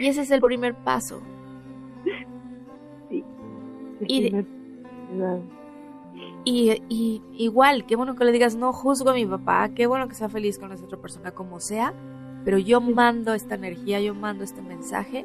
Y 0.01 0.07
ese 0.07 0.23
es 0.23 0.31
el 0.31 0.41
primer 0.41 0.75
paso. 0.75 1.21
Sí. 3.09 3.25
Y 6.45 6.69
de- 6.69 6.83
y 6.89 7.23
igual, 7.37 7.87
qué 7.87 7.95
bueno 7.97 8.15
que 8.17 8.25
le 8.25 8.33
digas, 8.33 8.57
no 8.57 8.73
juzgo 8.73 9.11
a 9.11 9.15
mi 9.15 9.27
papá, 9.27 9.69
qué 9.75 9.87
bueno 9.87 10.09
que 10.09 10.15
sea 10.15 10.29
feliz 10.29 10.59
con 10.59 10.73
esa 10.73 10.85
otra 10.85 10.99
persona 10.99 11.31
como 11.33 11.61
sea, 11.61 11.93
pero 12.45 12.59
yo 12.59 12.81
mando 12.81 13.33
esta 13.35 13.55
energía, 13.55 14.01
yo 14.01 14.15
mando 14.15 14.43
este 14.43 14.61
mensaje 14.63 15.25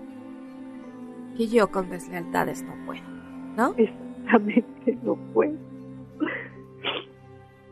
que 1.36 1.48
yo 1.48 1.72
con 1.72 1.90
deslealtades 1.90 2.64
no 2.64 2.74
puedo, 2.86 3.02
¿no? 3.56 3.74
Exactamente, 3.78 4.98
no 5.04 5.16
puedo. 5.34 5.56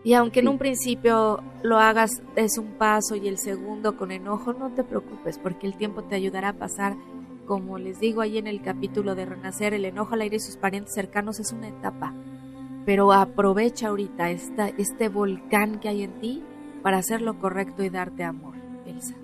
Y 0.06 0.14
aunque 0.14 0.42
en 0.42 0.50
un 0.50 0.60
principio 0.60 1.42
lo 1.64 1.80
hagas 1.80 2.22
es 2.36 2.60
un 2.60 2.74
paso 2.74 3.16
y 3.16 3.28
el 3.28 3.40
segundo 3.40 3.98
con 3.98 4.12
enojo, 4.12 4.54
no 4.54 4.72
te 4.72 4.84
preocupes 4.84 5.40
porque 5.40 5.66
el 5.66 5.76
tiempo 5.76 6.04
te 6.04 6.14
ayudará 6.14 6.50
a 6.50 6.54
pasar, 6.54 6.96
como 7.48 7.80
les 7.80 8.00
digo 8.00 8.22
ahí 8.22 8.38
en 8.38 8.46
el 8.46 8.62
capítulo 8.62 9.16
de 9.16 9.26
Renacer, 9.26 9.74
el 9.74 9.84
enojo 9.84 10.14
al 10.14 10.22
aire 10.22 10.36
y 10.36 10.40
sus 10.40 10.58
parientes 10.58 10.94
cercanos 10.94 11.40
es 11.40 11.52
una 11.52 11.70
etapa. 11.70 12.14
Pero 12.86 13.12
aprovecha 13.14 13.88
ahorita 13.88 14.30
esta, 14.30 14.68
este 14.68 15.10
volcán 15.10 15.80
que 15.80 15.90
hay 15.90 16.04
en 16.04 16.20
ti 16.20 16.44
para 16.84 16.98
hacer 16.98 17.24
lo 17.24 17.40
correcto 17.40 17.84
y 17.84 17.90
darte 17.90 18.24
amor, 18.24 18.54
Elsa. 18.86 19.16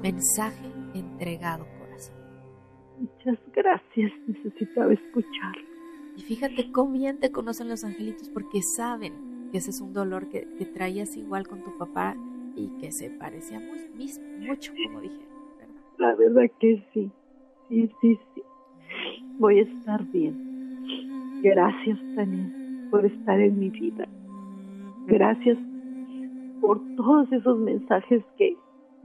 Mensaje 0.00 0.70
entregado, 0.94 1.66
corazón. 1.80 2.14
Muchas 3.00 3.38
gracias, 3.52 4.12
necesitaba 4.28 4.92
escucharlo. 4.92 5.66
Y 6.16 6.22
fíjate 6.22 6.70
cómo 6.70 6.92
bien 6.92 7.18
te 7.18 7.32
conocen 7.32 7.68
los 7.68 7.82
angelitos 7.82 8.28
porque 8.28 8.60
saben 8.76 9.25
ese 9.56 9.70
es 9.70 9.80
un 9.80 9.92
dolor 9.92 10.28
que, 10.28 10.46
que 10.58 10.64
traías 10.64 11.16
igual 11.16 11.46
con 11.46 11.62
tu 11.62 11.76
papá 11.78 12.16
y 12.56 12.68
que 12.80 12.90
se 12.92 13.10
parecía 13.10 13.60
mucho, 13.60 14.72
como 14.86 15.00
dije. 15.00 15.20
La 15.98 16.14
verdad 16.14 16.50
que 16.58 16.82
sí. 16.92 17.10
Sí, 17.68 17.90
sí, 18.00 18.18
sí. 18.34 18.42
Voy 19.38 19.58
a 19.58 19.62
estar 19.62 20.04
bien. 20.12 21.40
Gracias, 21.42 21.98
Tania, 22.14 22.50
por 22.90 23.04
estar 23.04 23.40
en 23.40 23.58
mi 23.58 23.70
vida. 23.70 24.08
Gracias 25.06 25.58
por 26.60 26.80
todos 26.96 27.30
esos 27.32 27.58
mensajes 27.58 28.22
que 28.38 28.56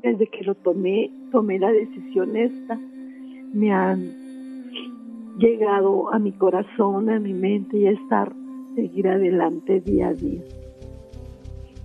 desde 0.02 0.28
que 0.28 0.44
lo 0.44 0.56
tomé, 0.56 1.12
tomé 1.32 1.60
la 1.60 1.72
decisión 1.72 2.36
esta, 2.36 2.80
me 3.54 3.72
han 3.72 4.22
llegado 5.38 6.14
a 6.14 6.20
mi 6.20 6.32
corazón, 6.32 7.10
a 7.10 7.20
mi 7.20 7.34
mente 7.34 7.78
y 7.78 7.88
a 7.88 7.92
estar, 7.92 8.34
seguir 8.76 9.08
adelante 9.08 9.82
día 9.82 10.10
a 10.10 10.14
día. 10.14 10.42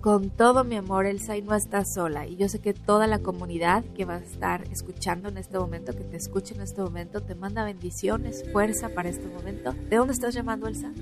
Con 0.00 0.30
todo 0.30 0.62
mi 0.62 0.76
amor, 0.76 1.06
Elsa, 1.06 1.36
y 1.36 1.42
no 1.42 1.54
estás 1.54 1.94
sola. 1.94 2.28
Y 2.28 2.36
yo 2.36 2.48
sé 2.48 2.60
que 2.60 2.74
toda 2.74 3.08
la 3.08 3.18
comunidad 3.18 3.84
que 3.96 4.04
va 4.04 4.14
a 4.14 4.18
estar 4.18 4.62
escuchando 4.70 5.28
en 5.28 5.36
este 5.36 5.58
momento, 5.58 5.92
que 5.92 6.04
te 6.04 6.16
escuche 6.16 6.54
en 6.54 6.60
este 6.60 6.80
momento, 6.80 7.22
te 7.22 7.34
manda 7.34 7.64
bendiciones, 7.64 8.44
fuerza 8.52 8.90
para 8.90 9.08
este 9.08 9.26
momento. 9.26 9.74
¿De 9.90 9.96
dónde 9.96 10.12
estás 10.12 10.32
llamando, 10.32 10.68
Elsa? 10.68 10.92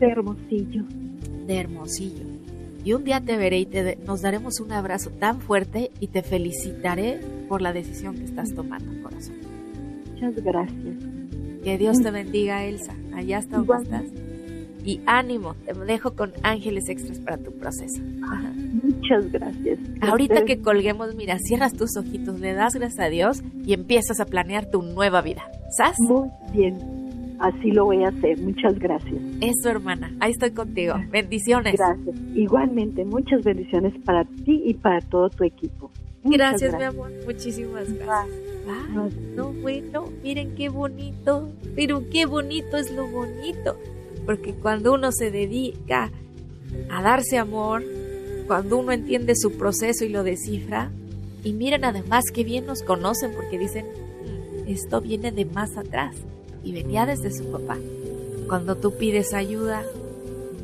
De 0.00 0.06
Hermosillo. 0.06 0.84
De 1.46 1.56
Hermosillo. 1.56 2.24
Y 2.84 2.94
un 2.94 3.04
día 3.04 3.20
te 3.20 3.36
veré 3.36 3.60
y 3.60 3.66
te 3.66 3.96
nos 4.04 4.22
daremos 4.22 4.58
un 4.58 4.72
abrazo 4.72 5.10
tan 5.10 5.40
fuerte 5.40 5.90
y 6.00 6.08
te 6.08 6.22
felicitaré 6.22 7.20
por 7.48 7.62
la 7.62 7.72
decisión 7.72 8.16
que 8.16 8.24
estás 8.24 8.54
tomando, 8.54 9.02
corazón. 9.02 9.36
Muchas 10.12 10.34
gracias. 10.42 10.96
Que 11.62 11.78
Dios 11.78 12.00
te 12.02 12.10
bendiga, 12.10 12.64
Elsa. 12.64 12.94
Allá 13.14 13.38
está 13.38 13.58
donde 13.58 13.84
estás. 13.84 14.29
Y 14.84 15.00
ánimo, 15.06 15.54
te 15.64 15.72
dejo 15.74 16.14
con 16.14 16.32
ángeles 16.42 16.88
extras 16.88 17.18
para 17.18 17.38
tu 17.38 17.52
proceso. 17.52 18.00
Muchas 18.82 19.30
gracias. 19.30 19.78
Ahorita 20.00 20.44
que 20.44 20.60
colguemos, 20.60 21.14
mira, 21.14 21.38
cierras 21.38 21.74
tus 21.74 21.96
ojitos, 21.96 22.40
le 22.40 22.54
das 22.54 22.74
gracias 22.74 23.06
a 23.06 23.08
Dios 23.08 23.42
y 23.64 23.74
empiezas 23.74 24.20
a 24.20 24.24
planear 24.24 24.70
tu 24.70 24.82
nueva 24.82 25.20
vida. 25.20 25.42
¿Sabes? 25.76 25.96
Muy 26.00 26.28
bien. 26.52 26.78
Así 27.40 27.70
lo 27.70 27.86
voy 27.86 28.04
a 28.04 28.08
hacer. 28.08 28.38
Muchas 28.38 28.78
gracias. 28.78 29.16
Eso, 29.40 29.70
hermana. 29.70 30.14
Ahí 30.20 30.32
estoy 30.32 30.50
contigo. 30.50 30.94
Bendiciones. 31.10 31.74
Gracias. 31.74 32.16
Igualmente, 32.34 33.04
muchas 33.04 33.42
bendiciones 33.42 33.94
para 34.04 34.24
ti 34.24 34.62
y 34.66 34.74
para 34.74 35.00
todo 35.00 35.30
tu 35.30 35.44
equipo. 35.44 35.90
Gracias, 36.22 36.76
mi 36.76 36.84
amor. 36.84 37.10
Muchísimas 37.24 37.90
gracias. 37.94 38.36
Ah, 38.68 39.08
no, 39.34 39.52
bueno, 39.54 40.04
miren 40.22 40.54
qué 40.54 40.68
bonito. 40.68 41.48
Pero 41.74 42.02
qué 42.10 42.26
bonito 42.26 42.76
es 42.76 42.92
lo 42.92 43.06
bonito. 43.06 43.76
Porque 44.26 44.54
cuando 44.54 44.92
uno 44.92 45.12
se 45.12 45.30
dedica 45.30 46.10
a 46.90 47.02
darse 47.02 47.38
amor, 47.38 47.82
cuando 48.46 48.78
uno 48.78 48.92
entiende 48.92 49.34
su 49.36 49.52
proceso 49.52 50.04
y 50.04 50.08
lo 50.08 50.22
descifra, 50.22 50.90
y 51.44 51.52
miren 51.52 51.84
además 51.84 52.24
que 52.32 52.44
bien 52.44 52.66
nos 52.66 52.82
conocen 52.82 53.32
porque 53.34 53.58
dicen, 53.58 53.86
"Mm, 53.86 54.68
esto 54.68 55.00
viene 55.00 55.32
de 55.32 55.44
más 55.44 55.76
atrás 55.76 56.16
y 56.62 56.72
venía 56.72 57.06
desde 57.06 57.32
su 57.32 57.50
papá. 57.50 57.78
Cuando 58.46 58.76
tú 58.76 58.96
pides 58.96 59.32
ayuda, 59.32 59.82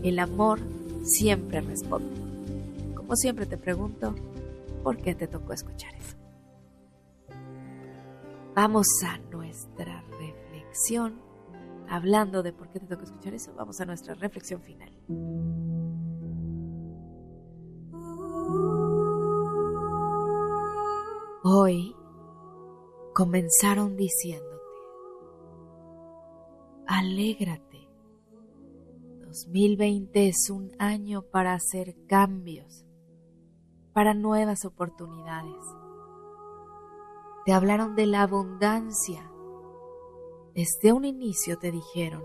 el 0.02 0.18
amor 0.18 0.60
siempre 1.04 1.60
responde. 1.60 2.10
Como 2.94 3.16
siempre 3.16 3.46
te 3.46 3.56
pregunto, 3.56 4.14
¿por 4.82 4.98
qué 4.98 5.14
te 5.14 5.26
tocó 5.26 5.52
escuchar 5.52 5.94
eso? 5.94 6.16
Vamos 8.54 8.86
a 9.04 9.18
nuestra 9.30 10.02
reflexión. 10.18 11.25
Hablando 11.88 12.42
de 12.42 12.52
por 12.52 12.70
qué 12.70 12.80
te 12.80 12.86
tocó 12.86 13.04
escuchar 13.04 13.34
eso, 13.34 13.52
vamos 13.54 13.80
a 13.80 13.84
nuestra 13.84 14.14
reflexión 14.14 14.60
final. 14.60 14.90
Hoy 21.42 21.94
comenzaron 23.14 23.96
diciéndote, 23.96 24.56
alégrate. 26.86 27.88
2020 29.26 30.28
es 30.28 30.50
un 30.50 30.72
año 30.78 31.22
para 31.22 31.54
hacer 31.54 31.94
cambios, 32.08 32.84
para 33.92 34.12
nuevas 34.12 34.64
oportunidades. 34.64 35.62
Te 37.44 37.52
hablaron 37.52 37.94
de 37.94 38.06
la 38.06 38.22
abundancia. 38.22 39.30
Desde 40.56 40.94
un 40.94 41.04
inicio 41.04 41.58
te 41.58 41.70
dijeron, 41.70 42.24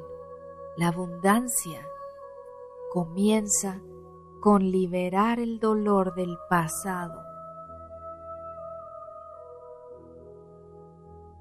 la 0.78 0.88
abundancia 0.88 1.86
comienza 2.90 3.82
con 4.40 4.72
liberar 4.72 5.42
el 5.42 5.60
dolor 5.60 6.16
del 6.16 6.38
pasado. 6.50 7.22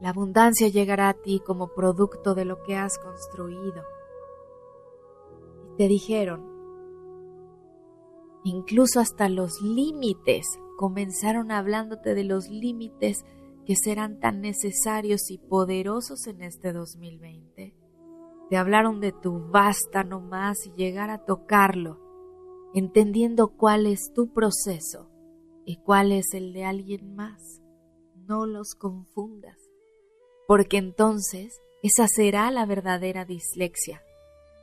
La 0.01 0.09
abundancia 0.09 0.67
llegará 0.67 1.11
a 1.11 1.15
ti 1.15 1.41
como 1.47 1.69
producto 1.69 2.35
de 2.35 2.45
lo 2.45 2.61
que 2.65 2.77
has 2.77 2.99
construido. 2.99 3.85
Y 5.69 5.77
te 5.77 5.87
dijeron, 5.87 6.45
incluso 8.43 8.99
hasta 8.99 9.29
los 9.29 9.63
límites, 9.63 10.59
comenzaron 10.77 11.53
hablándote 11.53 12.17
de 12.17 12.25
los 12.25 12.49
límites 12.49 13.25
que 13.71 13.77
serán 13.77 14.19
tan 14.19 14.41
necesarios 14.41 15.31
y 15.31 15.39
poderosos 15.39 16.27
en 16.27 16.43
este 16.43 16.73
2020. 16.73 17.73
Te 18.49 18.57
hablaron 18.57 19.01
de 19.01 19.13
tu 19.13 19.49
basta 19.49 20.03
no 20.03 20.21
más 20.21 20.67
y 20.67 20.73
llegar 20.73 21.09
a 21.09 21.25
tocarlo, 21.25 22.01
entendiendo 22.75 23.57
cuál 23.57 23.87
es 23.87 24.13
tu 24.13 24.33
proceso 24.33 25.09
y 25.65 25.77
cuál 25.77 26.11
es 26.11 26.35
el 26.35 26.53
de 26.53 26.65
alguien 26.65 27.15
más. 27.15 27.63
No 28.27 28.45
los 28.45 28.75
confundas 28.75 29.57
porque 30.49 30.79
entonces 30.79 31.61
esa 31.85 32.09
será 32.09 32.51
la 32.51 32.67
verdadera 32.67 33.25
dislexia. 33.25 34.03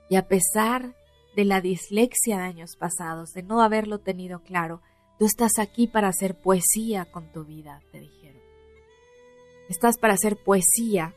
Y 0.10 0.18
a 0.18 0.28
pesar 0.28 0.97
de 1.34 1.45
la 1.45 1.62
dislexia 1.62 2.39
de 2.39 2.43
años 2.43 2.76
pasados, 2.78 3.32
de 3.32 3.43
no 3.43 3.62
haberlo 3.62 3.99
tenido 3.99 4.43
claro, 4.43 4.82
tú 5.18 5.24
estás 5.24 5.60
aquí 5.60 5.88
para 5.88 6.10
hacer 6.10 6.36
poesía 6.41 7.05
con 7.10 7.32
tu 7.32 7.45
vida, 7.45 7.82
te 7.93 8.01
dijeron. 8.01 8.16
Estás 9.70 9.97
para 9.97 10.13
hacer 10.13 10.38
poesía 10.38 11.13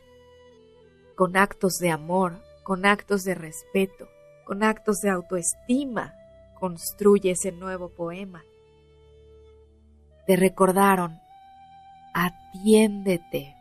con 1.15 1.37
actos 1.37 1.77
de 1.79 1.89
amor, 1.89 2.41
con 2.63 2.85
actos 2.85 3.23
de 3.23 3.35
respeto, 3.35 4.09
con 4.45 4.63
actos 4.63 4.97
de 4.97 5.09
autoestima. 5.09 6.13
Construye 6.59 7.31
ese 7.31 7.51
nuevo 7.51 7.89
poema. 7.89 8.43
Te 10.27 10.35
recordaron, 10.35 11.19
atiéndete, 12.13 13.55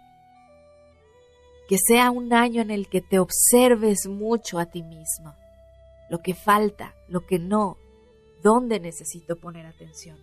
que 1.68 1.78
sea 1.78 2.11
un 2.11 2.32
año 2.32 2.61
en 2.61 2.72
el 2.72 2.88
que 2.88 3.01
te 3.01 3.20
observes 3.20 4.09
mucho 4.09 4.59
a 4.59 4.66
ti 4.66 4.82
mismo, 4.82 5.36
lo 6.11 6.18
que 6.18 6.34
falta, 6.34 6.97
lo 7.09 7.24
que 7.26 7.38
no, 7.38 7.78
dónde 8.43 8.80
necesito 8.80 9.36
poner 9.38 9.66
atención, 9.66 10.18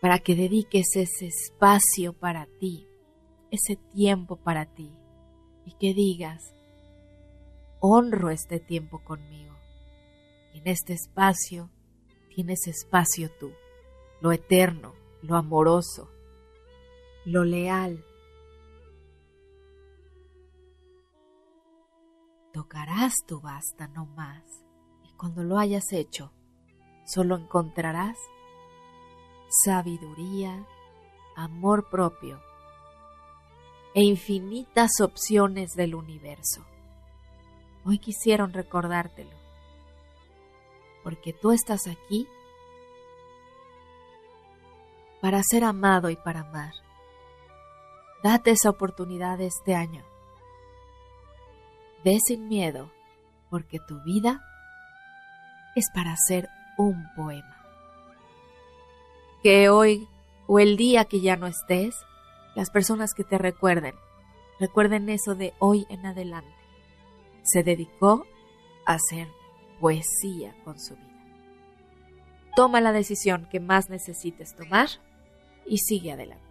para 0.00 0.20
que 0.20 0.36
dediques 0.36 0.94
ese 0.94 1.26
espacio 1.26 2.12
para 2.12 2.46
ti, 2.60 2.86
ese 3.50 3.76
tiempo 3.76 4.36
para 4.36 4.66
ti, 4.66 4.92
y 5.64 5.72
que 5.74 5.94
digas, 5.94 6.54
honro 7.80 8.30
este 8.30 8.60
tiempo 8.60 9.02
conmigo, 9.02 9.54
y 10.54 10.58
en 10.58 10.68
este 10.68 10.92
espacio 10.92 11.70
tienes 12.34 12.66
espacio 12.66 13.30
tú, 13.38 13.52
lo 14.20 14.32
eterno, 14.32 14.94
lo 15.22 15.36
amoroso, 15.36 16.10
lo 17.24 17.44
leal, 17.44 18.04
tocarás 22.52 23.14
tu 23.26 23.40
basta 23.40 23.88
no 23.88 24.06
más, 24.06 24.44
y 25.04 25.12
cuando 25.16 25.42
lo 25.42 25.58
hayas 25.58 25.92
hecho, 25.92 26.32
solo 27.04 27.36
encontrarás 27.36 28.16
sabiduría, 29.64 30.64
amor 31.36 31.90
propio 31.90 32.40
e 33.94 34.02
infinitas 34.02 34.90
opciones 35.00 35.72
del 35.72 35.94
universo. 35.94 36.64
Hoy 37.84 37.98
quisieron 37.98 38.52
recordártelo, 38.52 39.36
porque 41.02 41.32
tú 41.32 41.52
estás 41.52 41.86
aquí 41.86 42.28
para 45.20 45.42
ser 45.42 45.64
amado 45.64 46.10
y 46.10 46.16
para 46.16 46.40
amar. 46.40 46.72
Date 48.22 48.50
esa 48.50 48.70
oportunidad 48.70 49.40
este 49.40 49.74
año 49.74 50.04
Ve 52.02 52.18
sin 52.26 52.48
miedo, 52.48 52.90
porque 53.50 53.78
tu 53.78 54.00
vida 54.02 54.42
es 55.76 55.90
para 55.94 56.16
ser 56.16 56.48
un 56.78 57.06
poema. 57.14 57.56
Que 59.42 59.68
hoy 59.68 60.08
o 60.46 60.58
el 60.58 60.78
día 60.78 61.04
que 61.04 61.20
ya 61.20 61.36
no 61.36 61.46
estés, 61.46 61.94
las 62.54 62.70
personas 62.70 63.14
que 63.14 63.24
te 63.24 63.38
recuerden, 63.38 63.94
recuerden 64.58 65.08
eso 65.08 65.34
de 65.34 65.54
hoy 65.58 65.86
en 65.88 66.06
adelante. 66.06 66.54
Se 67.42 67.62
dedicó 67.62 68.26
a 68.84 68.94
hacer 68.94 69.28
poesía 69.80 70.54
con 70.64 70.78
su 70.78 70.94
vida. 70.94 71.06
Toma 72.56 72.80
la 72.80 72.92
decisión 72.92 73.48
que 73.50 73.60
más 73.60 73.88
necesites 73.88 74.54
tomar 74.54 74.88
y 75.66 75.78
sigue 75.78 76.12
adelante. 76.12 76.44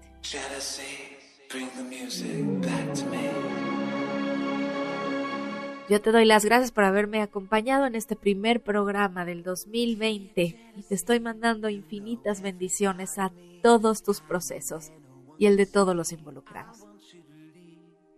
Yo 5.89 6.01
te 6.01 6.11
doy 6.11 6.25
las 6.25 6.45
gracias 6.45 6.71
por 6.71 6.83
haberme 6.83 7.21
acompañado 7.21 7.87
en 7.87 7.95
este 7.95 8.15
primer 8.15 8.61
programa 8.61 9.25
del 9.25 9.43
2020 9.43 10.73
y 10.77 10.83
te 10.83 10.95
estoy 10.95 11.19
mandando 11.19 11.67
infinitas 11.67 12.41
bendiciones 12.41 13.17
a 13.17 13.31
todos 13.61 14.03
tus 14.03 14.21
procesos 14.21 14.91
y 15.39 15.47
el 15.47 15.57
de 15.57 15.65
todos 15.65 15.95
los 15.95 16.11
involucrados. 16.11 16.85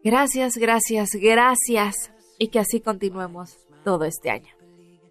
Gracias, 0.04 0.56
gracias, 0.58 1.12
gracias. 1.14 2.12
Y 2.40 2.48
que 2.48 2.60
así 2.60 2.82
continuemos 2.82 3.56
todo 3.86 4.04
este 4.06 4.32
año. 4.32 4.50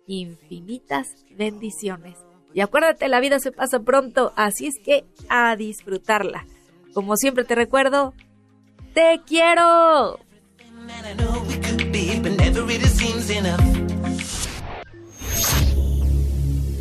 Infinitas 0.07 1.07
bendiciones. 1.31 2.19
Y 2.53 2.61
acuérdate, 2.61 3.09
la 3.09 3.21
vida 3.21 3.39
se 3.39 3.53
pasa 3.53 3.79
pronto, 3.81 4.33
así 4.35 4.67
es 4.67 4.75
que 4.85 5.05
a 5.29 5.55
disfrutarla. 5.55 6.45
Como 6.93 7.17
siempre 7.17 7.45
te 7.45 7.55
recuerdo, 7.55 8.13
te 8.93 9.21
quiero. 9.25 10.19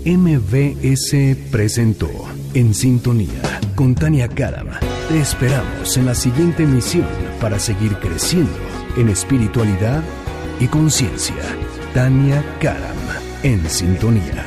MBS 0.05 1.37
presentó 1.51 2.09
En 2.55 2.73
Sintonía 2.73 3.61
con 3.75 3.93
Tania 3.93 4.27
Karam. 4.27 4.88
Te 5.09 5.19
esperamos 5.19 5.97
en 5.97 6.05
la 6.05 6.13
siguiente 6.13 6.61
emisión 6.61 7.07
para 7.41 7.57
seguir 7.57 7.97
creciendo 7.97 8.59
en 8.95 9.09
espiritualidad 9.09 10.03
y 10.59 10.67
conciencia. 10.67 11.33
Tania 11.95 12.45
Karam 12.61 12.95
en 13.41 13.67
Sintonía. 13.67 14.45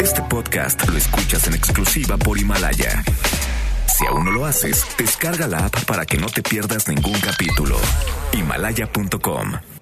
Este 0.00 0.22
podcast 0.22 0.88
lo 0.88 0.96
escuchas 0.96 1.46
en 1.48 1.52
exclusiva 1.52 2.16
por 2.16 2.38
Himalaya. 2.38 3.04
Si 3.94 4.06
aún 4.06 4.24
no 4.24 4.30
lo 4.30 4.46
haces, 4.46 4.86
descarga 4.96 5.46
la 5.46 5.66
app 5.66 5.84
para 5.84 6.06
que 6.06 6.16
no 6.16 6.28
te 6.28 6.42
pierdas 6.42 6.88
ningún 6.88 7.20
capítulo. 7.20 7.76
Himalaya.com 8.32 9.75